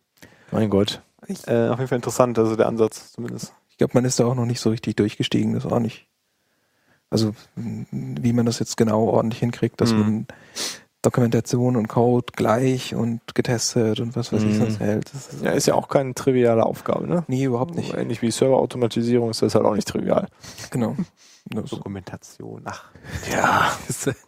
Mein 0.50 0.70
Gott. 0.70 1.02
äh, 1.46 1.68
auf 1.68 1.78
jeden 1.78 1.88
Fall 1.88 1.96
interessant, 1.96 2.36
also 2.38 2.56
der 2.56 2.66
Ansatz 2.66 3.12
zumindest. 3.12 3.52
Ich 3.70 3.78
glaube, 3.78 3.92
man 3.94 4.04
ist 4.04 4.18
da 4.18 4.24
auch 4.26 4.34
noch 4.34 4.46
nicht 4.46 4.60
so 4.60 4.70
richtig 4.70 4.96
durchgestiegen. 4.96 5.54
Das 5.54 5.64
ist 5.64 5.72
auch 5.72 5.78
nicht. 5.80 6.06
Also, 7.10 7.32
wie 7.56 8.32
man 8.32 8.46
das 8.46 8.58
jetzt 8.58 8.76
genau 8.76 9.04
ordentlich 9.04 9.38
hinkriegt, 9.40 9.80
dass 9.80 9.92
Mhm. 9.92 9.98
man 10.00 10.26
Dokumentation 11.04 11.76
und 11.76 11.88
Code 11.88 12.26
gleich 12.34 12.94
und 12.94 13.20
getestet 13.34 14.00
und 14.00 14.16
was 14.16 14.32
weiß 14.32 14.42
ich 14.42 14.54
Mhm. 14.54 14.58
sonst 14.58 14.80
hält. 14.80 15.12
Das 15.14 15.32
ist 15.32 15.42
Ja, 15.44 15.50
ist 15.52 15.66
ja 15.66 15.74
auch 15.74 15.88
keine 15.88 16.14
triviale 16.14 16.64
Aufgabe, 16.64 17.06
ne? 17.06 17.24
Nee, 17.28 17.44
überhaupt 17.44 17.74
nicht. 17.74 17.94
Ähnlich 17.94 18.22
wie 18.22 18.30
Serverautomatisierung 18.30 19.30
ist 19.30 19.42
das 19.42 19.54
halt 19.54 19.64
auch 19.66 19.74
nicht 19.74 19.88
trivial. 19.88 20.26
Genau. 20.70 20.96
Dokumentation. 21.50 22.62
Ach. 22.64 22.84
Ja, 23.30 23.70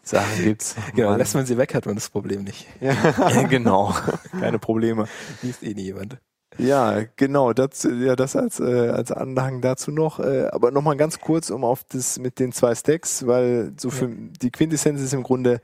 Sachen 0.03 0.45
gibt's. 0.45 0.77
Genau, 0.95 1.11
Mann. 1.11 1.19
lässt 1.19 1.35
man 1.35 1.47
sie 1.47 1.57
weg, 1.57 1.75
hat 1.75 1.87
man 1.87 1.95
das 1.95 2.11
Problem 2.11 2.45
nicht. 2.45 2.67
ja, 2.81 2.95
genau. 3.49 3.95
Keine 4.39 4.59
Probleme. 4.59 5.07
Liest 5.43 5.63
eh 5.63 5.73
nie 5.75 5.85
jemand. 5.85 6.19
Ja, 6.59 7.03
genau, 7.17 7.53
das, 7.53 7.87
ja, 8.01 8.17
das 8.17 8.35
als, 8.37 8.61
äh, 8.61 8.89
als 8.91 9.13
Anhang 9.13 9.61
dazu 9.63 9.91
noch. 9.91 10.21
Äh, 10.21 10.49
aber 10.53 10.71
nochmal 10.71 10.97
ganz 10.97 11.19
kurz, 11.21 11.51
um 11.51 11.65
auf 11.65 11.85
das 11.85 12.19
mit 12.19 12.39
den 12.39 12.53
zwei 12.53 12.75
Stacks, 12.75 13.27
weil 13.27 13.73
so 13.79 13.91
für 13.91 14.09
die 14.09 14.51
Quintessenz 14.51 15.01
ist 15.03 15.13
im 15.13 15.23
Grunde, 15.23 15.61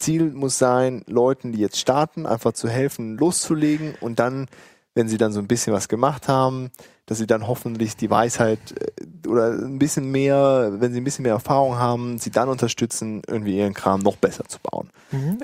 Ziel 0.00 0.32
muss 0.32 0.58
sein, 0.58 1.04
Leuten, 1.06 1.52
die 1.52 1.60
jetzt 1.60 1.78
starten, 1.78 2.26
einfach 2.26 2.52
zu 2.52 2.68
helfen, 2.68 3.16
loszulegen 3.16 3.94
und 4.00 4.18
dann, 4.18 4.48
wenn 4.94 5.08
sie 5.08 5.18
dann 5.18 5.32
so 5.32 5.38
ein 5.38 5.46
bisschen 5.46 5.72
was 5.72 5.88
gemacht 5.88 6.26
haben, 6.26 6.70
dass 7.06 7.18
sie 7.18 7.26
dann 7.26 7.46
hoffentlich 7.46 7.96
die 7.96 8.10
Weisheit 8.10 8.58
äh, 8.72 9.28
oder 9.28 9.52
ein 9.52 9.78
bisschen 9.78 10.10
mehr, 10.10 10.72
wenn 10.78 10.92
sie 10.92 11.00
ein 11.00 11.04
bisschen 11.04 11.24
mehr 11.24 11.34
Erfahrung 11.34 11.76
haben, 11.76 12.18
sie 12.18 12.30
dann 12.30 12.48
unterstützen, 12.48 13.22
irgendwie 13.26 13.56
ihren 13.56 13.74
Kram 13.74 14.00
noch 14.00 14.16
besser 14.16 14.44
zu 14.44 14.58
bauen. 14.60 14.90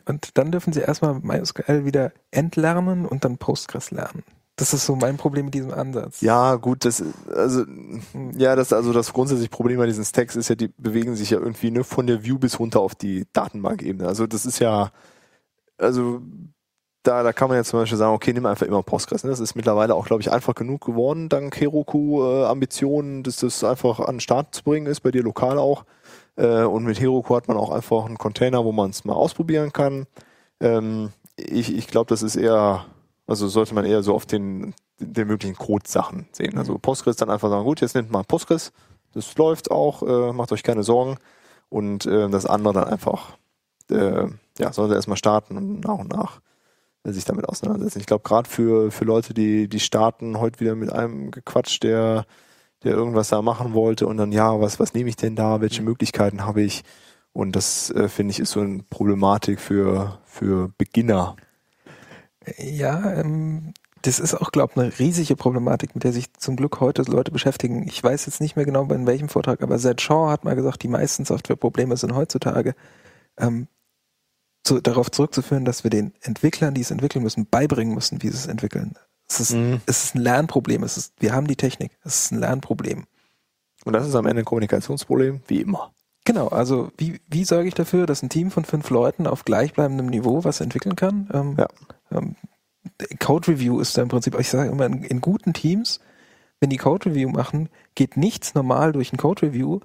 Und 0.06 0.38
dann 0.38 0.50
dürfen 0.52 0.72
sie 0.72 0.80
erstmal 0.80 1.14
MySQL 1.20 1.84
wieder 1.84 2.12
entlernen 2.30 3.04
und 3.04 3.24
dann 3.24 3.36
Postgres 3.36 3.90
lernen. 3.90 4.22
Das 4.56 4.72
ist 4.72 4.86
so 4.86 4.96
mein 4.96 5.18
Problem 5.18 5.46
mit 5.46 5.54
diesem 5.54 5.72
Ansatz. 5.72 6.22
Ja, 6.22 6.54
gut, 6.56 6.84
das 6.84 7.02
also 7.34 7.64
ja, 8.36 8.56
das 8.56 8.72
also 8.72 8.92
das 8.92 9.12
grundsätzliche 9.12 9.50
Problem 9.50 9.78
bei 9.78 9.86
diesen 9.86 10.04
Stacks 10.04 10.34
ist 10.34 10.48
ja, 10.48 10.54
die 10.54 10.68
bewegen 10.78 11.14
sich 11.14 11.30
ja 11.30 11.38
irgendwie 11.38 11.70
ne, 11.70 11.84
von 11.84 12.06
der 12.06 12.24
View 12.24 12.38
bis 12.38 12.58
runter 12.58 12.80
auf 12.80 12.94
die 12.94 13.26
Datenbankebene. 13.34 14.08
Also 14.08 14.26
das 14.26 14.46
ist 14.46 14.58
ja 14.58 14.90
also 15.78 16.22
da, 17.06 17.22
da 17.22 17.32
kann 17.32 17.48
man 17.48 17.56
jetzt 17.56 17.68
zum 17.68 17.80
Beispiel 17.80 17.98
sagen, 17.98 18.14
okay, 18.14 18.32
nimm 18.32 18.46
einfach 18.46 18.66
immer 18.66 18.82
Postgres. 18.82 19.22
Ne? 19.24 19.30
Das 19.30 19.40
ist 19.40 19.54
mittlerweile 19.54 19.94
auch, 19.94 20.06
glaube 20.06 20.22
ich, 20.22 20.32
einfach 20.32 20.54
genug 20.54 20.84
geworden, 20.84 21.28
dank 21.28 21.58
Heroku-Ambitionen, 21.60 23.22
dass 23.22 23.36
das 23.36 23.62
einfach 23.62 24.00
an 24.00 24.16
den 24.16 24.20
Start 24.20 24.54
zu 24.54 24.64
bringen 24.64 24.86
ist, 24.86 25.00
bei 25.00 25.10
dir 25.10 25.22
lokal 25.22 25.58
auch. 25.58 25.84
Äh, 26.36 26.62
und 26.62 26.84
mit 26.84 27.00
Heroku 27.00 27.36
hat 27.36 27.48
man 27.48 27.56
auch 27.56 27.70
einfach 27.70 28.06
einen 28.06 28.18
Container, 28.18 28.64
wo 28.64 28.72
man 28.72 28.90
es 28.90 29.04
mal 29.04 29.14
ausprobieren 29.14 29.72
kann. 29.72 30.06
Ähm, 30.60 31.10
ich 31.36 31.76
ich 31.76 31.86
glaube, 31.86 32.08
das 32.08 32.22
ist 32.22 32.36
eher, 32.36 32.86
also 33.26 33.48
sollte 33.48 33.74
man 33.74 33.84
eher 33.84 34.02
so 34.02 34.14
auf 34.14 34.26
den, 34.26 34.74
den 34.98 35.26
möglichen 35.26 35.56
Code-Sachen 35.56 36.28
sehen. 36.32 36.58
Also 36.58 36.78
Postgres 36.78 37.16
dann 37.16 37.30
einfach 37.30 37.48
sagen, 37.48 37.64
gut, 37.64 37.80
jetzt 37.80 37.94
nimmt 37.94 38.10
mal 38.10 38.22
Postgres, 38.22 38.72
das 39.14 39.36
läuft 39.36 39.70
auch, 39.70 40.02
äh, 40.02 40.32
macht 40.32 40.52
euch 40.52 40.62
keine 40.62 40.82
Sorgen. 40.82 41.18
Und 41.68 42.06
äh, 42.06 42.28
das 42.28 42.46
andere 42.46 42.74
dann 42.74 42.84
einfach, 42.84 43.36
äh, 43.90 44.26
ja, 44.58 44.72
sollte 44.72 44.94
erstmal 44.94 45.16
starten 45.16 45.56
und 45.56 45.80
nach 45.80 45.98
und 45.98 46.10
nach 46.10 46.40
äh, 47.02 47.12
sich 47.12 47.24
damit 47.24 47.48
auseinandersetzen. 47.48 48.00
Ich 48.00 48.06
glaube, 48.06 48.22
gerade 48.22 48.48
für, 48.48 48.90
für 48.90 49.04
Leute, 49.04 49.34
die, 49.34 49.68
die 49.68 49.80
starten, 49.80 50.38
heute 50.38 50.60
wieder 50.60 50.74
mit 50.74 50.92
einem 50.92 51.30
gequatscht, 51.30 51.82
der, 51.82 52.26
der 52.84 52.92
irgendwas 52.92 53.28
da 53.28 53.42
machen 53.42 53.74
wollte 53.74 54.06
und 54.06 54.16
dann, 54.16 54.32
ja, 54.32 54.60
was, 54.60 54.78
was 54.78 54.94
nehme 54.94 55.08
ich 55.08 55.16
denn 55.16 55.34
da, 55.34 55.60
welche 55.60 55.82
Möglichkeiten 55.82 56.44
habe 56.44 56.62
ich? 56.62 56.84
Und 57.32 57.56
das, 57.56 57.90
äh, 57.90 58.08
finde 58.08 58.32
ich, 58.32 58.40
ist 58.40 58.52
so 58.52 58.60
eine 58.60 58.82
Problematik 58.88 59.60
für, 59.60 60.18
für 60.24 60.70
Beginner. 60.78 61.36
Ja, 62.58 63.12
ähm, 63.14 63.74
das 64.02 64.20
ist 64.20 64.34
auch, 64.34 64.52
glaube 64.52 64.72
ich, 64.74 64.80
eine 64.80 64.98
riesige 64.98 65.36
Problematik, 65.36 65.94
mit 65.94 66.04
der 66.04 66.12
sich 66.12 66.32
zum 66.34 66.56
Glück 66.56 66.80
heute 66.80 67.02
Leute 67.02 67.32
beschäftigen. 67.32 67.86
Ich 67.88 68.02
weiß 68.02 68.26
jetzt 68.26 68.40
nicht 68.40 68.56
mehr 68.56 68.64
genau, 68.64 68.84
in 68.84 69.06
welchem 69.06 69.28
Vortrag, 69.28 69.62
aber 69.62 69.78
Zed 69.78 70.00
Shaw 70.00 70.30
hat 70.30 70.44
mal 70.44 70.54
gesagt, 70.54 70.82
die 70.82 70.88
meisten 70.88 71.24
Softwareprobleme 71.24 71.96
sind 71.96 72.14
heutzutage 72.14 72.74
ähm, 73.38 73.66
zu, 74.64 74.80
darauf 74.80 75.10
zurückzuführen, 75.10 75.64
dass 75.64 75.82
wir 75.84 75.90
den 75.90 76.12
Entwicklern, 76.20 76.74
die 76.74 76.82
es 76.82 76.90
entwickeln 76.90 77.22
müssen, 77.22 77.46
beibringen 77.46 77.94
müssen, 77.94 78.22
wie 78.22 78.28
sie 78.28 78.36
es 78.36 78.46
entwickeln. 78.46 78.94
Es 79.28 79.40
ist, 79.40 79.52
Mhm. 79.54 79.80
es 79.86 80.04
ist 80.04 80.14
ein 80.14 80.20
Lernproblem. 80.22 80.84
Es 80.84 80.96
ist, 80.96 81.14
wir 81.20 81.32
haben 81.32 81.48
die 81.48 81.56
Technik. 81.56 81.98
Es 82.04 82.24
ist 82.26 82.32
ein 82.32 82.38
Lernproblem. 82.40 83.06
Und 83.84 83.92
das 83.92 84.06
ist 84.06 84.14
am 84.14 84.26
Ende 84.26 84.42
ein 84.42 84.44
Kommunikationsproblem, 84.44 85.42
wie 85.48 85.62
immer. 85.62 85.92
Genau, 86.26 86.48
also 86.48 86.90
wie, 86.98 87.20
wie 87.28 87.44
sorge 87.44 87.68
ich 87.68 87.74
dafür, 87.74 88.04
dass 88.04 88.22
ein 88.22 88.28
Team 88.28 88.50
von 88.50 88.64
fünf 88.64 88.90
Leuten 88.90 89.26
auf 89.26 89.44
gleichbleibendem 89.44 90.06
Niveau 90.06 90.44
was 90.44 90.60
entwickeln 90.60 90.96
kann? 90.96 91.30
Ähm, 91.32 91.56
Ja. 91.58 91.68
ähm, 92.10 92.36
Code 93.18 93.48
Review 93.48 93.80
ist 93.80 93.96
da 93.96 94.02
im 94.02 94.08
Prinzip, 94.08 94.38
ich 94.38 94.48
sage 94.50 94.70
immer, 94.70 94.86
in, 94.86 95.02
in 95.04 95.20
guten 95.20 95.52
Teams, 95.54 96.00
wenn 96.60 96.68
die 96.70 96.76
Code 96.76 97.10
Review 97.10 97.30
machen, 97.30 97.68
geht 97.94 98.16
nichts 98.16 98.54
normal 98.54 98.92
durch 98.92 99.12
ein 99.12 99.16
Code 99.18 99.42
Review, 99.46 99.80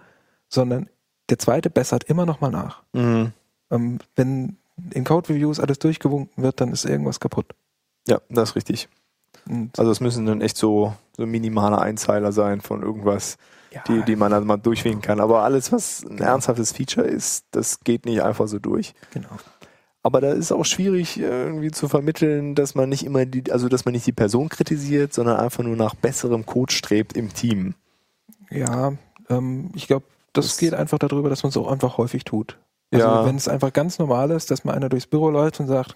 sondern 0.50 0.90
der 1.30 1.40
zweite 1.40 1.70
bessert 1.70 2.04
immer 2.06 2.26
noch 2.26 2.42
mal 2.42 2.52
nach. 2.52 2.84
Mhm. 2.94 3.32
Ähm, 3.70 4.00
wenn 4.16 4.58
in 4.92 5.04
Code-Reviews 5.04 5.60
alles 5.60 5.80
durchgewunken 5.80 6.44
wird, 6.44 6.60
dann 6.60 6.72
ist 6.72 6.86
irgendwas 6.86 7.20
kaputt. 7.20 7.54
Ja, 8.08 8.20
das 8.30 8.50
ist 8.50 8.56
richtig. 8.56 8.90
Und 9.48 9.78
Also 9.78 9.92
es 9.92 10.00
müssen 10.00 10.26
dann 10.26 10.42
echt 10.42 10.58
so, 10.58 10.94
so 11.16 11.26
minimale 11.26 11.80
Einzeiler 11.80 12.32
sein 12.32 12.62
von 12.62 12.82
irgendwas, 12.82 13.38
ja, 13.72 13.84
die, 13.88 14.04
die 14.04 14.16
man 14.16 14.32
dann 14.32 14.46
mal 14.46 14.58
durchwinken 14.58 15.02
kann. 15.02 15.20
Aber 15.20 15.44
alles, 15.44 15.72
was 15.72 16.04
ein 16.04 16.18
ernsthaftes 16.20 16.72
Feature 16.72 17.08
ist, 17.08 17.46
das 17.52 17.80
geht 17.82 18.06
nicht 18.06 18.22
einfach 18.22 18.48
so 18.48 18.60
durch. 18.60 18.94
genau. 19.12 19.30
Aber 20.04 20.20
da 20.20 20.32
ist 20.32 20.52
auch 20.52 20.66
schwierig 20.66 21.20
äh, 21.20 21.44
irgendwie 21.46 21.70
zu 21.70 21.88
vermitteln, 21.88 22.56
dass 22.56 22.74
man 22.74 22.90
nicht 22.90 23.06
immer 23.06 23.28
die, 23.28 23.52
also 23.52 23.70
dass 23.70 23.86
man 23.86 23.92
nicht 23.92 24.08
die 24.08 24.12
Person 24.12 24.50
kritisiert, 24.50 25.14
sondern 25.14 25.38
einfach 25.40 25.64
nur 25.64 25.76
nach 25.76 25.94
besserem 25.94 26.44
Code 26.48 26.74
strebt 26.74 27.16
im 27.16 27.32
Team. 27.32 27.76
Ja, 28.50 28.94
ähm, 29.30 29.70
ich 29.76 29.86
glaube, 29.86 30.06
das, 30.34 30.48
Das- 30.48 30.58
geht 30.58 30.74
einfach 30.74 30.98
darüber, 30.98 31.30
dass 31.30 31.44
man 31.44 31.52
es 31.52 31.58
auch 31.58 31.72
einfach 31.72 32.00
häufig 32.00 32.24
tut. 32.24 32.58
Also 32.92 33.06
Ja. 33.06 33.26
wenn 33.28 33.36
es 33.36 33.48
einfach 33.48 33.72
ganz 33.74 34.00
normal 34.00 34.32
ist, 34.32 34.50
dass 34.50 34.64
mal 34.64 34.74
einer 34.74 34.90
durchs 34.90 35.06
Büro 35.06 35.30
läuft 35.30 35.60
und 35.60 35.68
sagt, 35.68 35.96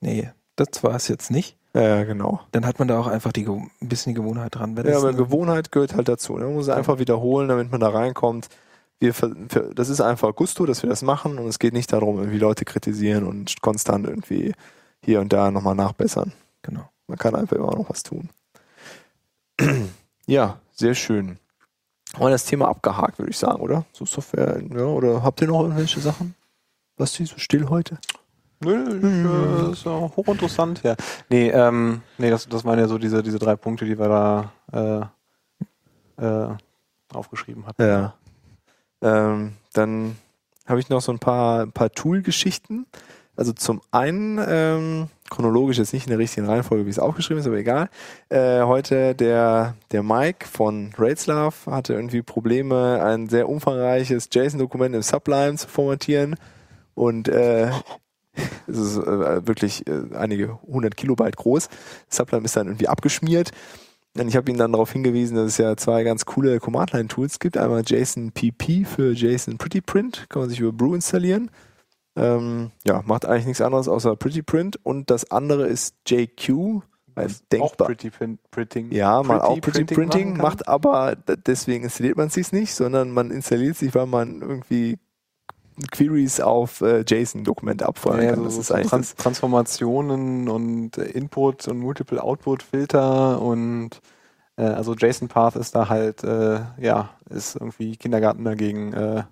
nee, 0.00 0.30
das 0.56 0.82
war 0.82 0.94
es 0.94 1.06
jetzt 1.08 1.30
nicht, 1.30 1.57
Ja, 1.74 2.04
genau. 2.04 2.40
dann 2.52 2.66
hat 2.66 2.78
man 2.78 2.88
da 2.88 2.98
auch 2.98 3.06
einfach 3.06 3.32
die, 3.32 3.46
ein 3.46 3.70
bisschen 3.80 4.14
die 4.14 4.20
Gewohnheit 4.20 4.54
dran. 4.54 4.76
Ja, 4.84 4.96
aber 4.96 5.12
Gewohnheit 5.12 5.70
gehört 5.70 5.94
halt 5.94 6.08
dazu. 6.08 6.36
Ne? 6.36 6.46
Man 6.46 6.54
muss 6.54 6.66
es 6.68 6.74
einfach 6.74 6.98
wiederholen, 6.98 7.48
damit 7.48 7.70
man 7.70 7.80
da 7.80 7.90
reinkommt. 7.90 8.48
Wir, 9.00 9.12
das 9.74 9.88
ist 9.88 10.00
einfach 10.00 10.34
Gusto, 10.34 10.66
dass 10.66 10.82
wir 10.82 10.90
das 10.90 11.02
machen 11.02 11.38
und 11.38 11.46
es 11.46 11.58
geht 11.58 11.72
nicht 11.72 11.92
darum, 11.92 12.18
irgendwie 12.18 12.38
Leute 12.38 12.64
kritisieren 12.64 13.24
und 13.24 13.60
konstant 13.60 14.06
irgendwie 14.06 14.54
hier 15.04 15.20
und 15.20 15.32
da 15.32 15.50
nochmal 15.50 15.76
nachbessern. 15.76 16.32
genau. 16.62 16.88
Man 17.06 17.16
kann 17.16 17.34
einfach 17.34 17.56
immer 17.56 17.74
noch 17.74 17.88
was 17.88 18.02
tun. 18.02 18.28
ja, 20.26 20.58
sehr 20.72 20.94
schön. 20.94 21.38
Haben 22.14 22.24
wir 22.24 22.30
das 22.30 22.44
Thema 22.44 22.68
abgehakt, 22.68 23.18
würde 23.18 23.30
ich 23.30 23.38
sagen, 23.38 23.60
oder? 23.60 23.84
So 23.92 24.04
Software, 24.04 24.60
ja, 24.74 24.84
oder 24.84 25.22
habt 25.22 25.40
ihr 25.40 25.48
noch 25.48 25.62
irgendwelche 25.62 26.00
Sachen? 26.00 26.34
Was 26.96 27.18
ist 27.18 27.30
so 27.30 27.38
still 27.38 27.68
heute? 27.68 27.98
Nö, 28.60 28.98
ich, 28.98 29.68
äh, 29.68 29.72
ist 29.72 29.84
ja 29.84 29.92
hochinteressant, 29.92 30.82
ja. 30.82 30.96
Nee, 31.28 31.50
ähm, 31.50 32.02
nee, 32.18 32.30
das, 32.30 32.48
das 32.48 32.64
waren 32.64 32.78
ja 32.78 32.88
so 32.88 32.98
diese, 32.98 33.22
diese 33.22 33.38
drei 33.38 33.56
Punkte, 33.56 33.84
die 33.84 33.98
wir 33.98 34.08
da 34.08 35.10
äh, 36.18 36.24
äh, 36.24 36.48
aufgeschrieben 37.12 37.66
hatten. 37.66 37.82
Ja. 37.82 38.14
Ähm, 39.00 39.52
dann 39.72 40.16
habe 40.66 40.80
ich 40.80 40.88
noch 40.88 41.00
so 41.00 41.12
ein 41.12 41.18
paar, 41.18 41.62
ein 41.62 41.72
paar 41.72 41.90
Tool-Geschichten. 41.90 42.86
Also 43.36 43.52
zum 43.52 43.80
einen, 43.92 44.40
ähm, 44.44 45.06
chronologisch 45.30 45.78
jetzt 45.78 45.92
nicht 45.92 46.06
in 46.06 46.10
der 46.10 46.18
richtigen 46.18 46.46
Reihenfolge, 46.46 46.86
wie 46.86 46.90
es 46.90 46.98
aufgeschrieben 46.98 47.40
ist, 47.40 47.46
aber 47.46 47.56
egal. 47.56 47.88
Äh, 48.28 48.62
heute 48.62 49.14
der, 49.14 49.76
der 49.92 50.02
Mike 50.02 50.44
von 50.48 50.92
Raidslav 50.98 51.66
hatte 51.66 51.94
irgendwie 51.94 52.22
Probleme, 52.22 53.00
ein 53.00 53.28
sehr 53.28 53.48
umfangreiches 53.48 54.28
JSON-Dokument 54.32 54.96
im 54.96 55.02
Sublime 55.02 55.54
zu 55.54 55.68
formatieren. 55.68 56.34
Und 56.96 57.28
äh, 57.28 57.70
es 58.66 58.76
ist 58.76 58.96
äh, 58.98 59.46
wirklich 59.46 59.86
äh, 59.86 60.14
einige 60.14 60.60
hundert 60.62 60.96
Kilobyte 60.96 61.36
groß. 61.36 61.68
Sublime 62.08 62.44
ist 62.44 62.56
dann 62.56 62.66
irgendwie 62.66 62.88
abgeschmiert. 62.88 63.50
Und 64.16 64.28
ich 64.28 64.36
habe 64.36 64.50
ihn 64.50 64.58
dann 64.58 64.72
darauf 64.72 64.92
hingewiesen, 64.92 65.36
dass 65.36 65.46
es 65.46 65.58
ja 65.58 65.76
zwei 65.76 66.02
ganz 66.02 66.24
coole 66.24 66.58
Command-Line-Tools 66.58 67.38
gibt. 67.38 67.56
Einmal 67.56 67.82
JSON 67.86 68.32
PP 68.32 68.84
für 68.84 69.12
JSON 69.12 69.58
Pretty 69.58 69.80
Print, 69.80 70.26
kann 70.28 70.40
man 70.40 70.48
sich 70.48 70.60
über 70.60 70.72
Brew 70.72 70.94
installieren. 70.94 71.50
Ähm, 72.16 72.72
ja, 72.84 73.02
macht 73.06 73.26
eigentlich 73.26 73.46
nichts 73.46 73.60
anderes 73.60 73.86
außer 73.86 74.16
Pretty 74.16 74.42
Print. 74.42 74.78
Und 74.82 75.10
das 75.10 75.30
andere 75.30 75.68
ist 75.68 75.94
JQ, 76.06 76.82
auch. 77.60 77.76
Pretty 77.76 78.10
Printing. 78.50 78.92
Ja, 78.92 79.22
mal 79.22 79.40
auch 79.40 79.60
Pretty 79.60 79.84
Printing 79.84 79.96
Printing, 79.96 80.36
macht 80.36 80.68
aber, 80.68 81.16
deswegen 81.16 81.84
installiert 81.84 82.16
man 82.16 82.30
sich 82.30 82.52
nicht, 82.52 82.74
sondern 82.74 83.10
man 83.10 83.30
installiert 83.30 83.76
sich, 83.76 83.94
weil 83.94 84.06
man 84.06 84.40
irgendwie 84.40 84.98
Queries 85.90 86.40
auf 86.40 86.80
äh, 86.80 87.04
JSON-Dokumente 87.06 87.86
abfeuern 87.86 88.22
Ja, 88.22 88.30
kann. 88.34 88.44
das 88.44 88.54
so 88.54 88.60
ist 88.60 88.88
Trans 88.88 89.14
Transformationen 89.14 90.48
und 90.48 90.98
äh, 90.98 91.04
Input 91.04 91.68
und 91.68 91.78
Multiple 91.78 92.22
Output 92.22 92.62
Filter 92.62 93.40
und 93.40 94.00
äh, 94.56 94.62
also 94.62 94.94
JSON 94.94 95.28
Path 95.28 95.56
ist 95.56 95.74
da 95.74 95.88
halt 95.88 96.24
äh, 96.24 96.60
ja 96.78 97.10
ist 97.30 97.56
irgendwie 97.56 97.96
Kindergarten 97.96 98.44
dagegen, 98.44 98.92
äh, 98.92 99.24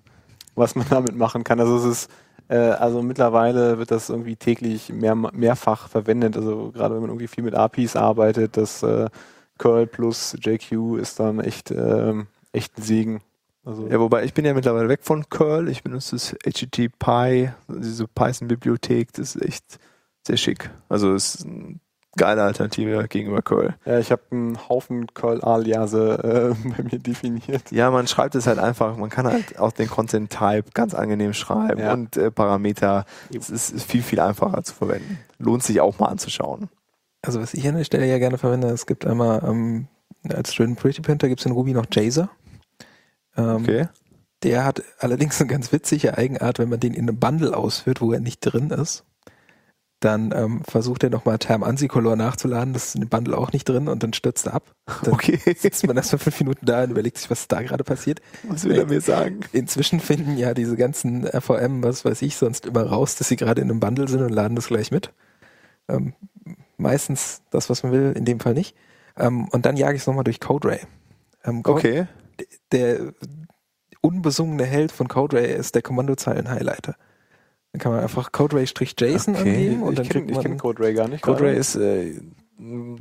was 0.55 0.75
man 0.75 0.85
damit 0.89 1.15
machen 1.15 1.43
kann. 1.43 1.59
Also 1.59 1.77
es 1.77 1.85
ist 1.85 2.09
also 2.49 3.01
mittlerweile 3.01 3.77
wird 3.77 3.91
das 3.91 4.09
irgendwie 4.09 4.37
täglich 4.37 4.87
mehr, 4.87 5.15
mehrfach 5.15 5.89
verwendet. 5.89 6.37
Also 6.37 6.71
gerade 6.71 6.95
wenn 6.95 7.01
man 7.01 7.09
irgendwie 7.09 7.27
viel 7.27 7.43
mit 7.43 7.55
APIs 7.55 7.97
arbeitet, 7.97 8.55
das 8.55 8.85
Curl 9.57 9.85
plus 9.85 10.33
JQ 10.39 10.95
ist 10.97 11.19
dann 11.19 11.41
echt 11.41 11.71
ähm, 11.71 12.27
echt 12.53 12.77
ein 12.77 12.83
Segen. 12.83 13.21
Also 13.67 13.87
Ja, 13.87 13.99
wobei 13.99 14.23
ich 14.23 14.33
bin 14.33 14.45
ja 14.45 14.53
mittlerweile 14.53 14.87
weg 14.87 15.01
von 15.03 15.29
Curl. 15.29 15.67
Ich 15.67 15.83
benutze 15.83 16.15
das 16.15 16.35
HTTP, 16.45 17.51
diese 17.67 18.07
Python-Bibliothek. 18.07 19.11
Das 19.13 19.35
ist 19.35 19.41
echt 19.43 19.77
sehr 20.25 20.37
schick. 20.37 20.69
Also 20.87 21.13
es 21.13 21.35
ist 21.35 21.45
eine 21.45 21.79
geile 22.15 22.43
Alternative 22.43 23.07
gegenüber 23.09 23.41
Curl. 23.41 23.75
Ja, 23.85 23.99
ich 23.99 24.11
habe 24.11 24.21
einen 24.31 24.57
Haufen 24.69 25.07
Curl-Aliase 25.13 26.55
äh, 26.63 26.69
bei 26.77 26.83
mir 26.83 26.99
definiert. 26.99 27.69
Ja, 27.71 27.91
man 27.91 28.07
schreibt 28.07 28.35
es 28.35 28.47
halt 28.47 28.57
einfach. 28.57 28.95
Man 28.97 29.09
kann 29.09 29.27
halt 29.27 29.59
auch 29.59 29.71
den 29.73 29.89
Content-Type 29.89 30.71
ganz 30.73 30.93
angenehm 30.93 31.33
schreiben 31.33 31.79
Ja. 31.81 31.93
und 31.93 32.15
äh, 32.15 32.31
Parameter. 32.31 33.05
Es 33.37 33.49
ist, 33.49 33.71
ist 33.71 33.91
viel, 33.91 34.01
viel 34.01 34.19
einfacher 34.21 34.63
zu 34.63 34.73
verwenden. 34.73 35.19
Lohnt 35.39 35.63
sich 35.63 35.81
auch 35.81 35.99
mal 35.99 36.07
anzuschauen. 36.07 36.69
Also 37.21 37.41
was 37.41 37.53
ich 37.53 37.67
an 37.67 37.75
der 37.75 37.83
Stelle 37.83 38.07
ja 38.07 38.17
gerne 38.17 38.37
verwende, 38.37 38.67
es 38.69 38.85
gibt 38.85 39.05
einmal 39.05 39.43
ähm, 39.43 39.87
als 40.29 40.53
schönen 40.55 40.75
Pretty 40.77 41.01
Printer 41.01 41.27
gibt 41.27 41.41
es 41.41 41.45
in 41.45 41.51
Ruby 41.51 41.73
noch 41.73 41.85
Jaser. 41.91 42.29
Ähm, 43.37 43.57
Okay. 43.63 43.87
Der 44.43 44.65
hat 44.65 44.83
allerdings 44.99 45.41
eine 45.41 45.49
ganz 45.49 45.71
witzige 45.71 46.15
Eigenart, 46.17 46.59
wenn 46.59 46.69
man 46.69 46.79
den 46.79 46.93
in 46.93 47.09
einem 47.09 47.17
Bundle 47.19 47.57
ausführt, 47.57 48.01
wo 48.01 48.13
er 48.13 48.19
nicht 48.19 48.39
drin 48.41 48.69
ist. 48.69 49.03
Dann 49.99 50.31
ähm, 50.35 50.61
versucht 50.63 51.03
er 51.03 51.09
nochmal 51.09 51.39
Term 51.39 51.63
Ansicolor 51.63 52.15
nachzuladen, 52.15 52.71
das 52.73 52.89
ist 52.89 52.95
in 52.95 53.01
dem 53.01 53.09
Bundle 53.09 53.35
auch 53.35 53.51
nicht 53.51 53.67
drin 53.67 53.87
und 53.87 54.03
dann 54.03 54.13
stürzt 54.13 54.45
er 54.45 54.53
ab. 54.53 54.75
Dann 55.01 55.13
Okay. 55.15 55.39
sitzt 55.57 55.87
man 55.87 55.97
erst 55.97 56.11
mal 56.11 56.19
fünf 56.19 56.39
Minuten 56.39 56.67
da 56.67 56.83
und 56.83 56.91
überlegt 56.91 57.17
sich, 57.17 57.31
was 57.31 57.47
da 57.47 57.63
gerade 57.63 57.83
passiert. 57.83 58.21
Was 58.47 58.63
will 58.65 58.77
er 58.77 58.85
mir 58.85 59.01
sagen? 59.01 59.39
Inzwischen 59.53 59.99
finden 59.99 60.37
ja 60.37 60.53
diese 60.53 60.75
ganzen 60.77 61.25
RVM, 61.25 61.81
was 61.81 62.05
weiß 62.05 62.21
ich, 62.21 62.35
sonst 62.37 62.67
immer 62.67 62.83
raus, 62.83 63.15
dass 63.15 63.27
sie 63.29 63.37
gerade 63.37 63.61
in 63.61 63.71
einem 63.71 63.79
Bundle 63.79 64.07
sind 64.07 64.21
und 64.21 64.29
laden 64.29 64.55
das 64.55 64.67
gleich 64.67 64.91
mit. 64.91 65.13
Ähm, 65.89 66.13
meistens 66.77 67.41
das, 67.49 67.71
was 67.71 67.81
man 67.81 67.91
will, 67.91 68.13
in 68.15 68.23
dem 68.25 68.39
Fall 68.39 68.53
nicht. 68.53 68.75
Ähm, 69.17 69.47
und 69.47 69.65
dann 69.65 69.77
jage 69.77 69.95
ich 69.95 70.01
es 70.03 70.07
nochmal 70.07 70.25
durch 70.25 70.39
CodeRay. 70.39 70.81
Ähm, 71.43 71.63
Code- 71.63 71.79
Okay. 71.79 72.07
Der 72.71 73.13
unbesungene 74.01 74.63
Held 74.65 74.91
von 74.91 75.07
CodeRay 75.07 75.55
ist 75.55 75.75
der 75.75 75.81
Kommandozeilen-Highlighter. 75.81 76.95
Dann 77.73 77.79
kann 77.81 77.91
man 77.91 78.01
einfach 78.01 78.31
CodeRay-JSON 78.31 79.35
Okay. 79.35 79.49
angeben 79.55 79.83
und 79.83 79.93
ich 79.93 79.97
dann 79.99 80.07
kenne 80.09 80.25
kriegt 80.25 80.35
man 80.35 80.43
kenn 80.43 80.57
CodeRay 80.57 80.93
gar 80.93 81.07
nicht. 81.07 81.21
CodeRay 81.23 81.57
ist 81.57 81.75
äh, 81.75 82.13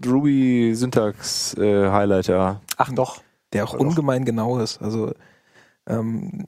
Ruby 0.06 0.74
Syntax 0.74 1.54
äh. 1.54 1.86
Ach 1.86 2.92
doch. 2.92 3.22
der 3.52 3.64
auch 3.64 3.74
Oder 3.74 3.82
doch. 3.84 3.90
ungemein 3.90 4.24
genau 4.24 4.58
ist. 4.58 4.82
Also 4.82 5.12
ähm, 5.86 6.44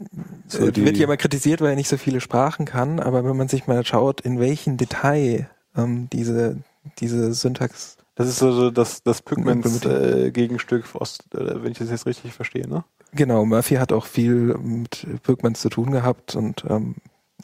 So 0.49 0.67
äh, 0.67 0.73
die- 0.73 0.85
wird 0.85 0.97
ja 0.97 1.05
immer 1.05 1.17
kritisiert, 1.17 1.61
weil 1.61 1.71
er 1.71 1.77
nicht 1.77 1.89
so 1.89 1.97
viele 1.97 2.21
Sprachen 2.21 2.67
kann, 2.67 2.99
aber 3.01 3.25
wenn 3.25 3.37
man 3.37 3.49
sich 3.49 3.67
mal 3.67 3.85
schaut, 3.87 4.21
in 4.23 4.41
welchem 4.41 4.77
Detail 4.77 5.49
ähm, 5.77 6.09
diese, 6.13 6.57
diese 6.99 7.33
Syntax 7.35 7.98
Das 8.19 8.27
ist 8.27 8.41
so 8.41 8.71
das, 8.73 9.05
das 9.05 9.21
Implementiert. 9.21 9.83
Pigments-Gegenstück, 9.85 10.85
äh, 10.85 11.63
wenn 11.63 11.71
ich 11.71 11.79
das 11.79 11.89
jetzt 11.89 12.05
richtig 12.05 12.33
verstehe, 12.33 12.69
ne? 12.69 12.85
Genau, 13.13 13.45
Murphy 13.45 13.77
hat 13.77 13.93
auch 13.93 14.07
viel 14.07 14.59
mit 14.59 15.07
Pigments 15.23 15.61
zu 15.61 15.69
tun 15.69 15.93
gehabt 15.93 16.35
und 16.35 16.65
ähm, 16.69 16.97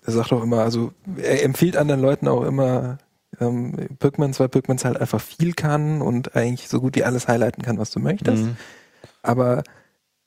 er 0.04 0.12
sagt 0.12 0.32
auch 0.32 0.42
immer, 0.42 0.58
also 0.58 0.92
er 1.16 1.44
empfiehlt 1.44 1.76
anderen 1.76 2.00
Leuten 2.00 2.26
auch 2.26 2.42
immer 2.42 2.98
ähm, 3.40 3.76
Pigments, 4.00 4.40
weil 4.40 4.48
Pigments 4.48 4.84
halt 4.84 5.00
einfach 5.00 5.20
viel 5.20 5.52
kann 5.52 6.02
und 6.02 6.34
eigentlich 6.34 6.68
so 6.68 6.80
gut 6.80 6.96
wie 6.96 7.04
alles 7.04 7.28
highlighten 7.28 7.62
kann, 7.62 7.78
was 7.78 7.92
du 7.92 8.00
möchtest. 8.00 8.42
Mhm. 8.42 8.56
Aber 9.22 9.62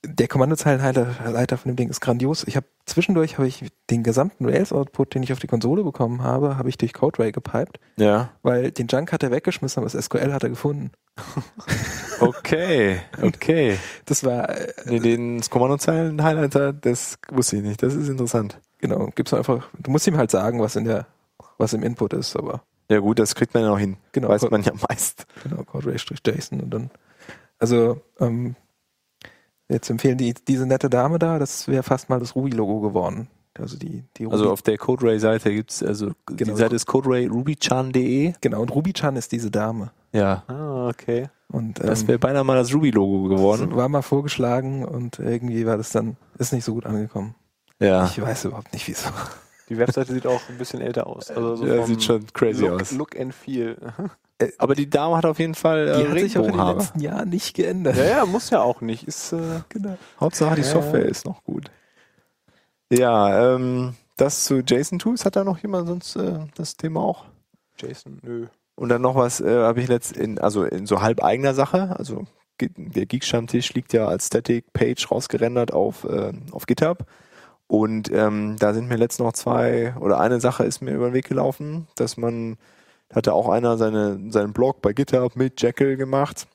der 0.10 0.28
Kommandozeilenleiter 0.28 1.58
von 1.58 1.70
dem 1.72 1.76
Ding 1.76 1.90
ist 1.90 2.00
grandios. 2.02 2.44
Ich 2.48 2.56
habe 2.56 2.66
zwischendurch 2.86 3.38
habe 3.38 3.48
ich 3.48 3.66
den 3.90 4.04
gesamten 4.04 4.46
Rails-Output, 4.46 5.14
den 5.16 5.24
ich 5.24 5.34
auf 5.34 5.40
die 5.40 5.48
Konsole 5.48 5.84
bekommen 5.84 6.24
habe, 6.24 6.58
habe 6.58 6.70
ich 6.70 6.78
durch 6.78 6.94
CodeRay 6.94 7.32
gepiped, 7.32 7.80
Ja. 7.98 8.30
weil 8.42 8.72
den 8.72 8.88
Junk 8.88 9.12
hat 9.12 9.24
er 9.24 9.32
weggeschmissen, 9.32 9.82
aber 9.84 9.90
das 9.92 10.06
SQL 10.06 10.34
hat 10.34 10.44
er 10.44 10.50
gefunden. 10.50 10.92
Okay. 12.20 13.00
Okay. 13.22 13.78
Das 14.06 14.24
war 14.24 14.50
äh, 14.50 14.74
Nee, 14.86 15.00
den 15.00 15.42
Kommandozeilen-Highlighter, 15.42 16.74
das 16.74 17.20
wusste 17.30 17.58
ich 17.58 17.64
nicht. 17.64 17.84
Das 17.84 17.94
ist 17.94 18.08
interessant. 18.10 18.60
genau, 18.80 19.10
gibt's 19.16 19.34
einfach. 19.34 19.68
Du 19.80 19.92
musst 19.92 20.08
ihm 20.08 20.18
halt 20.18 20.32
sagen, 20.32 20.60
was 20.60 20.76
in 20.76 20.86
der 20.86 21.06
was 21.60 21.74
im 21.74 21.84
Input 21.84 22.14
ist, 22.14 22.36
aber 22.36 22.64
Ja 22.90 23.00
gut, 23.00 23.20
das 23.20 23.36
kriegt 23.36 23.54
man 23.54 23.64
ja 23.64 23.72
auch 23.72 23.80
hin. 23.80 23.98
Genau. 24.14 24.30
Weiß 24.30 24.50
man 24.50 24.64
ja 24.64 24.74
meist. 24.90 25.26
Genau, 25.44 25.64
CodeRay-JSON 25.64 26.62
und 26.62 26.70
dann. 26.72 26.92
Also, 27.60 28.02
ähm, 28.20 28.56
jetzt 29.70 29.90
empfehlen 29.90 30.18
die 30.18 30.34
diese 30.34 30.66
nette 30.66 30.90
Dame 30.90 31.20
da, 31.20 31.40
das 31.40 31.68
wäre 31.68 31.84
fast 31.84 32.10
mal 32.10 32.20
das 32.20 32.36
Ruby-Logo 32.36 32.80
geworden. 32.82 33.28
Also 33.60 33.78
die, 33.78 34.04
die 34.18 34.26
Ruby, 34.26 34.36
Also 34.36 34.52
auf 34.52 34.62
der 34.62 34.78
CodeRay-Seite 34.78 35.52
gibt's 35.54 35.82
also 35.82 36.12
Genau. 36.28 36.54
die 36.54 36.60
Seite 36.60 36.76
ist 36.76 36.86
coderay.rubychan.de. 36.86 38.34
genau, 38.40 38.62
und 38.62 38.70
RubyChan 38.74 39.16
ist 39.16 39.32
diese 39.32 39.50
Dame. 39.52 39.92
Ja. 40.14 40.44
Ah, 40.48 40.88
okay. 40.90 41.30
Und 41.50 41.80
Das 41.84 42.02
ähm, 42.04 42.08
wäre 42.10 42.20
beinahe 42.20 42.44
mal 42.44 42.56
das 42.56 42.74
Ruby-Logo 42.74 43.30
geworden. 43.30 43.76
war 43.76 43.90
mal 43.90 44.02
vorgeschlagen 44.04 44.86
und 44.86 45.18
irgendwie 45.20 45.66
war 45.66 45.78
das 45.78 45.92
dann, 45.92 46.18
ist 46.38 46.54
nicht 46.54 46.66
so 46.66 46.74
gut 46.74 46.86
angekommen. 46.86 47.36
Ja. 47.80 48.06
Ich 48.06 48.22
weiß 48.22 48.46
überhaupt 48.46 48.74
nicht, 48.74 48.88
wieso. 48.88 49.10
Die 49.70 49.78
Webseite 49.78 50.14
sieht 50.14 50.26
auch 50.26 50.42
ein 50.50 50.58
bisschen 50.58 50.82
älter 50.82 51.08
aus. 51.08 51.30
Also 51.30 51.58
so 51.58 51.66
Ja, 51.66 51.86
sieht 51.86 52.04
schon 52.04 52.26
crazy 52.34 52.66
Look, 52.66 52.82
aus. 52.82 52.92
Look 52.92 53.20
and 53.20 53.34
Feel. 53.34 53.78
Aber 54.60 54.76
die 54.76 54.90
Dame 54.90 55.18
hat 55.18 55.26
auf 55.26 55.40
jeden 55.40 55.56
Fall 55.56 55.88
äh, 55.88 55.98
Die 56.04 56.08
hat 56.10 56.20
sich 56.20 56.38
auch 56.38 56.46
in 56.48 56.58
den 56.58 56.78
letzten 56.78 57.00
Jahren 57.00 57.30
nicht 57.30 57.56
geändert. 57.56 57.98
Ja, 57.98 58.06
ja, 58.06 58.26
muss 58.26 58.50
ja 58.50 58.62
auch 58.62 58.82
nicht. 58.82 59.04
Ist, 59.08 59.34
äh, 59.34 59.62
Genau. 59.70 59.98
Hauptsache 60.20 60.56
die. 60.56 60.64
Software 60.64 61.06
ist 61.06 61.26
noch 61.26 61.44
gut. 61.44 61.72
Ja, 62.92 63.56
ähm, 63.56 63.96
das 64.16 64.46
zu 64.46 64.60
JSON 64.60 65.00
Tools 65.00 65.26
hat 65.26 65.36
da 65.36 65.44
noch 65.44 65.60
jemand 65.60 65.88
sonst 65.88 66.16
äh, 66.16 66.40
das 66.56 66.78
Thema 66.78 67.02
auch? 67.02 67.26
Jason, 67.80 68.20
nö. 68.24 68.48
Und 68.76 68.90
dann 68.90 69.02
noch 69.02 69.16
was 69.16 69.42
äh, 69.42 69.64
habe 69.64 69.82
ich 69.82 69.88
letzt 69.88 70.16
in 70.16 70.40
also 70.40 70.64
in 70.64 70.86
so 70.86 71.02
halb 71.02 71.24
eigener 71.24 71.54
Sache, 71.54 71.96
also 71.98 72.26
der 72.60 73.06
Geek-Stammtisch 73.06 73.74
liegt 73.74 73.94
ja 73.94 74.08
als 74.08 74.28
Static 74.28 74.72
Page 74.74 75.12
rausgerendert 75.12 75.74
auf 75.74 76.04
äh, 76.06 76.32
auf 76.52 76.66
GitHub 76.66 77.06
und 77.68 78.12
ähm, 78.12 78.56
da 78.60 78.74
sind 78.74 78.88
mir 78.88 78.96
letzt 78.96 79.20
noch 79.20 79.34
zwei 79.34 79.94
oder 80.00 80.20
eine 80.20 80.40
Sache 80.40 80.64
ist 80.64 80.82
mir 80.82 80.94
über 80.94 81.10
den 81.10 81.14
Weg 81.14 81.28
gelaufen, 81.28 81.88
dass 81.96 82.18
man 82.18 82.58
hatte 83.14 83.34
auch 83.34 83.50
einer 83.50 83.78
seine 83.78 84.32
seinen 84.32 84.54
Blog 84.54 84.82
bei 84.82 84.94
GitHub 84.94 85.36
mit 85.36 85.62
Jekyll 85.62 85.98
gemacht 85.98 86.48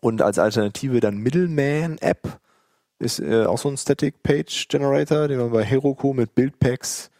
und 0.00 0.22
als 0.22 0.38
Alternative 0.38 1.00
dann 1.00 1.18
Middleman 1.18 1.98
App 1.98 2.40
ist 2.98 3.18
äh, 3.18 3.46
auch 3.46 3.58
so 3.58 3.68
ein 3.68 3.76
Static 3.76 4.22
Page 4.22 4.68
Generator, 4.68 5.28
den 5.28 5.38
man 5.38 5.50
bei 5.50 5.64
Heroku 5.64 6.14
mit 6.14 6.34
Buildpacks 6.34 7.10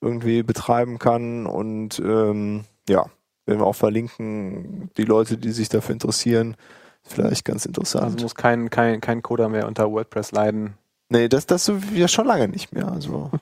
irgendwie 0.00 0.42
betreiben 0.42 0.98
kann 0.98 1.46
und 1.46 1.98
ähm, 1.98 2.64
ja, 2.88 3.06
werden 3.46 3.60
wir 3.60 3.66
auch 3.66 3.74
verlinken, 3.74 4.90
die 4.96 5.04
Leute, 5.04 5.38
die 5.38 5.52
sich 5.52 5.68
dafür 5.68 5.94
interessieren, 5.94 6.56
vielleicht 7.02 7.44
ganz 7.44 7.66
interessant. 7.66 8.04
Also 8.04 8.22
muss 8.22 8.34
kein, 8.34 8.70
kein, 8.70 9.00
kein 9.00 9.22
Coder 9.22 9.48
mehr 9.48 9.66
unter 9.66 9.90
WordPress 9.90 10.32
leiden. 10.32 10.74
Nee, 11.08 11.28
das, 11.28 11.46
das 11.46 11.64
so 11.64 11.78
ja 11.94 12.08
schon 12.08 12.26
lange 12.26 12.48
nicht 12.48 12.72
mehr. 12.72 12.90
Also 12.90 13.30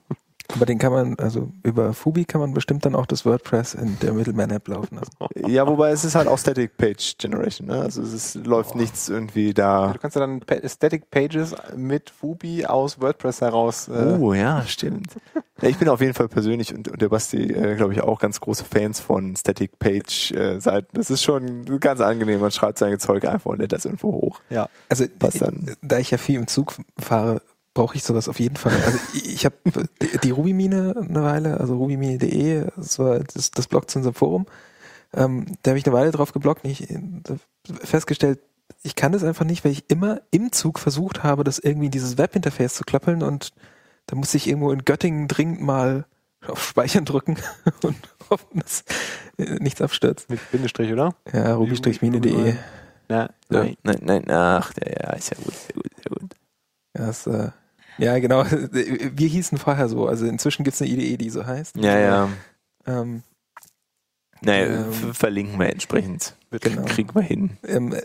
Aber 0.54 0.64
den 0.64 0.78
kann 0.78 0.92
man, 0.92 1.18
also 1.18 1.50
über 1.64 1.92
Fubi 1.92 2.24
kann 2.24 2.40
man 2.40 2.54
bestimmt 2.54 2.86
dann 2.86 2.94
auch 2.94 3.06
das 3.06 3.26
WordPress 3.26 3.74
in 3.74 3.98
der 4.00 4.12
Middleman-App 4.12 4.68
laufen 4.68 4.96
lassen. 4.96 5.12
ja, 5.52 5.66
wobei 5.66 5.90
es 5.90 6.04
ist 6.04 6.14
halt 6.14 6.28
auch 6.28 6.38
Static 6.38 6.76
Page 6.76 7.16
Generation, 7.18 7.66
ne? 7.66 7.80
Also 7.80 8.00
es 8.02 8.12
ist, 8.12 8.46
läuft 8.46 8.74
nichts 8.76 9.08
irgendwie 9.08 9.52
da. 9.52 9.92
Du 9.92 9.98
kannst 9.98 10.14
ja 10.16 10.20
dann 10.20 10.40
Static 10.64 11.10
Pages 11.10 11.54
mit 11.76 12.10
Fubi 12.10 12.64
aus 12.64 13.00
WordPress 13.00 13.40
heraus. 13.40 13.88
Äh, 13.88 14.16
Oh 14.20 14.32
ja, 14.34 14.62
stimmt. 14.66 15.08
Ja, 15.60 15.68
ich 15.68 15.78
bin 15.78 15.88
auf 15.88 16.00
jeden 16.00 16.14
Fall 16.14 16.28
persönlich 16.28 16.72
und, 16.74 16.88
und 16.88 17.02
der 17.02 17.08
Basti, 17.08 17.52
äh, 17.52 17.74
glaube 17.74 17.92
ich, 17.92 18.00
auch 18.02 18.20
ganz 18.20 18.40
große 18.40 18.64
Fans 18.64 19.00
von 19.00 19.34
Static 19.36 19.78
Page 19.78 20.30
äh, 20.32 20.60
Seiten. 20.60 20.88
Das 20.92 21.10
ist 21.10 21.22
schon 21.22 21.64
ganz 21.80 22.00
angenehm. 22.00 22.40
Man 22.40 22.50
schreibt 22.52 22.78
sein 22.78 22.98
Zeug 23.00 23.24
einfach 23.26 23.50
und 23.50 23.58
lädt 23.58 23.72
das 23.72 23.84
irgendwo 23.84 24.12
hoch. 24.12 24.40
ja. 24.48 24.68
Also 24.88 25.06
Was 25.18 25.34
dann? 25.34 25.74
da 25.82 25.98
ich 25.98 26.10
ja 26.12 26.18
viel 26.18 26.36
im 26.38 26.46
Zug 26.46 26.74
fahre, 26.98 27.42
brauche 27.76 27.94
ich 27.94 28.02
sowas 28.02 28.28
auf 28.28 28.40
jeden 28.40 28.56
Fall. 28.56 28.72
Also 28.86 28.98
ich, 29.12 29.44
habe 29.44 29.54
die, 30.00 30.18
die 30.24 30.30
Ruby-Mine 30.30 30.94
eine 30.96 31.22
Weile, 31.22 31.60
also 31.60 31.76
rubymine.de, 31.76 32.68
das 32.74 32.98
war 32.98 33.18
das, 33.20 33.50
das 33.50 33.68
Blog 33.68 33.90
zu 33.90 33.98
unserem 33.98 34.14
Forum. 34.14 34.46
Ähm, 35.12 35.44
da 35.62 35.70
habe 35.72 35.78
ich 35.78 35.84
eine 35.86 35.94
Weile 35.94 36.10
drauf 36.10 36.32
geblockt 36.32 36.64
und 36.64 36.70
ich 36.70 36.90
äh, 36.90 36.98
festgestellt, 37.82 38.40
ich 38.82 38.94
kann 38.96 39.12
das 39.12 39.24
einfach 39.24 39.44
nicht, 39.44 39.62
weil 39.64 39.72
ich 39.72 39.84
immer 39.88 40.22
im 40.30 40.52
Zug 40.52 40.78
versucht 40.78 41.22
habe, 41.22 41.44
das 41.44 41.58
irgendwie 41.58 41.86
in 41.86 41.90
dieses 41.92 42.16
Webinterface 42.16 42.74
zu 42.74 42.84
klappeln 42.84 43.22
und 43.22 43.50
da 44.06 44.16
musste 44.16 44.38
ich 44.38 44.48
irgendwo 44.48 44.72
in 44.72 44.84
Göttingen 44.86 45.28
dringend 45.28 45.60
mal 45.60 46.06
auf 46.46 46.64
Speichern 46.64 47.04
drücken 47.04 47.36
und 47.82 47.96
hoffen, 48.30 48.60
dass 48.60 48.84
äh, 49.36 49.56
nichts 49.60 49.82
abstürzt. 49.82 50.30
Mit 50.30 50.40
Bindestrich, 50.50 50.92
oder? 50.92 51.14
Ja, 51.30 51.54
ruby-mine.de. 51.56 52.54
Ja, 53.10 53.16
Ja. 53.16 53.28
nein. 53.50 53.76
Nein, 53.82 54.00
nein, 54.02 54.30
ach, 54.30 54.72
ja, 54.82 54.90
ja, 54.90 55.12
ist 55.12 55.30
ja 55.30 55.36
gut, 55.44 55.54
sehr 55.54 55.74
gut, 55.74 55.90
sehr 55.96 56.18
gut. 56.18 56.34
Ja, 56.96 57.06
das, 57.06 57.26
äh, 57.26 57.50
ja, 57.98 58.18
genau. 58.18 58.44
Wir 58.50 59.28
hießen 59.28 59.58
vorher 59.58 59.88
so. 59.88 60.06
Also 60.06 60.26
inzwischen 60.26 60.64
gibt's 60.64 60.80
eine 60.82 60.90
IDE, 60.90 61.16
die 61.16 61.30
so 61.30 61.46
heißt. 61.46 61.76
Ja, 61.76 61.98
ja. 61.98 62.28
Ähm, 62.86 63.22
Naja, 64.42 64.66
Ähm, 64.84 65.14
verlinken 65.14 65.58
wir 65.58 65.70
entsprechend. 65.70 66.36
Genau. 66.50 66.84
Kriegen 66.84 67.14
wir 67.14 67.22
hin. 67.22 67.56
ähm, 67.66 67.92
äh, 67.92 68.00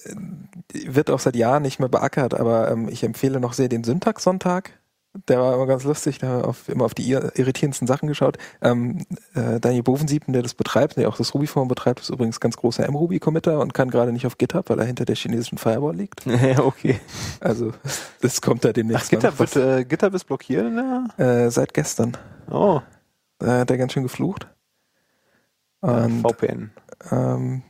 wird 0.95 1.09
auch 1.09 1.19
seit 1.19 1.35
Jahren 1.35 1.63
nicht 1.63 1.79
mehr 1.79 1.89
beackert, 1.89 2.33
aber 2.33 2.71
ähm, 2.71 2.89
ich 2.89 3.03
empfehle 3.03 3.39
noch 3.39 3.53
sehr 3.53 3.69
den 3.69 3.83
Syntax-Sonntag. 3.83 4.71
Der 5.27 5.39
war 5.41 5.53
immer 5.55 5.65
ganz 5.67 5.83
lustig, 5.83 6.19
da 6.19 6.27
haben 6.27 6.55
wir 6.65 6.73
immer 6.75 6.85
auf 6.85 6.93
die 6.93 7.03
ir- 7.13 7.37
irritierendsten 7.37 7.85
Sachen 7.85 8.07
geschaut. 8.07 8.37
Ähm, 8.61 9.05
äh, 9.33 9.59
Daniel 9.59 9.83
Bovensiepen, 9.83 10.31
der 10.33 10.41
das 10.41 10.53
betreibt, 10.53 10.95
der 10.95 11.09
auch 11.09 11.17
das 11.17 11.33
Ruby-Forum 11.33 11.67
betreibt, 11.67 11.99
ist 11.99 12.09
übrigens 12.09 12.39
ganz 12.39 12.55
großer 12.55 12.85
M-Ruby-Committer 12.85 13.59
und 13.59 13.73
kann 13.73 13.89
gerade 13.91 14.13
nicht 14.13 14.25
auf 14.25 14.37
GitHub, 14.37 14.69
weil 14.69 14.79
er 14.79 14.85
hinter 14.85 15.03
der 15.03 15.17
chinesischen 15.17 15.57
Firewall 15.57 15.95
liegt. 15.95 16.25
Ja, 16.25 16.59
okay. 16.59 16.99
Also 17.41 17.73
das 18.21 18.41
kommt 18.41 18.63
da 18.63 18.71
demnächst. 18.71 19.07
Ach, 19.07 19.09
GitHub, 19.09 19.39
wird, 19.39 19.55
äh, 19.57 19.83
GitHub 19.83 20.13
ist 20.13 20.23
blockiert? 20.25 20.71
Ne? 20.71 21.07
Äh, 21.17 21.49
seit 21.51 21.73
gestern. 21.73 22.15
Oh, 22.49 22.79
Da 23.39 23.59
hat 23.59 23.71
er 23.71 23.77
ganz 23.77 23.91
schön 23.91 24.03
geflucht. 24.03 24.47
Und 25.81 26.21
VPN. 26.21 26.71
Ähm, 27.11 27.63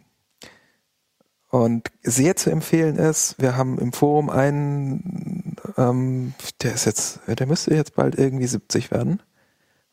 und 1.49 1.89
sehr 2.03 2.35
zu 2.35 2.49
empfehlen 2.49 2.97
ist, 2.97 3.35
wir 3.39 3.57
haben 3.57 3.77
im 3.79 3.91
Forum 3.93 4.29
einen, 4.29 5.50
ähm, 5.89 6.33
der 6.61 6.73
ist 6.73 6.85
jetzt, 6.85 7.19
der 7.27 7.47
müsste 7.47 7.73
jetzt 7.73 7.95
bald 7.95 8.17
irgendwie 8.17 8.47
70 8.47 8.91
werden. 8.91 9.21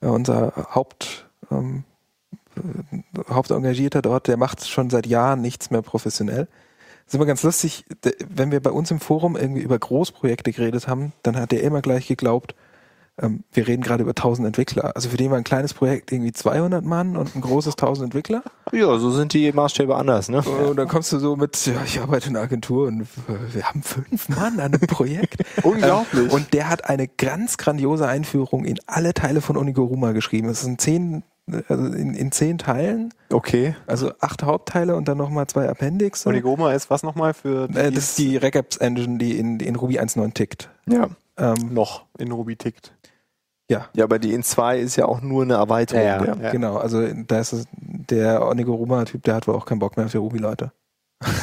Äh, 0.01 0.07
unser 0.07 0.53
Haupt, 0.74 1.28
ähm, 1.51 1.84
äh, 2.57 3.32
Hauptengagierter 3.32 4.03
dort, 4.03 4.28
der 4.28 4.36
macht 4.36 4.66
schon 4.66 4.91
seit 4.91 5.07
Jahren 5.07 5.41
nichts 5.41 5.70
mehr 5.70 5.82
professionell. 5.82 6.47
Das 7.05 7.14
ist 7.14 7.14
immer 7.14 7.26
ganz 7.26 7.43
lustig, 7.43 7.86
wenn 8.28 8.51
wir 8.51 8.61
bei 8.61 8.70
uns 8.70 8.91
im 8.91 9.01
Forum 9.01 9.36
irgendwie 9.36 9.62
über 9.62 9.78
Großprojekte 9.78 10.53
geredet 10.53 10.89
haben, 10.89 11.12
dann 11.22 11.36
hat 11.36 11.53
der 11.53 11.62
immer 11.62 11.80
gleich 11.80 12.07
geglaubt, 12.07 12.55
ähm, 13.21 13.45
wir 13.53 13.66
reden 13.66 13.83
gerade 13.83 14.03
über 14.03 14.11
1000 14.12 14.47
Entwickler. 14.47 14.95
Also 14.97 15.09
für 15.09 15.16
den 15.16 15.31
war 15.31 15.39
ein 15.39 15.45
kleines 15.45 15.75
Projekt 15.75 16.12
irgendwie 16.12 16.33
200 16.33 16.85
Mann 16.85 17.16
und 17.16 17.35
ein 17.35 17.41
großes 17.41 17.75
1000 17.75 18.05
Entwickler. 18.07 18.43
Ja, 18.73 18.99
so 18.99 19.11
sind 19.11 19.33
die 19.33 19.51
Maßstäbe 19.53 19.97
anders, 19.97 20.29
ne? 20.29 20.43
Und 20.43 20.77
dann 20.77 20.89
kommst 20.89 21.12
du 21.12 21.19
so 21.19 21.37
mit, 21.37 21.66
ja, 21.66 21.83
ich 21.85 22.01
arbeite 22.01 22.29
in 22.31 22.37
einer 22.37 22.45
Agentur 22.45 22.87
und 22.89 23.07
wir 23.53 23.64
haben 23.64 23.83
fünf 23.83 24.29
Mann 24.29 24.61
an 24.61 24.75
einem 24.75 24.81
Projekt. 24.81 25.43
Unglaublich. 25.62 26.25
Ähm, 26.25 26.31
Und 26.31 26.53
der 26.55 26.69
hat 26.69 26.85
eine 26.89 27.09
ganz 27.09 27.57
grandiose 27.59 28.07
Einführung 28.07 28.64
in 28.64 28.79
alle 28.87 29.14
Teile 29.14 29.41
von 29.41 29.57
Onigoruma 29.57 30.12
geschrieben. 30.12 30.49
Es 30.49 30.61
sind 30.61 30.81
zehn, 30.81 31.23
also 31.69 31.87
in, 31.87 32.14
in 32.14 32.31
zehn 32.31 32.59
Teilen, 32.59 33.14
Okay. 33.33 33.75
also 33.87 34.12
acht 34.21 34.43
Hauptteile 34.43 34.95
und 34.97 35.09
dann 35.09 35.16
nochmal 35.19 35.47
zwei 35.47 35.69
Appendix. 35.69 36.27
Onigoma 36.27 36.73
ist 36.73 36.91
was 36.91 37.03
nochmal 37.03 37.35
für 37.35 37.69
Äh, 37.71 37.91
das 37.91 38.05
ist 38.11 38.19
die 38.19 38.37
Recaps 38.37 38.77
Engine, 38.77 39.19
die 39.19 39.39
in, 39.39 39.59
in 39.61 39.77
Ruby 39.77 39.99
1.9 39.99 40.35
tickt. 40.35 40.69
Ja. 40.87 41.09
Ähm, 41.39 41.72
noch 41.72 42.07
in 42.18 42.32
Ruby 42.32 42.57
tickt. 42.57 42.95
ja, 43.70 43.89
Ja, 43.95 44.05
aber 44.05 44.18
die 44.18 44.32
in 44.34 44.43
2 44.43 44.78
ist 44.78 44.97
ja 44.97 45.07
auch 45.07 45.20
nur 45.20 45.43
eine 45.45 45.55
Erweiterung. 45.55 46.03
Ja, 46.03 46.24
ja. 46.24 46.34
der- 46.34 46.45
Ja. 46.47 46.51
genau. 46.53 46.76
Also 46.78 47.07
da 47.12 47.39
ist 47.41 47.53
es, 47.53 47.66
der 47.72 48.45
Onigoruma-Typ, 48.47 49.22
der 49.22 49.34
hat 49.36 49.47
wohl 49.47 49.55
auch 49.55 49.66
keinen 49.66 49.78
Bock 49.78 49.97
mehr 49.97 50.07
auf 50.07 50.12
die 50.12 50.16
Ruby-Leute. 50.18 50.72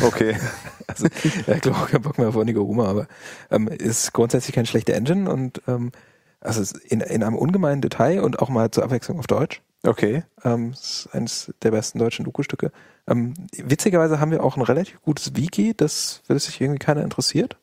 Okay. 0.03 0.37
Also, 0.87 1.07
er 1.47 1.55
hat 1.55 1.63
glaube 1.63 1.79
auch 1.79 1.89
keinen 1.89 2.03
Bock 2.03 2.17
mehr 2.19 2.29
auf 2.29 2.35
Onigoruma, 2.35 2.85
aber 2.87 3.07
ähm, 3.49 3.67
ist 3.67 4.13
grundsätzlich 4.13 4.53
keine 4.55 4.67
schlechte 4.67 4.93
Engine 4.93 5.29
und 5.29 5.61
ähm, 5.67 5.91
also 6.39 6.61
es 6.61 6.71
ist 6.73 6.85
in, 6.91 7.01
in 7.01 7.23
einem 7.23 7.35
ungemeinen 7.35 7.81
Detail 7.81 8.21
und 8.21 8.39
auch 8.39 8.49
mal 8.49 8.69
zur 8.71 8.83
Abwechslung 8.83 9.17
auf 9.19 9.25
Deutsch. 9.27 9.61
Okay. 9.85 10.23
Ähm, 10.43 10.71
ist 10.71 11.09
eines 11.11 11.51
der 11.63 11.71
besten 11.71 11.97
deutschen 11.99 12.23
Doku-Stücke. 12.23 12.71
Ähm, 13.07 13.33
witzigerweise 13.57 14.19
haben 14.19 14.29
wir 14.31 14.43
auch 14.43 14.55
ein 14.57 14.61
relativ 14.61 15.01
gutes 15.01 15.35
Wiki, 15.35 15.73
das 15.75 16.21
für 16.25 16.33
das 16.35 16.45
sich 16.45 16.61
irgendwie 16.61 16.79
keiner 16.79 17.03
interessiert. 17.03 17.57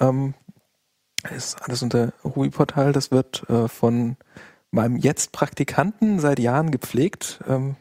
Ähm, 0.00 0.34
ist 1.30 1.62
alles 1.62 1.82
unter 1.82 2.12
Ruby-Portal, 2.24 2.92
das 2.92 3.10
wird 3.10 3.48
äh, 3.48 3.68
von 3.68 4.16
meinem 4.70 4.96
jetzt 4.96 5.32
Praktikanten 5.32 6.18
seit 6.18 6.38
Jahren 6.38 6.70
gepflegt. 6.70 7.40
Ähm, 7.48 7.76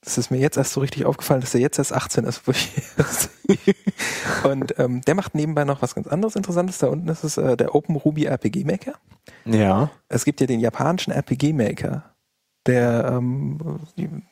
das 0.00 0.16
ist 0.16 0.30
mir 0.30 0.38
jetzt 0.38 0.56
erst 0.56 0.72
so 0.74 0.80
richtig 0.80 1.04
aufgefallen, 1.06 1.40
dass 1.40 1.54
er 1.54 1.60
jetzt 1.60 1.78
erst 1.78 1.92
18 1.92 2.24
ist. 2.24 2.46
wo 2.46 2.52
ich 2.52 2.70
erst- 2.96 3.30
Und 4.44 4.78
ähm, 4.78 5.00
der 5.02 5.14
macht 5.14 5.34
nebenbei 5.34 5.64
noch 5.64 5.82
was 5.82 5.94
ganz 5.94 6.06
anderes 6.06 6.36
Interessantes. 6.36 6.78
Da 6.78 6.86
unten 6.88 7.08
ist 7.08 7.24
es 7.24 7.36
äh, 7.36 7.56
der 7.56 7.74
Open 7.74 7.96
Ruby 7.96 8.26
RPG 8.26 8.64
Maker. 8.64 8.94
Ja. 9.44 9.90
Es 10.08 10.24
gibt 10.24 10.40
ja 10.40 10.46
den 10.46 10.60
japanischen 10.60 11.12
RPG 11.12 11.52
Maker, 11.52 12.14
der 12.66 13.06
ähm, 13.10 13.80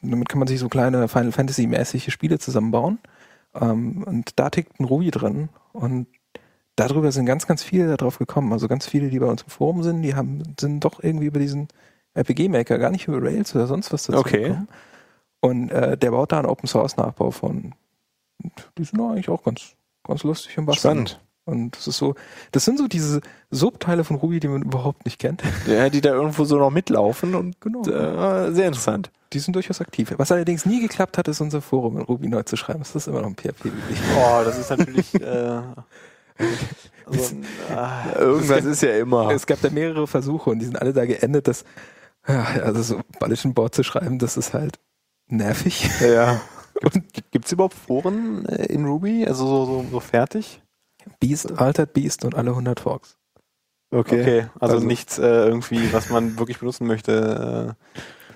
damit 0.02 0.28
kann 0.28 0.38
man 0.38 0.48
sich 0.48 0.60
so 0.60 0.68
kleine 0.68 1.08
Final 1.08 1.32
Fantasy 1.32 1.66
mäßige 1.66 2.12
Spiele 2.12 2.38
zusammenbauen. 2.38 2.98
Ähm, 3.54 4.04
und 4.04 4.38
da 4.38 4.50
tickt 4.50 4.78
ein 4.78 4.84
Ruby 4.84 5.10
drin 5.10 5.48
und 5.72 6.06
darüber 6.76 7.10
sind 7.12 7.26
ganz, 7.26 7.46
ganz 7.46 7.62
viele 7.62 7.88
da 7.88 7.96
drauf 7.96 8.18
gekommen. 8.18 8.52
Also 8.52 8.68
ganz 8.68 8.86
viele, 8.86 9.08
die 9.08 9.18
bei 9.18 9.26
uns 9.26 9.42
im 9.42 9.48
Forum 9.48 9.82
sind, 9.82 10.02
die 10.02 10.14
haben 10.14 10.42
sind 10.60 10.84
doch 10.84 11.02
irgendwie 11.02 11.26
über 11.26 11.40
diesen 11.40 11.68
RPG 12.14 12.48
Maker, 12.48 12.78
gar 12.78 12.90
nicht 12.90 13.08
über 13.08 13.22
Rails 13.22 13.54
oder 13.54 13.66
sonst 13.66 13.92
was 13.92 14.04
dazu 14.04 14.18
Okay. 14.20 14.42
gekommen. 14.44 14.68
Und 15.40 15.70
äh, 15.70 15.96
der 15.98 16.10
baut 16.12 16.32
da 16.32 16.38
einen 16.38 16.46
Open 16.48 16.66
Source 16.68 16.96
Nachbau 16.96 17.30
von. 17.30 17.74
Und 18.42 18.52
Die 18.78 18.84
sind 18.84 18.98
doch 18.98 19.10
eigentlich 19.10 19.28
auch 19.28 19.42
ganz, 19.44 19.74
ganz 20.06 20.22
lustig 20.24 20.56
und 20.58 20.66
basteln. 20.66 21.06
Spannend. 21.06 21.20
Und 21.44 21.76
das 21.76 21.86
ist 21.86 21.98
so, 21.98 22.16
das 22.50 22.64
sind 22.64 22.76
so 22.76 22.88
diese 22.88 23.20
Subteile 23.50 24.02
von 24.02 24.16
Ruby, 24.16 24.40
die 24.40 24.48
man 24.48 24.62
überhaupt 24.62 25.04
nicht 25.04 25.20
kennt. 25.20 25.42
Ja, 25.68 25.88
die 25.88 26.00
da 26.00 26.10
irgendwo 26.12 26.44
so 26.44 26.58
noch 26.58 26.70
mitlaufen 26.70 27.34
und 27.36 27.60
Genau. 27.60 27.82
äh, 27.86 28.52
sehr 28.52 28.66
interessant. 28.66 29.12
Die 29.32 29.38
sind 29.38 29.54
durchaus 29.54 29.80
aktiv. 29.80 30.12
Was 30.16 30.32
allerdings 30.32 30.66
nie 30.66 30.80
geklappt 30.80 31.18
hat, 31.18 31.28
ist 31.28 31.40
unser 31.40 31.60
Forum 31.60 31.98
in 31.98 32.02
Ruby 32.02 32.26
neu 32.28 32.42
zu 32.42 32.56
schreiben. 32.56 32.80
Das 32.80 32.96
ist 32.96 33.06
immer 33.06 33.20
noch 33.20 33.28
ein 33.28 33.36
PHP. 33.36 33.70
Oh, 34.16 34.42
das 34.44 34.58
ist 34.58 34.70
natürlich. 34.70 35.14
äh, 35.14 35.60
also, 37.06 37.36
Irgendwas 38.18 38.64
ist 38.64 38.82
ja 38.82 38.96
immer. 38.98 39.30
Es 39.30 39.46
gab 39.46 39.60
da 39.60 39.70
mehrere 39.70 40.06
Versuche 40.06 40.50
und 40.50 40.58
die 40.58 40.64
sind 40.66 40.80
alle 40.80 40.92
da 40.92 41.06
geendet, 41.06 41.48
dass, 41.48 41.64
ja, 42.26 42.44
also 42.62 42.82
so 42.82 43.00
Bulletin 43.18 43.54
Board 43.54 43.74
zu 43.74 43.82
schreiben, 43.82 44.18
das 44.18 44.36
ist 44.36 44.54
halt 44.54 44.78
nervig. 45.28 45.88
Ja. 46.00 46.40
Gibt 47.30 47.46
es 47.46 47.52
überhaupt 47.52 47.74
Foren 47.74 48.46
äh, 48.46 48.66
in 48.66 48.84
Ruby? 48.84 49.26
Also 49.26 49.46
so, 49.46 49.64
so, 49.64 49.86
so 49.90 50.00
fertig? 50.00 50.62
Beast, 51.20 51.58
Altered 51.58 51.92
Beast 51.92 52.24
und 52.24 52.34
alle 52.34 52.50
100 52.50 52.80
Forks. 52.80 53.16
Okay. 53.90 54.46
Also, 54.58 54.74
Also- 54.76 54.86
nichts 54.86 55.18
äh, 55.18 55.46
irgendwie, 55.46 55.92
was 55.92 56.10
man 56.10 56.38
wirklich 56.38 56.58
benutzen 56.58 56.86
möchte. 56.86 57.76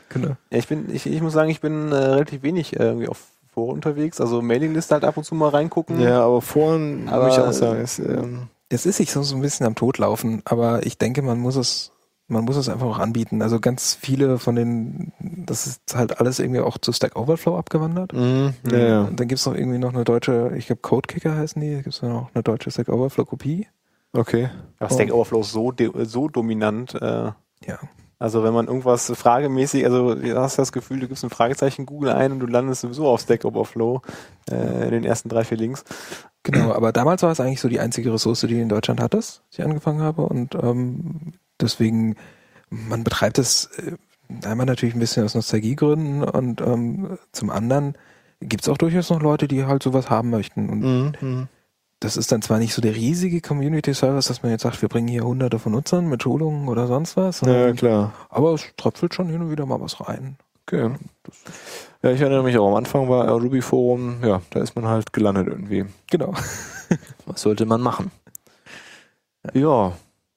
Genau. 0.08 0.28
Äh. 0.28 0.34
Ja, 0.50 0.58
ich 0.58 0.68
bin, 0.68 0.94
ich, 0.94 1.06
ich 1.06 1.20
muss 1.20 1.32
sagen, 1.32 1.50
ich 1.50 1.60
bin 1.60 1.92
äh, 1.92 1.96
relativ 1.96 2.42
wenig 2.42 2.78
äh, 2.78 2.84
irgendwie 2.84 3.08
auf 3.08 3.26
Foren 3.52 3.74
unterwegs. 3.76 4.20
Also 4.20 4.42
Mailingliste 4.42 4.94
halt 4.94 5.04
ab 5.04 5.16
und 5.16 5.24
zu 5.24 5.34
mal 5.34 5.48
reingucken. 5.48 6.00
Ja, 6.00 6.24
aber 6.24 6.40
vorhin, 6.42 7.08
Aber- 7.08 7.26
muss 7.26 7.36
ich 7.36 7.42
auch 7.42 7.52
sagen, 7.52 7.80
ist, 7.80 7.98
ähm, 7.98 8.48
Es 8.68 8.86
ist 8.86 8.98
sich 8.98 9.10
so, 9.10 9.20
ein 9.34 9.40
bisschen 9.42 9.66
am 9.66 9.74
Tod 9.74 9.98
laufen, 9.98 10.42
aber 10.44 10.86
ich 10.86 10.96
denke, 10.98 11.22
man 11.22 11.38
muss 11.40 11.56
es, 11.56 11.90
man 12.28 12.44
muss 12.44 12.54
es 12.56 12.68
einfach 12.68 12.86
auch 12.86 12.98
anbieten. 13.00 13.42
Also 13.42 13.58
ganz 13.58 13.94
viele 14.00 14.38
von 14.38 14.54
den, 14.54 15.12
das 15.18 15.66
ist 15.66 15.96
halt 15.96 16.20
alles 16.20 16.38
irgendwie 16.38 16.60
auch 16.60 16.78
zu 16.78 16.92
Stack 16.92 17.16
Overflow 17.16 17.56
abgewandert. 17.58 18.12
mh, 18.12 18.52
ja, 18.70 18.78
ja. 18.78 19.02
Und 19.02 19.18
dann 19.18 19.26
gibt's 19.26 19.44
noch 19.46 19.54
irgendwie 19.56 19.78
noch 19.78 19.92
eine 19.92 20.04
deutsche, 20.04 20.52
ich 20.56 20.66
glaube 20.66 20.82
Codekicker 20.82 21.34
heißen 21.36 21.60
die, 21.60 21.82
gibt's 21.82 22.02
noch 22.02 22.30
eine 22.32 22.44
deutsche 22.44 22.70
Stack 22.70 22.88
Overflow 22.88 23.24
Kopie. 23.24 23.66
Okay. 24.12 24.50
Aber 24.78 24.94
Stack 24.94 25.12
Overflow 25.12 25.40
ist 25.40 25.50
so, 25.52 25.72
de- 25.72 26.04
so 26.04 26.28
dominant. 26.28 26.94
Äh, 26.94 27.32
Ja. 27.66 27.78
Also 28.20 28.44
wenn 28.44 28.52
man 28.52 28.66
irgendwas 28.66 29.10
fragemäßig, 29.10 29.86
also 29.86 30.14
du 30.14 30.36
hast 30.36 30.58
das 30.58 30.72
Gefühl, 30.72 31.00
du 31.00 31.08
gibst 31.08 31.24
ein 31.24 31.30
Fragezeichen 31.30 31.86
Google 31.86 32.12
ein 32.12 32.32
und 32.32 32.40
du 32.40 32.46
landest 32.46 32.82
sowieso 32.82 33.08
auf 33.08 33.22
Stack 33.22 33.46
Overflow 33.46 34.02
äh, 34.50 34.84
in 34.84 34.90
den 34.90 35.04
ersten 35.04 35.30
drei, 35.30 35.42
vier 35.42 35.56
Links. 35.56 35.84
Genau, 36.42 36.72
aber 36.72 36.92
damals 36.92 37.22
war 37.22 37.32
es 37.32 37.40
eigentlich 37.40 37.62
so 37.62 37.68
die 37.68 37.80
einzige 37.80 38.12
Ressource, 38.12 38.42
die 38.42 38.60
in 38.60 38.68
Deutschland 38.68 39.00
hattest, 39.00 39.42
als 39.48 39.58
ich 39.58 39.64
angefangen 39.64 40.02
habe. 40.02 40.22
Und 40.22 40.54
ähm, 40.54 41.32
deswegen, 41.58 42.16
man 42.68 43.04
betreibt 43.04 43.38
es 43.38 43.70
äh, 43.78 43.96
einmal 44.46 44.66
natürlich 44.66 44.94
ein 44.94 45.00
bisschen 45.00 45.24
aus 45.24 45.34
Nostalgiegründen 45.34 46.22
und 46.22 46.60
ähm, 46.60 47.18
zum 47.32 47.48
anderen 47.48 47.94
gibt 48.40 48.64
es 48.64 48.68
auch 48.68 48.78
durchaus 48.78 49.08
noch 49.08 49.22
Leute, 49.22 49.48
die 49.48 49.64
halt 49.64 49.82
sowas 49.82 50.10
haben 50.10 50.28
möchten. 50.28 50.68
Und 50.68 51.14
Mhm. 51.20 51.48
Das 52.00 52.16
ist 52.16 52.32
dann 52.32 52.40
zwar 52.40 52.58
nicht 52.58 52.72
so 52.72 52.80
der 52.80 52.94
riesige 52.94 53.40
Community-Service, 53.42 54.26
dass 54.28 54.42
man 54.42 54.52
jetzt 54.52 54.62
sagt, 54.62 54.80
wir 54.80 54.88
bringen 54.88 55.08
hier 55.08 55.24
hunderte 55.24 55.58
von 55.58 55.72
Nutzern 55.72 56.06
mit 56.08 56.22
Schulungen 56.22 56.68
oder 56.68 56.86
sonst 56.86 57.16
was, 57.18 57.42
Ja, 57.42 57.72
klar. 57.72 58.12
aber 58.30 58.54
es 58.54 58.64
tröpfelt 58.78 59.14
schon 59.14 59.28
hin 59.28 59.42
und 59.42 59.50
wieder 59.50 59.66
mal 59.66 59.80
was 59.80 60.00
rein. 60.08 60.36
Okay. 60.66 60.90
Ja, 62.02 62.10
ich 62.10 62.20
erinnere 62.20 62.42
mich 62.42 62.56
auch 62.56 62.68
am 62.68 62.74
Anfang 62.76 63.08
war 63.08 63.28
Ruby 63.28 63.60
Forum, 63.60 64.24
ja, 64.24 64.40
da 64.50 64.60
ist 64.60 64.74
man 64.76 64.86
halt 64.86 65.12
gelandet 65.12 65.48
irgendwie. 65.48 65.84
Genau. 66.10 66.32
Was 67.26 67.42
sollte 67.42 67.66
man 67.66 67.80
machen? 67.82 68.10
Ja, 69.52 69.92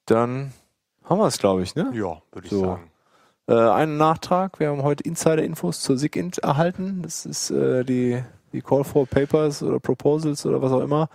dann 0.05 0.51
haben 1.05 1.19
wir 1.19 1.27
es, 1.27 1.37
glaube 1.37 1.63
ich, 1.63 1.75
ne? 1.75 1.89
Ja, 1.93 2.21
würde 2.31 2.45
ich 2.45 2.49
So. 2.49 2.61
sagen. 2.61 2.91
Äh, 3.47 3.53
einen 3.53 3.97
Nachtrag. 3.97 4.59
Wir 4.59 4.69
haben 4.69 4.83
heute 4.83 5.03
Insider-Infos 5.03 5.81
zur 5.81 5.97
SIGINT 5.97 6.39
erhalten. 6.39 7.01
Das 7.03 7.25
ist 7.25 7.51
äh, 7.51 7.83
die, 7.83 8.21
die 8.53 8.61
Call 8.61 8.83
for 8.83 9.05
Papers 9.05 9.61
oder 9.63 9.79
Proposals 9.79 10.45
oder 10.45 10.61
was 10.61 10.71
auch 10.71 10.79
immer. 10.81 11.09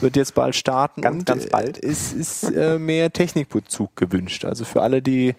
Wird 0.00 0.16
jetzt 0.16 0.34
bald 0.34 0.54
starten. 0.54 1.02
Ganz, 1.02 1.24
ganz 1.24 1.46
äh, 1.46 1.50
bald. 1.50 1.82
Es 1.82 2.12
ist 2.12 2.44
äh, 2.44 2.78
mehr 2.78 3.12
Technikbezug 3.12 3.96
gewünscht. 3.96 4.44
Also 4.44 4.64
für 4.64 4.82
alle, 4.82 5.02
die, 5.02 5.34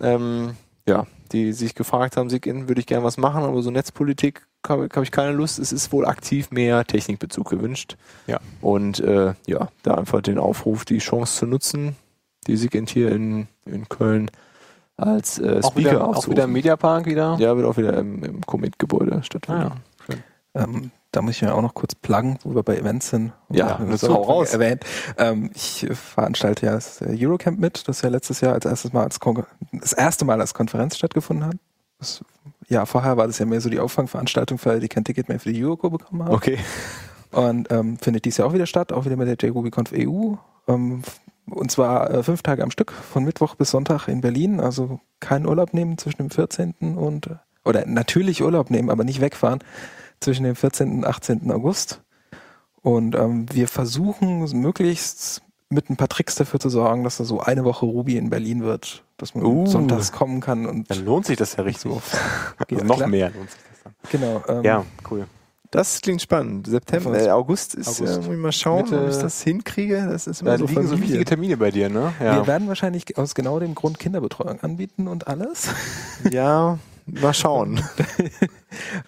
ähm, 0.00 0.56
ja, 0.86 1.06
die 1.32 1.52
sich 1.52 1.74
gefragt 1.74 2.16
haben, 2.16 2.30
SIGINT 2.30 2.68
würde 2.68 2.80
ich 2.80 2.86
gerne 2.86 3.04
was 3.04 3.16
machen, 3.16 3.42
aber 3.42 3.62
so 3.62 3.70
Netzpolitik 3.70 4.46
habe 4.66 4.88
hab 4.94 5.02
ich 5.02 5.10
keine 5.10 5.32
Lust. 5.32 5.58
Es 5.58 5.72
ist 5.72 5.92
wohl 5.92 6.06
aktiv 6.06 6.50
mehr 6.50 6.84
Technikbezug 6.84 7.50
gewünscht. 7.50 7.96
Ja. 8.26 8.40
Und 8.60 9.00
äh, 9.00 9.34
ja, 9.46 9.68
da 9.82 9.94
einfach 9.94 10.22
den 10.22 10.38
Aufruf, 10.38 10.84
die 10.84 10.98
Chance 10.98 11.38
zu 11.40 11.46
nutzen, 11.46 11.96
die 12.46 12.56
SIGINT 12.56 12.90
hier 12.90 13.12
in, 13.12 13.48
in 13.66 13.88
Köln 13.88 14.30
als 14.96 15.38
äh, 15.38 15.60
Auch 15.62 15.72
Speaker 15.72 15.90
wieder, 15.90 16.04
auch 16.04 16.08
aufzurufen. 16.08 16.32
wieder 16.32 16.44
im 16.44 16.52
Mediapark 16.52 17.06
wieder? 17.06 17.36
Ja, 17.38 17.56
wird 17.56 17.66
auch 17.66 17.76
wieder 17.76 17.98
im, 17.98 18.22
im 18.22 18.40
Commit-Gebäude 18.46 19.22
stattfinden. 19.22 19.62
Ah, 19.62 19.76
ja. 20.54 20.64
Ähm, 20.64 20.90
da 21.14 21.22
muss 21.22 21.36
ich 21.36 21.42
mir 21.42 21.54
auch 21.54 21.62
noch 21.62 21.74
kurz 21.74 21.94
pluggen, 21.94 22.38
wo 22.42 22.54
wir 22.54 22.62
bei 22.62 22.76
Events 22.76 23.10
sind. 23.10 23.32
Ja, 23.50 23.78
das 23.78 24.04
auch 24.04 24.28
raus. 24.28 24.52
erwähnt. 24.52 24.84
Ähm, 25.16 25.50
ich 25.54 25.86
veranstalte 25.92 26.66
ja 26.66 26.72
das 26.72 27.00
äh, 27.00 27.16
Eurocamp 27.18 27.58
mit, 27.58 27.86
das 27.86 28.02
ja 28.02 28.08
letztes 28.08 28.40
Jahr 28.40 28.54
als 28.54 28.64
erstes 28.64 28.92
Mal 28.92 29.04
als 29.04 29.20
Kon 29.20 29.44
das 29.72 29.92
erste 29.92 30.24
Mal 30.24 30.40
als 30.40 30.54
Konferenz 30.54 30.96
stattgefunden 30.96 31.46
hat. 31.46 31.56
Das, 31.98 32.24
ja, 32.68 32.84
vorher 32.86 33.16
war 33.16 33.26
das 33.26 33.38
ja 33.38 33.46
mehr 33.46 33.60
so 33.60 33.70
die 33.70 33.78
Auffangveranstaltung 33.78 34.58
für 34.58 34.70
alle, 34.70 34.80
die 34.80 34.88
kein 34.88 35.04
Ticket 35.04 35.28
mehr 35.28 35.38
für 35.38 35.52
die 35.52 35.64
Euroco 35.64 35.90
bekommen 35.90 36.24
haben. 36.24 36.34
Okay. 36.34 36.58
Und 37.30 37.70
ähm, 37.70 37.98
findet 37.98 38.24
dies 38.24 38.36
Jahr 38.36 38.48
auch 38.48 38.52
wieder 38.52 38.66
statt, 38.66 38.92
auch 38.92 39.04
wieder 39.04 39.16
mit 39.16 39.28
der 39.28 39.36
JRubyConf 39.48 39.92
EU. 39.92 40.34
Ähm, 40.68 41.02
und 41.46 41.70
zwar 41.70 42.10
äh, 42.10 42.22
fünf 42.22 42.42
Tage 42.42 42.62
am 42.62 42.70
Stück, 42.70 42.92
von 42.92 43.24
Mittwoch 43.24 43.54
bis 43.54 43.70
Sonntag 43.70 44.08
in 44.08 44.20
Berlin. 44.20 44.60
Also 44.60 45.00
keinen 45.20 45.46
Urlaub 45.46 45.74
nehmen 45.74 45.98
zwischen 45.98 46.18
dem 46.18 46.30
14. 46.30 46.96
und, 46.96 47.30
oder 47.64 47.86
natürlich 47.86 48.42
Urlaub 48.42 48.70
nehmen, 48.70 48.90
aber 48.90 49.04
nicht 49.04 49.20
wegfahren, 49.20 49.60
zwischen 50.24 50.44
dem 50.44 50.56
14. 50.56 50.90
und 50.92 51.04
18. 51.06 51.50
August. 51.52 52.00
Und 52.82 53.14
ähm, 53.14 53.46
wir 53.52 53.68
versuchen 53.68 54.40
möglichst 54.60 55.42
mit 55.70 55.88
ein 55.90 55.96
paar 55.96 56.08
Tricks 56.08 56.34
dafür 56.34 56.60
zu 56.60 56.68
sorgen, 56.68 57.02
dass 57.04 57.16
da 57.16 57.24
so 57.24 57.40
eine 57.40 57.64
Woche 57.64 57.86
Ruby 57.86 58.16
in 58.16 58.28
Berlin 58.30 58.62
wird, 58.62 59.04
dass 59.16 59.34
man 59.34 59.44
Uh. 59.44 59.66
sonntags 59.66 60.12
kommen 60.12 60.40
kann 60.40 60.66
und 60.66 60.90
Dann 60.90 61.04
lohnt 61.04 61.26
sich 61.26 61.36
das 61.38 61.56
ja 61.56 61.62
richtig. 61.64 61.90
so. 61.90 62.02
Also 62.68 62.76
Ja, 62.80 62.84
noch 62.84 62.96
klar. 62.96 63.08
mehr 63.08 63.30
lohnt 63.30 63.50
sich 63.50 63.60
das 63.70 63.80
dann. 63.82 63.94
Genau. 64.10 64.42
Ähm, 64.48 64.64
Ja, 64.64 64.84
cool. 65.10 65.26
Das 65.70 66.00
klingt 66.02 66.22
spannend. 66.22 66.68
September, 66.68 67.18
äh, 67.20 67.30
August 67.30 67.74
ist, 67.74 67.88
August. 67.88 68.02
äh, 68.14 68.16
muss 68.18 68.28
ich 68.28 68.36
mal 68.40 68.52
schauen, 68.52 68.82
Mitte- 68.84 69.02
ob 69.02 69.10
ich 69.10 69.16
das 69.16 69.42
hinkriege. 69.42 70.06
Das 70.08 70.28
ist 70.28 70.42
immer 70.42 70.52
Da 70.52 70.58
so 70.58 70.66
liegen 70.66 70.86
so 70.86 71.00
wichtige 71.00 71.24
Termine 71.24 71.56
bei 71.56 71.72
dir, 71.72 71.88
ne? 71.88 72.12
Wir 72.20 72.46
werden 72.46 72.68
wahrscheinlich 72.68 73.18
aus 73.18 73.34
genau 73.34 73.58
dem 73.58 73.74
Grund 73.74 73.98
Kinderbetreuung 73.98 74.60
anbieten 74.60 75.08
und 75.08 75.26
alles. 75.26 75.68
Ja, 76.30 76.78
mal 77.06 77.34
schauen. 77.34 77.80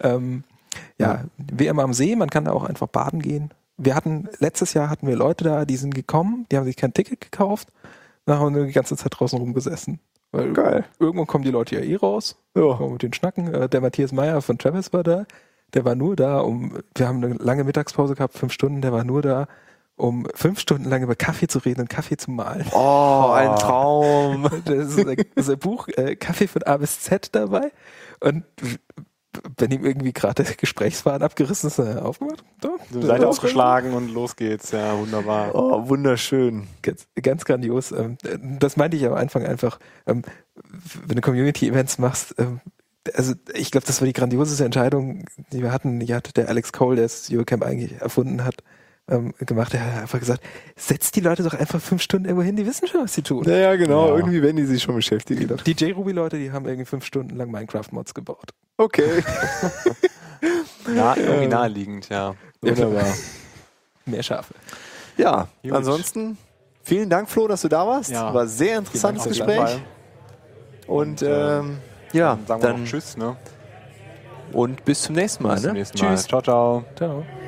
Ähm, 0.01 0.43
ja, 0.99 1.25
wie 1.37 1.67
immer 1.67 1.83
am 1.83 1.93
See, 1.93 2.17
man 2.17 2.31
kann 2.31 2.45
da 2.45 2.53
auch 2.53 2.65
einfach 2.65 2.87
baden 2.89 3.21
gehen. 3.21 3.51
Wir 3.79 3.95
hatten, 3.95 4.29
letztes 4.39 4.73
Jahr 4.75 4.89
hatten 4.89 5.07
wir 5.07 5.17
Leute 5.17 5.45
da, 5.45 5.65
die 5.67 5.77
sind 5.77 5.95
gekommen, 5.95 6.47
die 6.51 6.57
haben 6.57 6.65
sich 6.65 6.77
kein 6.77 6.95
Ticket 6.95 7.21
gekauft, 7.21 7.69
dann 8.25 8.39
haben 8.39 8.55
wir 8.55 8.65
die 8.65 8.73
ganze 8.73 8.97
Zeit 8.97 9.13
draußen 9.15 9.39
rumgesessen. 9.39 10.01
Weil 10.33 10.53
Geil. 10.55 10.85
irgendwann 10.99 11.27
kommen 11.27 11.45
die 11.45 11.51
Leute 11.51 11.77
ja 11.77 11.83
eh 11.83 11.97
raus, 11.97 12.37
Ja. 12.57 12.79
mit 12.81 13.03
den 13.03 13.13
Schnacken. 13.13 13.53
Äh, 13.53 13.69
Der 13.69 13.81
Matthias 13.81 14.13
Meyer 14.13 14.41
von 14.43 14.59
Travis 14.59 14.93
war 14.93 15.03
da, 15.03 15.27
der 15.75 15.85
war 15.85 15.95
nur 15.95 16.17
da, 16.17 16.41
um, 16.41 16.79
wir 16.97 17.07
haben 17.09 17.23
eine 17.23 17.35
lange 17.35 17.65
Mittagspause 17.65 18.15
gehabt, 18.15 18.35
fünf 18.39 18.53
Stunden, 18.53 18.81
der 18.81 18.93
war 18.93 19.05
nur 19.05 19.21
da, 19.23 19.47
um 19.97 20.27
fünf 20.35 20.59
Stunden 20.61 20.85
lang 20.89 21.03
über 21.03 21.15
Kaffee 21.15 21.47
zu 21.47 21.59
reden 21.59 21.83
und 21.83 21.89
Kaffee 21.89 22.17
zu 22.17 22.31
malen. 22.31 22.67
Oh, 22.73 23.31
ein 23.35 23.55
Traum. 23.57 24.47
Da 24.65 24.73
ist 24.75 24.99
ein, 24.99 25.17
ist 25.35 25.49
ein 25.51 25.59
Buch, 25.59 25.89
äh, 25.89 26.17
Kaffee 26.17 26.49
von 26.49 26.63
A 26.65 26.77
bis 26.79 27.01
Z 27.01 27.35
dabei. 27.35 27.71
Und 28.21 28.45
wenn 29.57 29.71
ihm 29.71 29.85
irgendwie 29.85 30.13
gerade 30.13 30.45
der 30.45 30.55
Gesprächsfaden 30.55 31.23
abgerissen 31.23 31.69
ist, 31.69 31.79
äh, 31.79 31.97
aufgemacht. 31.97 32.45
Da, 32.61 32.71
Seite 33.01 33.29
ausgeschlagen 33.29 33.93
und 33.95 34.13
los 34.13 34.37
geht's. 34.37 34.71
Ja, 34.73 34.99
wunderbar. 34.99 35.55
Oh, 35.55 35.89
wunderschön. 35.89 36.67
Ganz, 36.83 37.07
ganz 37.21 37.45
grandios. 37.45 37.93
Ähm, 37.93 38.19
das 38.59 38.77
meinte 38.77 38.97
ich 38.97 39.07
am 39.07 39.15
Anfang 39.15 39.45
einfach. 39.45 39.79
Ähm, 40.07 40.23
wenn 41.07 41.17
du 41.17 41.23
Community-Events 41.23 41.99
machst, 41.99 42.35
ähm, 42.39 42.61
also 43.15 43.35
ich 43.55 43.71
glaube, 43.71 43.87
das 43.87 44.01
war 44.01 44.07
die 44.07 44.13
grandioseste 44.13 44.65
Entscheidung, 44.65 45.25
die 45.53 45.63
wir 45.63 45.73
hatten. 45.73 46.01
Die 46.01 46.15
hatte 46.15 46.33
der 46.33 46.49
Alex 46.49 46.73
Cole, 46.73 46.97
der 46.97 47.05
das 47.05 47.31
Eurocamp 47.31 47.63
eigentlich 47.63 48.01
erfunden 48.01 48.45
hat, 48.45 48.57
ähm, 49.09 49.35
gemacht. 49.39 49.75
Er 49.75 49.85
hat 49.85 50.03
einfach 50.03 50.19
gesagt, 50.19 50.43
setzt 50.77 51.17
die 51.17 51.21
Leute 51.21 51.43
doch 51.43 51.55
einfach 51.55 51.81
fünf 51.81 52.03
Stunden 52.03 52.27
irgendwo 52.27 52.45
hin, 52.45 52.57
die 52.57 52.67
wissen 52.67 52.89
schon, 52.89 53.03
was 53.03 53.15
sie 53.15 53.23
tun. 53.23 53.45
Ja, 53.45 53.57
ja, 53.57 53.77
genau. 53.77 54.09
Ja. 54.09 54.17
Irgendwie 54.17 54.43
werden 54.43 54.57
die 54.57 54.65
sich 54.65 54.83
schon 54.83 54.95
beschäftigen. 54.97 55.57
Die 55.65 55.75
DJ-Ruby-Leute, 55.75 56.39
die 56.39 56.53
haben 56.53 56.67
irgendwie 56.67 56.87
fünf 56.87 57.05
Stunden 57.05 57.37
lang 57.37 57.51
Minecraft-Mods 57.51 58.15
gebaut. 58.15 58.51
Okay. 58.77 59.23
Ja, 60.95 61.17
irgendwie 61.17 61.49
naheliegend, 61.49 62.09
ja. 62.09 62.35
Wunderbar. 62.61 63.07
Mehr 64.07 64.23
Schafe. 64.23 64.55
Ja, 65.17 65.49
Gut. 65.63 65.73
ansonsten 65.73 66.39
vielen 66.83 67.11
Dank, 67.11 67.29
Flo, 67.29 67.49
dass 67.49 67.63
du 67.63 67.69
da 67.69 67.87
warst. 67.87 68.11
Ja. 68.11 68.33
War 68.33 68.43
ein 68.43 68.49
sehr 68.49 68.79
interessantes 68.79 69.25
Gespräch. 69.25 69.81
Und, 70.87 71.23
Und, 71.23 71.23
äh, 71.23 71.59
ähm, 71.59 71.79
ja, 72.13 72.37
Dann 72.37 72.47
sagen 72.47 72.63
wir 72.63 72.69
dann 72.69 72.83
noch 72.83 72.89
Tschüss, 72.89 73.17
ne? 73.17 73.37
und 74.53 74.85
bis 74.85 75.03
zum 75.03 75.17
nächsten 75.17 75.43
Mal. 75.43 75.55
Bis 75.55 75.63
zum 75.63 75.73
ne? 75.73 75.79
nächsten 75.79 75.97
Tschüss. 75.97 76.31
Mal. 76.31 76.43
Ciao, 76.43 76.43
ciao. 76.43 76.85
Ciao. 76.97 77.46